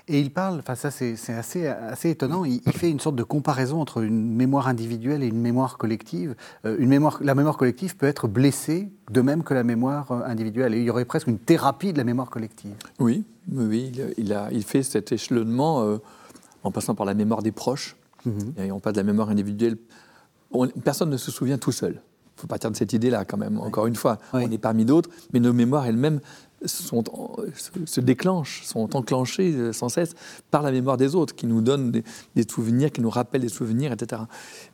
Et 0.08 0.20
il 0.20 0.32
parle, 0.32 0.60
enfin 0.60 0.76
ça 0.76 0.92
c'est 0.92 1.16
assez, 1.30 1.68
assez 1.68 2.10
étonnant, 2.10 2.44
il, 2.44 2.60
fait 2.74 2.90
une 2.90 3.00
sorte 3.00 3.16
de 3.16 3.24
comparaison 3.24 3.80
entre 3.80 4.02
une 4.02 4.36
mémoire 4.36 4.68
individuelle 4.68 5.24
et 5.24 5.28
une 5.28 5.40
mémoire 5.40 5.78
collective. 5.78 6.36
Euh, 6.66 6.76
une 6.80 6.90
mémoire, 6.90 7.20
la 7.22 7.34
mémoire 7.34 7.56
collective 7.56 7.96
peut 7.96 8.08
être 8.08 8.28
blessée 8.28 8.90
de 9.10 9.22
même 9.22 9.44
que 9.44 9.54
la 9.54 9.64
mémoire 9.64 10.12
euh, 10.12 10.22
individuelle. 10.26 10.74
Et 10.74 10.80
il 10.80 10.84
y 10.84 10.90
aurait 10.90 11.06
presque 11.06 11.28
une 11.28 11.38
thérapie 11.38 11.94
de 11.94 11.98
la 11.98 12.04
mémoire 12.04 12.30
collective. 12.30 12.74
Oui, 13.00 13.24
oui 13.54 13.94
il, 14.18 14.34
a, 14.34 14.50
il 14.52 14.64
fait 14.64 14.84
cet 14.84 15.12
échelonnement 15.12 15.84
euh, 15.84 15.98
en 16.64 16.72
passant 16.72 16.96
par 16.96 17.06
la 17.06 17.14
mémoire 17.14 17.42
des 17.42 17.54
proches. 17.54 17.96
Mhm. 18.26 18.54
Et 18.58 18.72
on 18.72 18.80
passe 18.80 18.94
de 18.94 19.00
la 19.00 19.06
mémoire 19.06 19.30
individuelle. 19.30 19.78
personne 20.84 21.10
ne 21.10 21.18
se 21.18 21.32
souvient 21.32 21.58
tout 21.58 21.72
seul 21.72 22.02
faut 22.36 22.48
partir 22.48 22.72
de 22.72 22.76
cette 22.76 22.94
idée-là 22.94 23.26
quand 23.26 23.38
même. 23.38 23.60
Encore 23.60 23.88
une 23.88 23.96
fois, 23.96 24.18
on 24.34 24.52
est 24.52 24.58
parmi 24.58 24.86
d'autres, 24.86 25.10
mais 25.34 25.40
nos 25.40 25.54
mémoires 25.54 25.86
elles-mêmes 25.86 26.20
sont, 26.66 27.04
se 27.86 28.02
déclenchent, 28.02 28.64
sont 28.64 28.96
enclenchées 28.96 29.54
euh, 29.54 29.74
sans 29.74 29.90
cesse 29.90 30.14
par 30.52 30.62
la 30.62 30.72
mémoire 30.72 30.98
des 30.98 31.16
autres, 31.16 31.36
qui 31.36 31.48
nous 31.48 31.62
donnent 31.62 31.92
des, 31.92 32.04
souvenirs, 32.50 32.92
qui 32.92 33.02
nous 33.02 33.10
rappellent 33.10 33.42
des 33.42 33.50
souvenirs, 33.50 33.92
etc. 33.92 34.24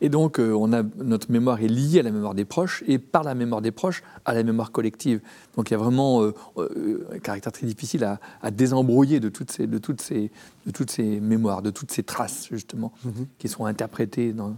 Et 0.01 0.09
donc, 0.09 0.39
euh, 0.39 0.51
on 0.53 0.73
a, 0.73 0.83
notre 0.83 1.31
mémoire 1.31 1.61
est 1.61 1.67
liée 1.67 1.99
à 1.99 2.03
la 2.03 2.11
mémoire 2.11 2.35
des 2.35 2.45
proches, 2.45 2.83
et 2.87 2.99
par 2.99 3.23
la 3.23 3.35
mémoire 3.35 3.61
des 3.61 3.71
proches, 3.71 4.03
à 4.25 4.33
la 4.33 4.43
mémoire 4.43 4.71
collective. 4.71 5.21
Donc, 5.55 5.69
il 5.69 5.73
y 5.73 5.75
a 5.75 5.79
vraiment 5.79 6.23
euh, 6.23 7.07
un 7.13 7.19
caractère 7.19 7.51
très 7.51 7.65
difficile 7.65 8.03
à, 8.03 8.51
désembrouiller 8.51 9.19
de 9.19 9.29
toutes, 9.29 9.51
ces, 9.51 9.67
de, 9.67 9.77
toutes 9.77 10.01
ces, 10.01 10.31
de 10.65 10.71
toutes 10.71 10.91
ces 10.91 11.19
mémoires, 11.19 11.61
de 11.61 11.69
toutes 11.69 11.91
ces 11.91 12.03
traces, 12.03 12.47
justement, 12.51 12.91
mm-hmm. 13.05 13.25
qui 13.37 13.47
sont 13.47 13.65
interprétées 13.65 14.33
dans... 14.33 14.55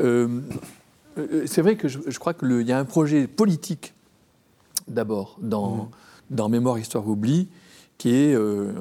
Euh, 0.00 0.40
c'est 1.46 1.62
vrai 1.62 1.76
que 1.76 1.88
je, 1.88 2.18
crois 2.18 2.34
qu'il 2.34 2.62
y 2.62 2.72
a 2.72 2.78
un 2.78 2.84
projet 2.84 3.26
politique, 3.26 3.94
d'abord, 4.88 5.36
dans, 5.40 5.76
mmh. 5.76 5.88
dans 6.30 6.48
Mémoire, 6.48 6.78
Histoire, 6.78 7.08
Oubli, 7.08 7.48
qui 7.98 8.10
n'est 8.10 8.34
euh, 8.34 8.72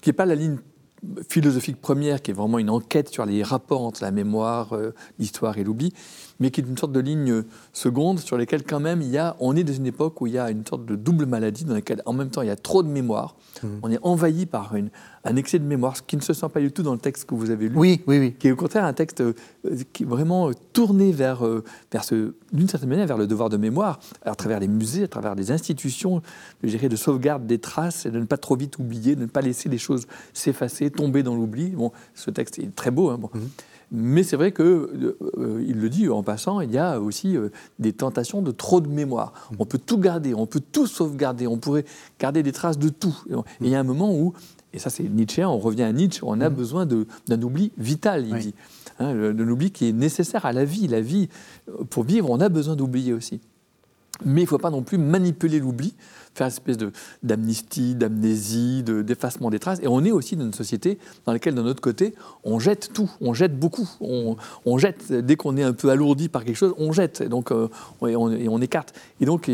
qui 0.00 0.12
pas 0.12 0.26
la 0.26 0.34
ligne 0.34 0.58
philosophique 1.28 1.80
première, 1.80 2.22
qui 2.22 2.30
est 2.30 2.34
vraiment 2.34 2.58
une 2.58 2.70
enquête 2.70 3.08
sur 3.08 3.26
les 3.26 3.42
rapports 3.42 3.82
entre 3.82 4.02
la 4.02 4.10
mémoire, 4.10 4.74
euh, 4.74 4.94
l'histoire 5.18 5.58
et 5.58 5.64
l'oubli, 5.64 5.92
mais 6.42 6.50
qui 6.50 6.60
est 6.60 6.64
une 6.64 6.76
sorte 6.76 6.92
de 6.92 7.00
ligne 7.00 7.44
seconde 7.72 8.18
sur 8.18 8.36
lesquelles 8.36 8.64
quand 8.64 8.80
même 8.80 9.00
il 9.00 9.08
y 9.08 9.16
a, 9.16 9.36
on 9.38 9.54
est 9.54 9.62
dans 9.62 9.72
une 9.72 9.86
époque 9.86 10.20
où 10.20 10.26
il 10.26 10.32
y 10.32 10.38
a 10.38 10.50
une 10.50 10.66
sorte 10.66 10.84
de 10.84 10.96
double 10.96 11.26
maladie 11.26 11.64
dans 11.64 11.74
laquelle 11.74 12.02
en 12.04 12.12
même 12.12 12.30
temps 12.30 12.42
il 12.42 12.48
y 12.48 12.50
a 12.50 12.56
trop 12.56 12.82
de 12.82 12.88
mémoire, 12.88 13.36
mmh. 13.62 13.68
on 13.82 13.90
est 13.92 14.00
envahi 14.02 14.46
par 14.46 14.74
une, 14.74 14.90
un 15.24 15.36
excès 15.36 15.60
de 15.60 15.64
mémoire, 15.64 15.96
ce 15.96 16.02
qui 16.02 16.16
ne 16.16 16.20
se 16.20 16.32
sent 16.32 16.48
pas 16.52 16.58
du 16.58 16.72
tout 16.72 16.82
dans 16.82 16.94
le 16.94 16.98
texte 16.98 17.26
que 17.26 17.36
vous 17.36 17.50
avez 17.50 17.68
lu. 17.68 17.76
Oui, 17.76 18.02
oui, 18.08 18.18
oui. 18.18 18.34
Qui 18.36 18.48
est 18.48 18.50
au 18.50 18.56
contraire 18.56 18.84
un 18.84 18.92
texte 18.92 19.20
euh, 19.20 19.34
qui 19.92 20.02
est 20.02 20.06
vraiment 20.06 20.50
tourné 20.72 21.12
vers, 21.12 21.46
euh, 21.46 21.62
vers 21.92 22.02
ce, 22.02 22.34
d'une 22.52 22.68
certaine 22.68 22.88
manière, 22.88 23.06
vers 23.06 23.18
le 23.18 23.28
devoir 23.28 23.48
de 23.48 23.56
mémoire, 23.56 24.00
à 24.24 24.34
travers 24.34 24.58
les 24.58 24.68
musées, 24.68 25.04
à 25.04 25.08
travers 25.08 25.36
les 25.36 25.52
institutions, 25.52 26.22
je 26.64 26.70
dirais, 26.70 26.88
de 26.88 26.96
sauvegarde 26.96 27.46
des 27.46 27.58
traces 27.58 28.04
et 28.04 28.10
de 28.10 28.18
ne 28.18 28.24
pas 28.24 28.36
trop 28.36 28.56
vite 28.56 28.78
oublier, 28.78 29.14
de 29.14 29.22
ne 29.22 29.26
pas 29.26 29.42
laisser 29.42 29.68
les 29.68 29.78
choses 29.78 30.06
s'effacer, 30.32 30.90
tomber 30.90 31.22
dans 31.22 31.36
l'oubli. 31.36 31.70
Bon, 31.70 31.92
ce 32.14 32.30
texte 32.30 32.58
est 32.58 32.74
très 32.74 32.90
beau. 32.90 33.10
Hein, 33.10 33.18
bon. 33.18 33.30
Mhm. 33.32 33.48
Mais 33.92 34.22
c'est 34.22 34.36
vrai 34.36 34.52
que, 34.52 35.16
il 35.66 35.78
le 35.78 35.88
dit 35.88 36.08
en 36.08 36.22
passant, 36.22 36.60
il 36.60 36.72
y 36.72 36.78
a 36.78 36.98
aussi 37.00 37.36
des 37.78 37.92
tentations 37.92 38.40
de 38.40 38.50
trop 38.50 38.80
de 38.80 38.88
mémoire. 38.88 39.32
Mhm. 39.50 39.56
On 39.60 39.66
peut 39.66 39.78
tout 39.78 39.98
garder, 39.98 40.34
on 40.34 40.46
peut 40.46 40.62
tout 40.72 40.86
sauvegarder, 40.86 41.46
on 41.46 41.58
pourrait 41.58 41.84
garder 42.18 42.42
des 42.42 42.52
traces 42.52 42.78
de 42.78 42.88
tout. 42.88 43.16
Et 43.30 43.34
il 43.60 43.68
y 43.68 43.74
a 43.74 43.80
un 43.80 43.84
moment 43.84 44.14
où 44.14 44.32
et 44.74 44.78
ça 44.78 44.90
c'est 44.90 45.02
Nietzsche, 45.02 45.44
on 45.44 45.58
revient 45.58 45.82
à 45.82 45.92
Nietzsche, 45.92 46.22
on 46.22 46.40
a 46.40 46.48
mm. 46.48 46.54
besoin 46.54 46.86
d'un 46.86 47.42
oubli 47.42 47.72
vital, 47.76 48.26
il 48.26 48.38
dit. 48.38 48.54
Hein, 48.98 49.32
d'un 49.32 49.48
oubli 49.48 49.70
qui 49.70 49.88
est 49.88 49.92
nécessaire 49.92 50.46
à 50.46 50.52
la 50.52 50.64
vie. 50.64 50.88
La 50.88 51.00
vie, 51.00 51.28
pour 51.90 52.04
vivre, 52.04 52.30
on 52.30 52.40
a 52.40 52.48
besoin 52.48 52.76
d'oublier 52.76 53.12
aussi. 53.12 53.40
Mais 54.24 54.42
il 54.42 54.44
ne 54.44 54.48
faut 54.48 54.58
pas 54.58 54.70
non 54.70 54.82
plus 54.82 54.98
manipuler 54.98 55.58
l'oubli, 55.58 55.94
faire 56.34 56.46
une 56.46 56.52
espèce 56.52 56.76
d'amnistie, 57.22 57.94
d'amnésie, 57.94 58.82
d'effacement 58.82 59.50
des 59.50 59.58
traces. 59.58 59.80
Et 59.82 59.88
on 59.88 60.04
est 60.04 60.10
aussi 60.10 60.36
dans 60.36 60.44
une 60.44 60.52
société 60.52 60.98
dans 61.26 61.32
laquelle, 61.32 61.54
d'un 61.54 61.66
autre 61.66 61.80
côté, 61.80 62.14
on 62.44 62.58
jette 62.58 62.92
tout, 62.92 63.10
on 63.20 63.34
jette 63.34 63.58
beaucoup. 63.58 63.88
On, 64.00 64.78
jette, 64.78 65.12
dès 65.12 65.36
qu'on 65.36 65.56
est 65.56 65.62
un 65.62 65.72
peu 65.72 65.90
alourdi 65.90 66.28
par 66.28 66.44
quelque 66.44 66.56
chose, 66.56 66.74
on 66.78 66.92
jette, 66.92 67.20
et 67.20 67.28
donc 67.28 67.50
euh, 67.52 67.68
on, 68.00 68.08
on, 68.10 68.60
écarte. 68.60 68.94
Et 69.20 69.26
donc, 69.26 69.50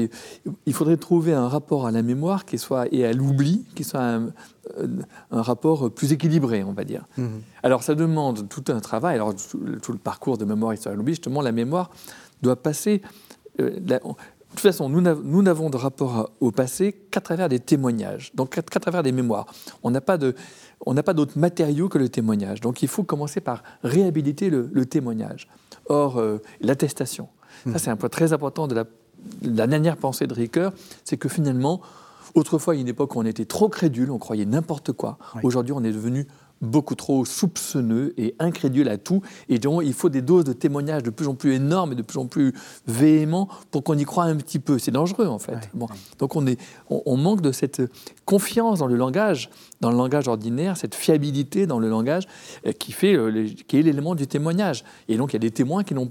il 0.66 0.72
faudrait 0.72 0.96
trouver 0.96 1.32
un 1.32 1.48
rapport 1.48 1.86
à 1.86 1.90
la 1.90 2.02
mémoire 2.02 2.44
qui 2.44 2.58
soit, 2.58 2.86
et 2.92 3.04
à 3.04 3.12
l'oubli 3.12 3.64
qui 3.74 3.84
soit 3.84 4.02
un, 4.02 4.32
rapport 5.30 5.90
plus 5.90 6.12
équilibré, 6.12 6.62
on 6.62 6.72
va 6.72 6.84
dire. 6.84 7.06
Mmh. 7.16 7.26
Alors, 7.62 7.82
ça 7.82 7.94
demande 7.94 8.48
tout 8.48 8.64
un 8.68 8.80
travail. 8.80 9.14
Alors, 9.14 9.34
tout, 9.34 9.92
le 9.92 9.98
parcours 9.98 10.36
de 10.36 10.44
mémoire, 10.44 10.74
histoire 10.74 10.94
et 10.94 10.98
l'oubli, 10.98 11.14
justement, 11.14 11.40
la 11.40 11.52
mémoire 11.52 11.90
doit 12.42 12.56
passer. 12.56 13.02
Euh, 13.60 13.80
de 14.50 14.54
toute 14.54 14.60
façon, 14.60 14.88
nous 14.88 15.42
n'avons 15.42 15.68
de 15.68 15.76
rapport 15.76 16.30
au 16.40 16.50
passé 16.50 16.92
qu'à 17.10 17.20
travers 17.20 17.50
des 17.50 17.60
témoignages, 17.60 18.32
donc 18.34 18.50
qu'à 18.50 18.80
travers 18.80 19.02
des 19.02 19.12
mémoires. 19.12 19.46
On 19.82 19.90
n'a 19.90 20.00
pas 20.00 20.16
d'autres 20.16 21.38
matériaux 21.38 21.88
que 21.90 21.98
le 21.98 22.08
témoignage. 22.08 22.60
Donc 22.60 22.82
il 22.82 22.88
faut 22.88 23.02
commencer 23.02 23.42
par 23.42 23.62
réhabiliter 23.82 24.48
le, 24.48 24.86
témoignage. 24.86 25.48
Or, 25.86 26.18
euh, 26.18 26.38
l'attestation, 26.62 27.28
ça 27.64 27.70
hmm. 27.70 27.78
c'est 27.78 27.90
un 27.90 27.96
point 27.96 28.08
très 28.08 28.32
important 28.32 28.66
de 28.66 28.74
la, 28.74 29.66
dernière 29.66 29.98
pensée 29.98 30.26
de 30.26 30.32
Ricoeur, 30.32 30.72
c'est 31.04 31.18
que 31.18 31.28
finalement, 31.28 31.82
autrefois, 32.34 32.74
il 32.74 32.78
y 32.78 32.80
a 32.80 32.82
une 32.82 32.88
époque 32.88 33.16
où 33.16 33.20
on 33.20 33.26
était 33.26 33.44
trop 33.44 33.68
crédule, 33.68 34.10
on 34.10 34.18
croyait 34.18 34.46
n'importe 34.46 34.92
quoi. 34.92 35.18
Aujourd'hui, 35.42 35.74
on 35.76 35.84
est 35.84 35.92
devenu 35.92 36.26
beaucoup 36.60 36.94
trop 36.94 37.24
soupçonneux 37.24 38.14
et 38.16 38.34
incrédule 38.38 38.88
à 38.88 38.98
tout. 38.98 39.22
Et 39.48 39.58
donc, 39.58 39.82
il 39.84 39.92
faut 39.92 40.08
des 40.08 40.22
doses 40.22 40.44
de 40.44 40.52
témoignages 40.52 41.02
de 41.02 41.10
plus 41.10 41.26
en 41.26 41.34
plus 41.34 41.54
énormes 41.54 41.92
et 41.92 41.94
de 41.94 42.02
plus 42.02 42.18
en 42.18 42.26
plus 42.26 42.52
véhéments 42.86 43.48
pour 43.70 43.84
qu'on 43.84 43.96
y 43.96 44.04
croit 44.04 44.24
un 44.24 44.36
petit 44.36 44.58
peu. 44.58 44.78
C'est 44.78 44.90
dangereux, 44.90 45.26
en 45.26 45.38
fait. 45.38 45.70
Bon. 45.74 45.86
Donc, 46.18 46.36
on, 46.36 46.46
est, 46.46 46.58
on, 46.90 47.16
manque 47.16 47.40
de 47.40 47.52
cette 47.52 47.82
confiance 48.24 48.80
dans 48.80 48.86
le 48.86 48.96
langage, 48.96 49.50
dans 49.80 49.90
le 49.90 49.96
langage 49.96 50.28
ordinaire, 50.28 50.76
cette 50.76 50.94
fiabilité 50.94 51.66
dans 51.66 51.78
le 51.78 51.88
langage 51.88 52.24
euh, 52.66 52.72
qui, 52.72 52.92
fait, 52.92 53.14
euh, 53.14 53.46
qui 53.66 53.78
est 53.78 53.82
l'élément 53.82 54.14
du 54.14 54.26
témoignage. 54.26 54.84
Et 55.08 55.16
donc, 55.16 55.32
il 55.32 55.34
y 55.34 55.36
a 55.36 55.40
des 55.40 55.50
témoins 55.50 55.84
qui 55.84 55.94
n'ont 55.94 56.10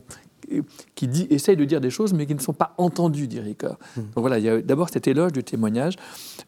qui 0.96 1.08
dit, 1.08 1.28
essayent 1.30 1.58
de 1.58 1.66
dire 1.66 1.82
des 1.82 1.90
choses, 1.90 2.14
mais 2.14 2.26
qui 2.26 2.34
ne 2.34 2.40
sont 2.40 2.54
pas 2.54 2.74
entendus, 2.78 3.28
dit 3.28 3.40
Ricard. 3.40 3.78
Mmh. 3.96 4.02
Donc 4.02 4.12
voilà, 4.16 4.40
il 4.40 4.46
y 4.46 4.50
a 4.50 4.62
d'abord 4.62 4.90
cet 4.90 5.08
éloge 5.08 5.34
du 5.34 5.44
témoignage, 5.44 5.96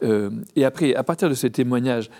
euh, 0.02 0.30
et 0.56 0.64
après, 0.64 0.94
à 0.94 1.02
partir 1.02 1.28
de 1.28 1.34
ce 1.34 1.46
témoignage, 1.46 2.10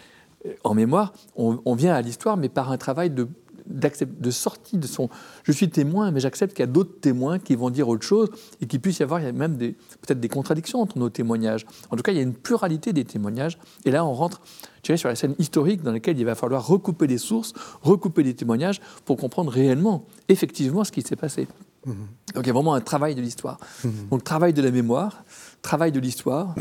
en 0.64 0.74
mémoire, 0.74 1.12
on, 1.36 1.74
vient 1.74 1.94
à 1.94 2.00
l'histoire, 2.00 2.36
mais 2.36 2.48
par 2.48 2.70
un 2.72 2.78
travail 2.78 3.10
de, 3.10 3.28
de 3.66 4.30
sortie 4.30 4.78
de 4.78 4.86
son. 4.86 5.08
Je 5.44 5.52
suis 5.52 5.68
témoin, 5.68 6.10
mais 6.10 6.20
j'accepte 6.20 6.54
qu'il 6.54 6.62
y 6.62 6.68
a 6.68 6.72
d'autres 6.72 6.98
témoins 7.00 7.38
qui 7.38 7.54
vont 7.56 7.70
dire 7.70 7.88
autre 7.88 8.06
chose 8.06 8.30
et 8.60 8.66
qu'il 8.66 8.80
puisse 8.80 9.00
y 9.00 9.02
avoir 9.02 9.20
même 9.20 9.56
peut-être 9.58 10.20
des 10.20 10.28
contradictions 10.28 10.80
entre 10.80 10.98
nos 10.98 11.10
témoignages. 11.10 11.66
En 11.90 11.96
tout 11.96 12.02
cas, 12.02 12.12
il 12.12 12.16
y 12.16 12.20
a 12.20 12.22
une 12.22 12.34
pluralité 12.34 12.92
des 12.92 13.04
témoignages. 13.04 13.58
Et 13.84 13.90
là, 13.90 14.04
on 14.04 14.12
rentre 14.12 14.40
sur 14.82 15.08
la 15.08 15.14
scène 15.14 15.34
historique 15.38 15.82
dans 15.82 15.92
laquelle 15.92 16.18
il 16.18 16.24
va 16.24 16.34
falloir 16.34 16.66
recouper 16.66 17.06
des 17.06 17.18
sources, 17.18 17.52
recouper 17.82 18.22
des 18.22 18.34
témoignages 18.34 18.80
pour 19.04 19.16
comprendre 19.18 19.52
réellement, 19.52 20.06
effectivement, 20.28 20.84
ce 20.84 20.92
qui 20.92 21.02
s'est 21.02 21.16
passé. 21.16 21.48
Mmh. 21.86 21.92
Donc 22.34 22.44
il 22.44 22.46
y 22.46 22.50
a 22.50 22.52
vraiment 22.52 22.74
un 22.74 22.80
travail 22.80 23.14
de 23.14 23.20
l'histoire. 23.20 23.58
Mmh. 23.84 23.88
Donc 24.10 24.24
travail 24.24 24.52
de 24.52 24.62
la 24.62 24.70
mémoire, 24.70 25.24
travail 25.62 25.92
de 25.92 26.00
l'histoire 26.00 26.54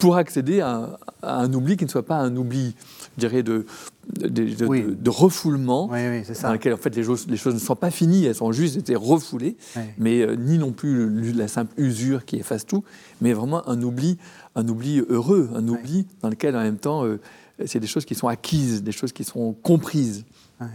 pour 0.00 0.16
accéder 0.16 0.60
à, 0.60 0.98
un 1.22 1.52
oubli 1.52 1.76
qui 1.76 1.84
ne 1.84 1.90
soit 1.90 2.04
pas 2.04 2.16
un 2.16 2.34
oubli, 2.36 2.74
je 3.16 3.20
dirais, 3.20 3.42
de, 3.42 3.66
de, 4.08 5.10
refoulement, 5.10 5.86
dans 5.86 6.52
lequel 6.52 6.72
en 6.72 6.78
fait 6.78 6.96
les 6.96 7.04
choses, 7.04 7.26
les 7.28 7.36
choses, 7.36 7.54
ne 7.54 7.60
sont 7.60 7.76
pas 7.76 7.90
finies, 7.90 8.24
elles 8.24 8.34
sont 8.34 8.50
juste 8.50 8.76
été 8.76 8.96
refoulées, 8.96 9.56
mais 9.98 10.22
euh, 10.22 10.34
ni 10.34 10.58
non 10.58 10.72
plus 10.72 11.32
la 11.32 11.46
simple 11.46 11.72
usure 11.76 12.24
qui 12.24 12.36
efface 12.36 12.66
tout, 12.66 12.82
mais 13.20 13.32
vraiment 13.32 13.68
un 13.68 13.80
oubli, 13.82 14.18
un 14.56 14.66
oubli 14.66 15.04
heureux, 15.08 15.50
un 15.54 15.68
oubli 15.68 16.06
dans 16.22 16.30
lequel 16.30 16.56
en 16.56 16.62
même 16.62 16.78
temps 16.78 17.04
euh, 17.04 17.20
c'est 17.66 17.80
des 17.80 17.86
choses 17.86 18.06
qui 18.06 18.14
sont 18.14 18.28
acquises, 18.28 18.82
des 18.82 18.92
choses 18.92 19.12
qui 19.12 19.24
sont 19.24 19.52
comprises 19.62 20.24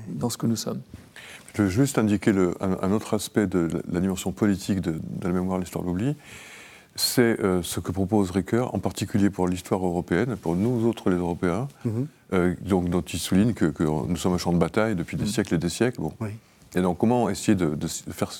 dans 0.09 0.29
ce 0.29 0.37
que 0.37 0.45
nous 0.45 0.55
sommes. 0.55 0.81
Je 1.55 1.63
veux 1.63 1.69
juste 1.69 1.97
indiquer 1.97 2.31
le, 2.31 2.53
un, 2.59 2.91
autre 2.91 3.13
aspect 3.13 3.47
de 3.47 3.69
la 3.91 3.99
dimension 3.99 4.31
politique 4.31 4.81
de, 4.81 4.91
de 4.91 5.27
la 5.27 5.31
mémoire 5.31 5.57
de 5.57 5.63
l'histoire 5.63 5.83
de 5.83 5.89
l'oubli 5.89 6.15
c'est 6.95 7.39
euh, 7.41 7.61
ce 7.61 7.79
que 7.79 7.91
propose 7.91 8.31
Ricoeur, 8.31 8.73
en 8.73 8.79
particulier 8.79 9.29
pour 9.29 9.47
l'histoire 9.47 9.85
européenne, 9.85 10.37
pour 10.37 10.55
nous 10.55 10.87
autres 10.87 11.09
les 11.09 11.17
Européens, 11.17 11.67
mhm. 11.83 12.07
euh, 12.33 12.55
donc, 12.61 12.89
dont 12.89 13.01
il 13.01 13.19
souligne 13.19 13.53
que, 13.53 13.71
nous 13.83 14.15
sommes 14.15 14.33
un 14.33 14.37
champ 14.37 14.53
de 14.53 14.57
bataille 14.57 14.95
depuis 14.95 15.17
des 15.17 15.25
mhm. 15.25 15.29
siècles 15.29 15.55
et 15.55 15.57
des 15.57 15.69
siècles. 15.69 16.01
Bon. 16.01 16.13
Et 16.77 16.81
donc 16.81 16.97
comment 16.97 17.29
essayer 17.29 17.55
de, 17.55 17.77
faire, 17.87 18.31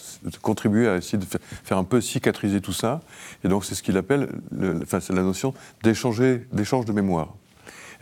contribuer 0.42 0.90
à 0.90 0.98
essayer 0.98 1.18
de 1.18 1.26
faire, 1.26 1.78
un 1.78 1.84
peu 1.86 2.02
cicatriser 2.02 2.60
tout 2.60 2.74
ça? 2.74 3.02
Et 3.44 3.48
donc 3.48 3.64
c'est 3.64 3.76
ce 3.76 3.84
qu'il 3.84 3.96
appelle, 3.96 4.30
enfin, 4.82 5.00
c'est 5.00 5.14
la 5.14 5.22
notion 5.22 5.54
d'échange 5.84 6.20
de 6.20 6.92
mémoire. 6.92 7.34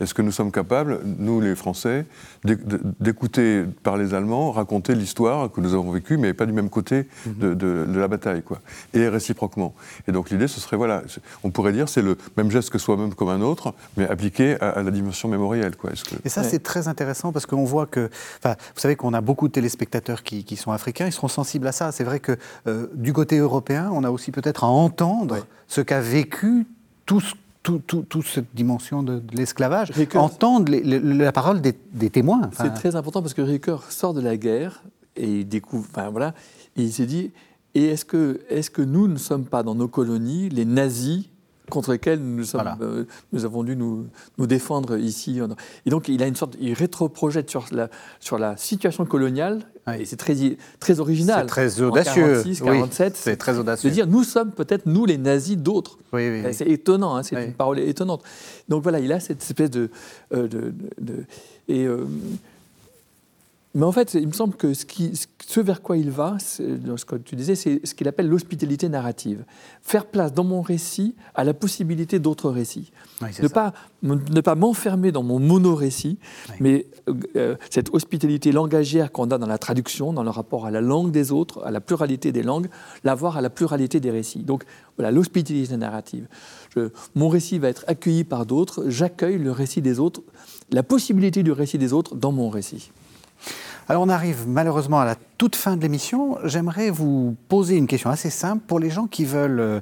Est-ce 0.00 0.14
que 0.14 0.22
nous 0.22 0.32
sommes 0.32 0.52
capables, 0.52 1.00
nous 1.18 1.40
les 1.40 1.54
Français, 1.54 2.06
d'écouter 2.44 3.64
par 3.82 3.96
les 3.96 4.14
Allemands 4.14 4.52
raconter 4.52 4.94
l'histoire 4.94 5.50
que 5.50 5.60
nous 5.60 5.74
avons 5.74 5.90
vécue, 5.90 6.16
mais 6.16 6.34
pas 6.34 6.46
du 6.46 6.52
même 6.52 6.70
côté 6.70 7.08
mhm. 7.26 7.54
de, 7.54 7.98
la 7.98 8.08
bataille, 8.08 8.42
quoi, 8.42 8.60
et 8.92 9.08
réciproquement. 9.08 9.74
Et 10.08 10.12
donc 10.12 10.30
l'idée, 10.30 10.48
ce 10.48 10.60
serait, 10.60 10.76
voilà, 10.76 11.02
on 11.42 11.50
pourrait 11.50 11.72
dire, 11.72 11.88
c'est 11.88 12.02
le 12.02 12.16
même 12.36 12.50
geste 12.50 12.70
que 12.70 12.78
soi-même 12.78 13.14
comme 13.14 13.28
un 13.28 13.40
autre, 13.40 13.74
mais 13.96 14.08
appliqué 14.08 14.60
à, 14.60 14.82
la 14.82 14.90
dimension 14.90 15.28
mémorielle, 15.28 15.76
quoi. 15.76 15.90
Que... 15.90 16.16
Et 16.24 16.28
ça, 16.28 16.42
c'est 16.42 16.62
très 16.62 16.88
intéressant 16.88 17.32
parce 17.32 17.46
qu'on 17.46 17.64
voit 17.64 17.86
que, 17.86 18.10
enfin, 18.38 18.56
vous 18.74 18.80
savez 18.80 18.96
qu'on 18.96 19.14
a 19.14 19.20
beaucoup 19.20 19.48
de 19.48 19.52
téléspectateurs 19.52 20.22
qui, 20.22 20.56
sont 20.56 20.72
africains, 20.72 21.06
ils 21.06 21.12
seront 21.12 21.28
sensibles 21.28 21.66
à 21.66 21.72
ça. 21.72 21.90
C'est 21.92 22.04
vrai 22.04 22.20
que 22.20 22.36
euh, 22.66 22.86
du 22.94 23.12
côté 23.12 23.38
européen, 23.38 23.90
on 23.92 24.04
a 24.04 24.10
aussi 24.10 24.30
peut-être 24.30 24.64
à 24.64 24.68
entendre 24.68 25.46
ce 25.66 25.80
qu'a 25.80 26.00
vécu 26.00 26.66
tout 27.06 27.20
ce 27.20 27.34
toute 27.64 28.26
cette 28.26 28.54
dimension 28.54 29.02
de, 29.02 29.22
l'esclavage, 29.32 29.90
entendre 30.14 30.72
la 30.72 31.32
parole 31.32 31.60
des, 31.60 32.10
témoins. 32.10 32.50
C'est 32.52 32.74
très 32.74 32.94
important 32.94 33.22
parce 33.22 33.34
que 33.34 33.42
Ricoeur 33.42 33.90
sort 33.90 34.14
de 34.14 34.20
la 34.20 34.36
guerre 34.36 34.82
et 35.16 35.40
il 35.40 35.48
découvre, 35.48 35.86
enfin 35.90 36.10
voilà, 36.10 36.34
et 36.76 36.82
il 36.82 36.92
s'est 36.92 37.06
dit, 37.06 37.32
et 37.74 37.86
est-ce 37.86 38.04
que, 38.04 38.40
est 38.48 38.70
que 38.70 38.82
nous 38.82 39.08
ne 39.08 39.16
sommes 39.16 39.46
pas 39.46 39.62
dans 39.62 39.74
nos 39.74 39.88
colonies 39.88 40.48
les 40.48 40.64
nazis 40.64 41.30
contre 41.70 41.92
lesquels 41.92 42.20
nous, 42.20 42.44
sommes, 42.44 42.76
euh, 42.80 43.04
nous 43.32 43.44
avons 43.44 43.62
dû 43.62 43.76
nous, 43.76 44.06
nous, 44.38 44.46
défendre 44.46 44.98
ici. 44.98 45.40
Et 45.86 45.90
donc, 45.90 46.08
il 46.08 46.22
a 46.22 46.26
une 46.26 46.36
sorte, 46.36 46.56
il 46.60 46.72
rétro-projette 46.74 47.50
sur 47.50 47.64
la, 47.72 47.88
sur 48.20 48.38
la 48.38 48.56
situation 48.56 49.04
coloniale, 49.06 49.60
et 49.98 50.04
c'est 50.04 50.16
très, 50.16 50.34
très 50.80 51.00
original. 51.00 51.42
C'est 51.42 51.46
très 51.46 51.80
audacieux. 51.82 52.42
46, 52.42 52.60
47, 52.62 53.16
c'est 53.16 53.36
très 53.36 53.58
audacieux. 53.58 53.90
De 53.90 53.94
dire, 53.94 54.06
nous 54.06 54.24
sommes 54.24 54.50
peut-être, 54.50 54.86
nous, 54.86 55.04
les 55.04 55.18
nazis 55.18 55.56
d'autres. 55.56 55.98
Oui, 56.12 56.42
c'est 56.52 56.68
étonnant, 56.68 57.16
hein, 57.16 57.22
c'est 57.22 57.42
une 57.42 57.52
parole 57.52 57.78
étonnante. 57.78 58.22
Donc 58.68 58.82
voilà, 58.82 59.00
il 59.00 59.12
a 59.12 59.20
cette 59.20 59.42
espèce 59.42 59.70
de... 59.70 59.90
Euh, 60.32 60.48
de, 60.48 60.74
de 61.00 61.24
et, 61.68 61.84
euh, 61.86 62.04
mais 63.74 63.84
en 63.84 63.90
fait, 63.90 64.14
il 64.14 64.28
me 64.28 64.32
semble 64.32 64.54
que 64.54 64.72
ce, 64.72 64.86
qui, 64.86 65.12
ce 65.44 65.60
vers 65.60 65.82
quoi 65.82 65.96
il 65.96 66.08
va, 66.08 66.36
ce 66.38 67.04
que 67.04 67.16
tu 67.16 67.34
disais, 67.34 67.56
c'est 67.56 67.84
ce 67.84 67.94
qu'il 67.94 68.06
appelle 68.06 68.28
l'hospitalité 68.28 68.88
narrative. 68.88 69.44
Faire 69.82 70.06
place 70.06 70.32
dans 70.32 70.44
mon 70.44 70.62
récit 70.62 71.16
à 71.34 71.42
la 71.42 71.54
possibilité 71.54 72.20
d'autres 72.20 72.50
récits. 72.50 72.92
ne, 73.20 73.48
pas, 73.48 73.72
ne 74.02 74.40
pas 74.40 74.54
m'enfermer 74.54 75.10
dans 75.10 75.24
mon 75.24 75.40
mono-récit, 75.40 76.18
mais 76.60 76.86
euh, 77.34 77.56
cette 77.68 77.92
hospitalité 77.92 78.52
langagière 78.52 79.10
qu'on 79.10 79.28
a 79.32 79.38
dans 79.38 79.46
la 79.48 79.58
traduction, 79.58 80.12
dans 80.12 80.22
le 80.22 80.30
rapport 80.30 80.66
à 80.66 80.70
la 80.70 80.80
langue 80.80 81.10
des 81.10 81.32
autres, 81.32 81.64
à 81.64 81.72
la 81.72 81.80
pluralité 81.80 82.30
des 82.30 82.44
langues, 82.44 82.68
l'avoir 83.02 83.36
à 83.36 83.40
la 83.40 83.50
pluralité 83.50 83.98
des 83.98 84.12
récits. 84.12 84.44
Donc 84.44 84.62
voilà, 84.96 85.10
l'hospitalité 85.10 85.76
narrative. 85.76 86.28
Je, 86.76 86.90
mon 87.16 87.28
récit 87.28 87.58
va 87.58 87.70
être 87.70 87.84
accueilli 87.88 88.22
par 88.22 88.46
d'autres, 88.46 88.84
j'accueille 88.88 89.38
le 89.38 89.50
récit 89.50 89.82
des 89.82 89.98
autres, 89.98 90.22
la 90.70 90.84
possibilité 90.84 91.42
du 91.42 91.50
récit 91.50 91.78
des 91.78 91.92
autres 91.92 92.14
dans 92.14 92.30
mon 92.30 92.48
récit. 92.48 92.92
Alors 93.88 94.02
on 94.02 94.08
arrive 94.08 94.48
malheureusement 94.48 95.00
à 95.00 95.04
la 95.04 95.14
toute 95.36 95.56
fin 95.56 95.76
de 95.76 95.82
l'émission. 95.82 96.38
J'aimerais 96.44 96.90
vous 96.90 97.36
poser 97.48 97.76
une 97.76 97.86
question 97.86 98.08
assez 98.08 98.30
simple 98.30 98.62
pour 98.66 98.78
les 98.78 98.88
gens 98.88 99.06
qui 99.06 99.24
veulent 99.24 99.60
euh, 99.60 99.80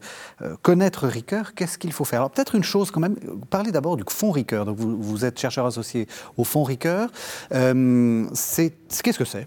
connaître 0.63 1.07
Ricoeur. 1.07 1.55
Qu'est-ce 1.55 1.79
qu'il 1.79 1.93
faut 1.93 2.05
faire? 2.05 2.21
Alors 2.21 2.31
peut-être 2.31 2.55
une 2.57 2.65
chose 2.65 2.91
quand 2.91 3.01
même. 3.01 3.17
Parlez 3.51 3.71
d'abord 3.71 3.97
du 3.97 4.05
fonds 4.09 4.33
Ricoeur. 4.33 4.65
Donc 4.65 4.77
vous, 4.79 5.25
êtes 5.25 5.39
chercheur 5.39 5.67
associé 5.67 6.09
au 6.37 6.45
fonds 6.45 6.65
Ricoeur. 6.65 7.11
Euh, 7.53 8.27
qu'est-ce 8.33 9.19
que 9.19 9.25
c'est? 9.25 9.47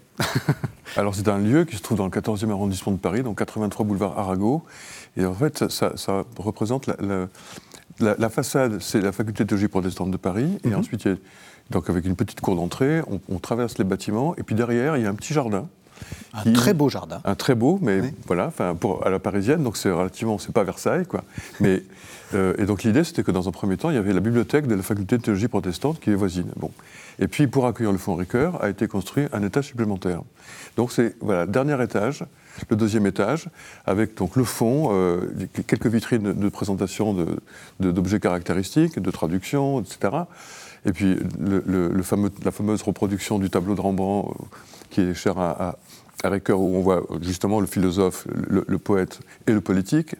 Alors 0.96 1.14
c'est 1.14 1.28
un 1.28 1.38
lieu 1.38 1.64
qui 1.64 1.76
se 1.76 1.82
trouve 1.82 1.98
dans 1.98 2.06
le 2.06 2.10
14e 2.10 2.50
arrondissement 2.50 2.92
de 2.92 2.98
Paris, 2.98 3.22
donc 3.22 3.38
83 3.38 3.84
boulevard 3.84 4.18
Arago. 4.18 4.62
Et 5.16 5.26
en 5.26 5.34
fait, 5.34 5.68
ça, 5.68 5.92
représente 6.38 6.88
la, 7.98 8.30
façade, 8.30 8.80
c'est 8.80 9.00
la 9.00 9.12
faculté 9.12 9.44
de 9.44 9.48
théologie 9.48 9.68
protestante 9.68 10.10
de 10.10 10.16
Paris. 10.16 10.58
Et 10.64 10.68
mhm. 10.68 10.76
ensuite, 10.76 11.04
il 11.04 11.10
y 11.10 11.14
a 11.14 11.16
donc 11.70 11.90
avec 11.90 12.04
une 12.04 12.16
petite 12.16 12.40
cour 12.40 12.56
d'entrée, 12.56 13.02
on, 13.28 13.38
traverse 13.38 13.78
les 13.78 13.84
bâtiments, 13.84 14.34
et 14.36 14.42
puis 14.42 14.54
derrière, 14.54 14.96
il 14.96 15.02
y 15.02 15.06
a 15.06 15.10
un 15.10 15.14
petit 15.14 15.34
jardin. 15.34 15.68
Un 16.34 16.52
très 16.52 16.74
beau 16.74 16.88
jardin. 16.88 17.20
Un 17.24 17.34
très 17.34 17.54
beau, 17.54 17.78
mais 17.80 18.02
voilà, 18.26 18.52
pour, 18.78 19.06
à 19.06 19.10
la 19.10 19.18
parisienne, 19.18 19.62
donc 19.62 19.76
c'est 19.76 19.90
relativement, 19.90 20.38
c'est 20.38 20.52
pas 20.52 20.64
Versailles, 20.64 21.06
quoi. 21.06 21.24
Mais, 21.60 21.82
euh, 22.34 22.54
et 22.58 22.66
donc 22.66 22.82
l'idée, 22.82 23.02
c'était 23.02 23.22
que 23.22 23.30
dans 23.30 23.48
un 23.48 23.52
premier 23.52 23.76
temps, 23.76 23.90
il 23.90 23.96
y 23.96 23.98
avait 23.98 24.12
la 24.12 24.20
bibliothèque 24.20 24.66
de 24.66 24.74
la 24.74 24.82
faculté 24.82 25.16
de 25.16 25.22
théologie 25.22 25.48
protestante 25.48 25.98
qui 25.98 26.10
est 26.10 26.14
voisine. 26.14 26.50
Bon. 26.56 26.70
Et 27.18 27.28
puis, 27.28 27.46
pour 27.46 27.66
accueillir 27.66 27.92
le 27.92 27.98
fonds 27.98 28.14
Ricoeur, 28.14 28.62
a 28.62 28.68
été 28.68 28.88
construit 28.88 29.26
un 29.32 29.42
étage 29.42 29.68
supplémentaire. 29.68 30.20
Donc 30.76 30.92
c'est, 30.92 31.16
voilà, 31.20 31.46
dernier 31.46 31.82
étage, 31.82 32.24
le 32.68 32.76
deuxième 32.76 33.06
étage, 33.06 33.48
avec 33.86 34.14
donc 34.14 34.36
le 34.36 34.44
fond, 34.44 34.90
euh, 34.92 35.28
quelques 35.66 35.86
vitrines 35.86 36.32
de 36.32 36.48
présentation 36.48 37.16
d'objets 37.80 38.20
caractéristiques, 38.20 39.00
de 39.00 39.10
traduction, 39.10 39.80
etc. 39.80 40.24
Et 40.86 40.92
puis 40.92 41.18
la 42.44 42.50
fameuse 42.52 42.82
reproduction 42.82 43.38
du 43.38 43.50
tableau 43.50 43.74
de 43.74 43.80
Rembrandt, 43.80 44.30
euh, 44.30 44.44
qui 44.90 45.00
est 45.02 45.14
cher 45.14 45.38
à, 45.38 45.76
à, 46.22 46.28
Ricoeur, 46.28 46.60
où 46.60 46.76
on 46.76 46.80
voit 46.80 47.02
justement 47.20 47.60
le 47.60 47.66
philosophe, 47.66 48.26
le, 48.30 48.78
poète 48.78 49.20
et 49.46 49.52
le 49.52 49.60
politique, 49.60 50.14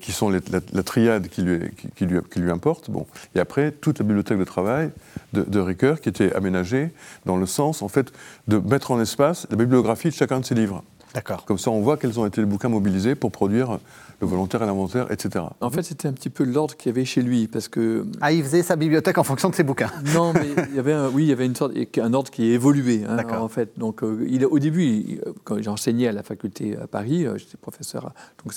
qui 0.00 0.12
sont 0.12 0.30
la, 0.30 0.82
triade 0.82 1.28
qui 1.28 1.42
lui, 1.42 2.50
importe. 2.50 2.90
Bon. 2.90 3.06
Et 3.34 3.40
après, 3.40 3.72
toute 3.72 3.98
la 3.98 4.04
bibliothèque 4.04 4.38
de 4.38 4.44
travail 4.44 4.90
de, 5.32 5.42
de 5.42 5.58
Ricoeur, 5.58 6.00
qui 6.00 6.08
était 6.08 6.32
aménagée 6.34 6.90
dans 7.24 7.36
le 7.36 7.46
sens, 7.46 7.82
en 7.82 7.88
fait, 7.88 8.12
de 8.48 8.58
mettre 8.58 8.90
en 8.90 9.00
espace 9.00 9.46
la 9.50 9.56
bibliographie 9.56 10.08
de 10.08 10.14
chacun 10.14 10.40
de 10.40 10.44
ses 10.44 10.54
livres. 10.54 10.84
D'accord. 11.16 11.46
Comme 11.46 11.56
ça, 11.56 11.70
on 11.70 11.80
voit 11.80 11.96
quels 11.96 12.20
ont 12.20 12.26
été 12.26 12.42
les 12.42 12.46
bouquins 12.46 12.68
mobilisés 12.68 13.14
pour 13.14 13.32
produire 13.32 13.78
le 14.20 14.26
volontaire 14.26 14.62
et 14.62 14.66
l'inventaire, 14.66 15.10
etc. 15.10 15.46
En 15.62 15.70
fait, 15.70 15.82
c'était 15.82 16.08
un 16.08 16.12
petit 16.12 16.28
peu 16.28 16.44
l'ordre 16.44 16.76
qu'il 16.76 16.90
y 16.90 16.94
avait 16.94 17.06
chez 17.06 17.22
lui, 17.22 17.46
parce 17.48 17.68
que... 17.68 18.06
Ah, 18.20 18.32
il 18.32 18.44
faisait 18.44 18.62
sa 18.62 18.76
bibliothèque 18.76 19.16
en 19.16 19.24
fonction 19.24 19.48
de 19.48 19.54
ses 19.54 19.62
bouquins 19.62 19.90
Non, 20.14 20.34
mais 20.34 20.46
il 20.68 20.76
y 20.76 20.78
avait 20.78 20.92
un, 20.92 21.08
oui, 21.08 21.22
il 21.22 21.28
y 21.28 21.32
avait 21.32 21.46
une 21.46 21.56
sorte, 21.56 21.72
un 21.96 22.12
ordre 22.12 22.30
qui 22.30 22.50
évoluait, 22.50 23.04
hein, 23.08 23.16
en 23.30 23.48
fait. 23.48 23.78
Donc, 23.78 24.02
euh, 24.02 24.26
il, 24.28 24.44
au 24.44 24.58
début, 24.58 25.18
quand 25.44 25.62
j'enseignais 25.62 26.08
à 26.08 26.12
la 26.12 26.22
faculté 26.22 26.76
à 26.76 26.86
Paris, 26.86 27.24
euh, 27.24 27.38
j'étais 27.38 27.56
professeur, 27.56 28.12
donc 28.44 28.52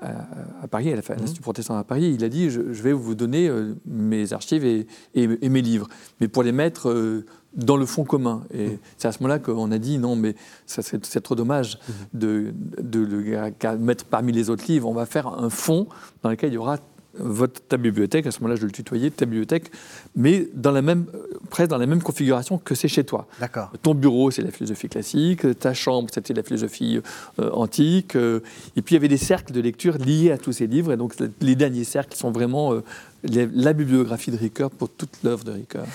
à, 0.00 0.68
Paris, 0.68 0.90
à 0.90 0.96
l'Institut 0.96 1.40
mmh. 1.40 1.42
protestant 1.42 1.76
à 1.76 1.84
Paris, 1.84 2.14
il 2.14 2.24
a 2.24 2.30
dit 2.30 2.48
je, 2.48 2.60
vais 2.60 2.92
vous 2.92 3.14
donner 3.14 3.48
euh, 3.48 3.74
mes 3.86 4.32
archives 4.32 4.64
et, 4.64 4.86
et, 5.14 5.48
mes 5.50 5.62
livres, 5.62 5.88
mais 6.20 6.28
pour 6.28 6.42
les 6.42 6.52
mettre 6.52 7.22
dans 7.56 7.76
le 7.76 7.86
fond 7.86 8.04
commun. 8.04 8.44
Et 8.52 8.68
mmh. 8.68 8.78
c'est 8.98 9.08
à 9.08 9.12
ce 9.12 9.22
moment-là 9.22 9.38
qu'on 9.38 9.70
a 9.72 9.78
dit 9.78 9.98
non, 9.98 10.14
mais 10.16 10.34
c'est 10.66 11.20
trop 11.22 11.34
dommage 11.34 11.78
mmh. 11.78 11.92
de, 12.14 12.54
de, 12.80 13.00
le 13.00 13.78
mettre 13.78 14.04
parmi 14.04 14.32
les 14.32 14.50
autres 14.50 14.64
livres. 14.68 14.88
On 14.88 14.94
va 14.94 15.06
faire 15.06 15.26
un 15.26 15.50
fond 15.50 15.88
dans 16.22 16.30
lequel 16.30 16.50
il 16.50 16.54
y 16.54 16.58
aura 16.58 16.78
votre, 17.18 17.62
ta 17.62 17.76
bibliothèque, 17.76 18.26
à 18.26 18.30
ce 18.30 18.40
moment-là 18.40 18.56
je 18.56 18.66
le 18.66 18.72
tutoyais, 18.72 19.10
ta 19.10 19.24
bibliothèque, 19.24 19.70
mais 20.14 20.48
dans 20.54 20.70
la 20.70 20.82
même, 20.82 21.06
presque 21.50 21.70
dans 21.70 21.78
la 21.78 21.86
même 21.86 22.02
configuration 22.02 22.58
que 22.58 22.74
c'est 22.74 22.88
chez 22.88 23.04
toi. 23.04 23.26
D'accord. 23.40 23.72
Ton 23.82 23.94
bureau, 23.94 24.30
c'est 24.30 24.42
la 24.42 24.50
philosophie 24.50 24.88
classique, 24.88 25.58
ta 25.58 25.74
chambre, 25.74 26.08
c'était 26.12 26.34
la 26.34 26.42
philosophie 26.42 27.00
euh, 27.38 27.50
antique, 27.52 28.16
euh, 28.16 28.40
et 28.76 28.82
puis 28.82 28.94
il 28.94 28.96
y 28.96 28.98
avait 28.98 29.08
des 29.08 29.16
cercles 29.16 29.52
de 29.52 29.60
lecture 29.60 29.98
liés 29.98 30.30
à 30.30 30.38
tous 30.38 30.52
ces 30.52 30.66
livres, 30.66 30.92
et 30.92 30.96
donc 30.96 31.14
les 31.40 31.54
derniers 31.54 31.84
cercles 31.84 32.16
sont 32.16 32.30
vraiment 32.30 32.74
euh, 32.74 32.82
la 33.24 33.72
bibliographie 33.72 34.30
de 34.30 34.36
Ricoeur 34.36 34.70
pour 34.70 34.90
toute 34.90 35.22
l'œuvre 35.24 35.44
de 35.44 35.52
Ricoeur. 35.52 35.86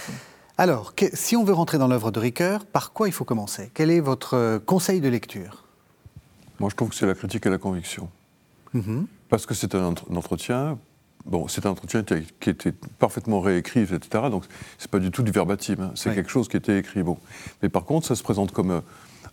Alors, 0.62 0.94
si 1.14 1.36
on 1.36 1.44
veut 1.44 1.54
rentrer 1.54 1.80
dans 1.80 1.88
l'œuvre 1.88 2.12
de 2.12 2.20
Ricoeur, 2.20 2.68
par 2.68 2.94
quoi 2.94 3.08
il 3.08 3.12
faut 3.12 3.26
commencer? 3.26 3.72
Quel 3.74 3.90
est 3.90 4.00
votre 4.00 4.36
euh, 4.36 4.60
conseil 4.60 5.02
de 5.02 5.10
lecture? 5.10 5.64
Moi, 6.60 6.70
je 6.70 6.76
trouve 6.76 6.90
que 6.90 6.96
c'est 6.96 7.08
la 7.08 7.16
critique 7.16 7.44
et 7.48 7.50
la 7.50 7.58
conviction. 7.58 8.12
Mm-hmm. 8.76 9.06
Parce 9.28 9.48
que 9.48 9.56
c'est 9.56 9.74
un, 9.74 9.96
entretien. 10.14 10.78
Bon, 11.26 11.48
c'est 11.48 11.66
un 11.66 11.72
entretien 11.72 12.04
qui, 12.04 12.14
a, 12.14 12.52
été 12.52 12.74
parfaitement 13.00 13.42
réécrit, 13.42 13.80
etc. 13.80 14.26
Donc, 14.30 14.44
c'est 14.78 14.92
pas 14.92 15.00
du 15.00 15.10
tout 15.10 15.24
du 15.24 15.32
verbatim. 15.32 15.78
Hein. 15.80 15.92
C'est 15.96 16.14
quelque 16.14 16.30
chose 16.30 16.48
qui 16.48 16.58
était 16.58 16.78
écrit. 16.78 17.02
Bon, 17.02 17.18
mais 17.64 17.70
par 17.70 17.86
contre, 17.86 18.06
ça 18.06 18.14
se 18.14 18.22
présente 18.22 18.52
comme 18.52 18.70
euh, 18.70 18.82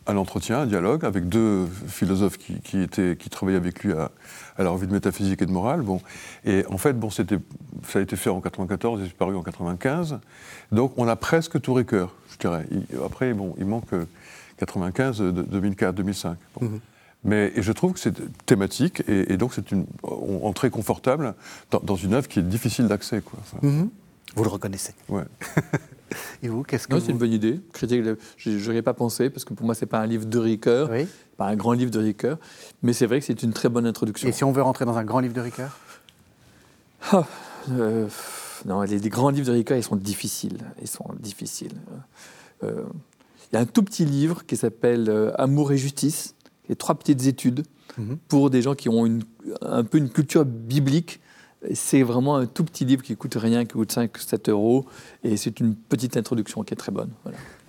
un 0.09 0.17
entretien, 0.17 0.61
un 0.61 0.67
dialogue 0.67 1.05
avec 1.05 1.29
deux 1.29 1.67
philosophes 1.87 2.39
qui, 2.39 2.81
étaient, 2.81 3.17
qui 3.17 3.29
travaillaient 3.29 3.59
avec 3.59 3.85
lui 3.85 3.93
à, 3.93 4.11
la 4.59 4.71
revue 4.71 4.87
de 4.87 4.93
métaphysique 4.93 5.43
et 5.43 5.47
de 5.47 5.53
morale. 5.53 5.83
Bon. 5.83 6.01
Et 6.45 6.65
en 6.71 6.79
fait, 6.79 6.95
bon, 6.95 7.11
ça 7.11 7.23
a 7.23 8.01
été 8.01 8.17
fait 8.17 8.31
en 8.31 8.41
94 8.41 9.03
et 9.03 9.05
c'est 9.05 9.15
paru 9.15 9.37
en 9.37 9.43
95. 9.43 10.19
Donc 10.73 10.95
on 10.97 11.07
a 11.07 11.15
presque 11.15 11.61
tout 11.61 11.75
Ricoeur, 11.75 12.15
je 12.33 12.39
dirais. 12.39 12.67
après, 13.05 13.35
bon, 13.35 13.55
il 13.59 13.67
manque 13.67 13.91
95, 14.57 15.21
2004, 15.21 15.95
2005. 15.95 16.39
Mais 17.25 17.53
et 17.55 17.63
je 17.63 17.73
trouve 17.73 17.93
que 17.93 18.01
c'est 18.01 18.15
thématique 18.47 19.03
et, 19.09 19.37
donc 19.37 19.53
c'est 19.53 19.73
une 19.73 19.87
entrée 20.03 20.71
confortable 20.71 21.35
dans, 21.71 21.97
une 21.97 22.15
œuvre 22.15 22.29
qui 22.29 22.39
est 22.39 22.43
difficile 22.43 22.89
d'accès. 22.89 23.23
Mhm. 23.63 23.91
Vous 24.35 24.45
le 24.45 24.51
reconnaissez 24.51 24.95
Ouais. 25.09 25.25
Et 26.43 26.49
vous, 26.49 26.63
qu'est-ce 26.63 26.89
que 26.89 26.95
Non, 26.95 27.01
c'est 27.01 27.13
une 27.13 27.19
bonne 27.19 27.33
idée. 27.33 27.61
Critique, 27.73 28.03
je 28.37 28.51
n'aurais 28.51 28.83
pas 28.83 28.95
pensé, 28.95 29.31
parce 29.31 29.45
que 29.45 29.55
pour 29.55 29.67
moi, 29.67 29.75
ce 29.75 29.85
n'est 29.85 29.89
pas 29.89 30.01
un 30.01 30.07
livre 30.07 30.27
de 30.27 30.39
Ricoeur, 30.39 30.91
pas 31.37 31.47
un 31.47 31.57
grand 31.57 31.73
livre 31.73 31.91
de 31.91 31.99
Ricoeur, 31.99 32.39
mais 32.83 32.93
c'est 32.93 33.07
vrai 33.07 33.21
que 33.21 33.27
c'est 33.27 33.43
une 33.43 33.53
très 33.53 33.69
bonne 33.69 33.87
introduction. 33.87 34.29
Et 34.29 34.33
si 34.33 34.45
on 34.45 34.53
veut 34.53 34.63
rentrer 34.63 34.85
dans 34.85 34.97
un 34.97 35.05
grand 35.05 35.21
livre 35.21 35.35
de 35.35 35.41
Ricoeur? 35.41 35.77
Ah, 37.13 37.27
euh, 37.71 38.09
Non, 38.67 38.83
les, 38.83 38.99
grands 39.09 39.31
livres 39.31 39.47
de 39.47 39.53
Ricoeur, 39.53 39.79
ils 39.79 39.85
sont 39.85 39.97
difficiles. 39.97 40.59
Ils 40.81 40.89
sont 40.89 41.11
difficiles. 41.19 41.75
Euh, 42.65 42.85
il 43.51 43.55
y 43.55 43.59
a 43.59 43.61
un 43.61 43.67
tout 43.67 43.83
petit 43.83 44.05
livre 44.05 44.45
qui 44.45 44.57
s'appelle 44.57 45.09
euh, 45.09 45.31
Amour 45.41 45.73
et 45.73 45.79
justice, 45.79 46.35
et 46.69 46.77
trois 46.77 46.95
petites 46.95 47.27
études 47.27 47.65
mhm. 47.97 48.19
pour 48.29 48.51
des 48.51 48.63
gens 48.63 48.75
qui 48.75 48.89
ont 48.89 49.07
une, 49.07 49.23
un 49.63 49.85
peu 49.85 49.99
une 49.99 50.11
culture 50.11 50.45
biblique 50.45 51.21
c'est 51.75 52.03
vraiment 52.03 52.37
un 52.37 52.47
tout 52.47 52.65
petit 52.65 52.85
livre 52.85 53.03
qui 53.03 53.17
coûte 53.17 53.35
rien, 53.37 53.65
qui 53.65 53.73
coûte 53.73 53.93
5-7 53.93 54.51
euros. 54.51 54.87
Et 55.25 55.37
c'est 55.37 55.61
une 55.61 55.75
petite 55.75 56.17
introduction 56.17 56.63
qui 56.63 56.75
est 56.75 56.77
très 56.77 56.93
bonne. 56.93 57.11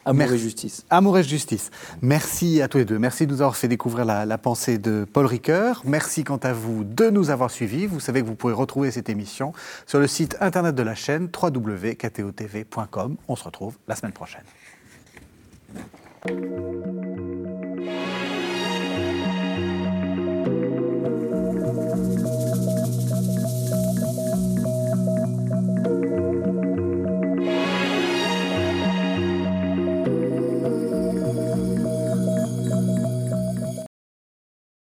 Amour 0.05 0.31
et 0.31 0.37
justice. 0.37 0.85
Amour 0.89 1.17
et 1.17 1.23
justice. 1.23 1.71
Merci 2.01 2.61
à 2.61 2.67
tous 2.67 2.77
les 2.79 2.85
deux. 2.85 2.97
Merci 2.97 3.27
de 3.27 3.31
nous 3.31 3.41
avoir 3.41 3.55
fait 3.55 3.67
découvrir 3.67 4.05
la, 4.05 4.37
pensée 4.37 4.77
de 4.77 5.05
Paul 5.11 5.25
Ricoeur. 5.25 5.81
Merci 5.85 6.23
quant 6.23 6.37
à 6.37 6.53
vous 6.53 6.83
de 6.83 7.09
nous 7.09 7.29
avoir 7.29 7.51
suivis. 7.51 7.85
Vous 7.85 7.99
savez 7.99 8.21
que 8.21 8.27
vous 8.27 8.35
pouvez 8.35 8.53
retrouver 8.53 8.91
cette 8.91 9.09
émission 9.09 9.53
sur 9.85 9.99
le 9.99 10.07
site 10.07 10.37
internet 10.39 10.73
de 10.75 10.83
la 10.83 10.95
chaîne 10.95 11.29
www.ktotv.com. 11.41 13.17
On 13.27 13.35
se 13.35 13.43
retrouve 13.43 13.77
la 13.87 13.95
semaine 13.95 14.13
prochaine. 14.13 14.43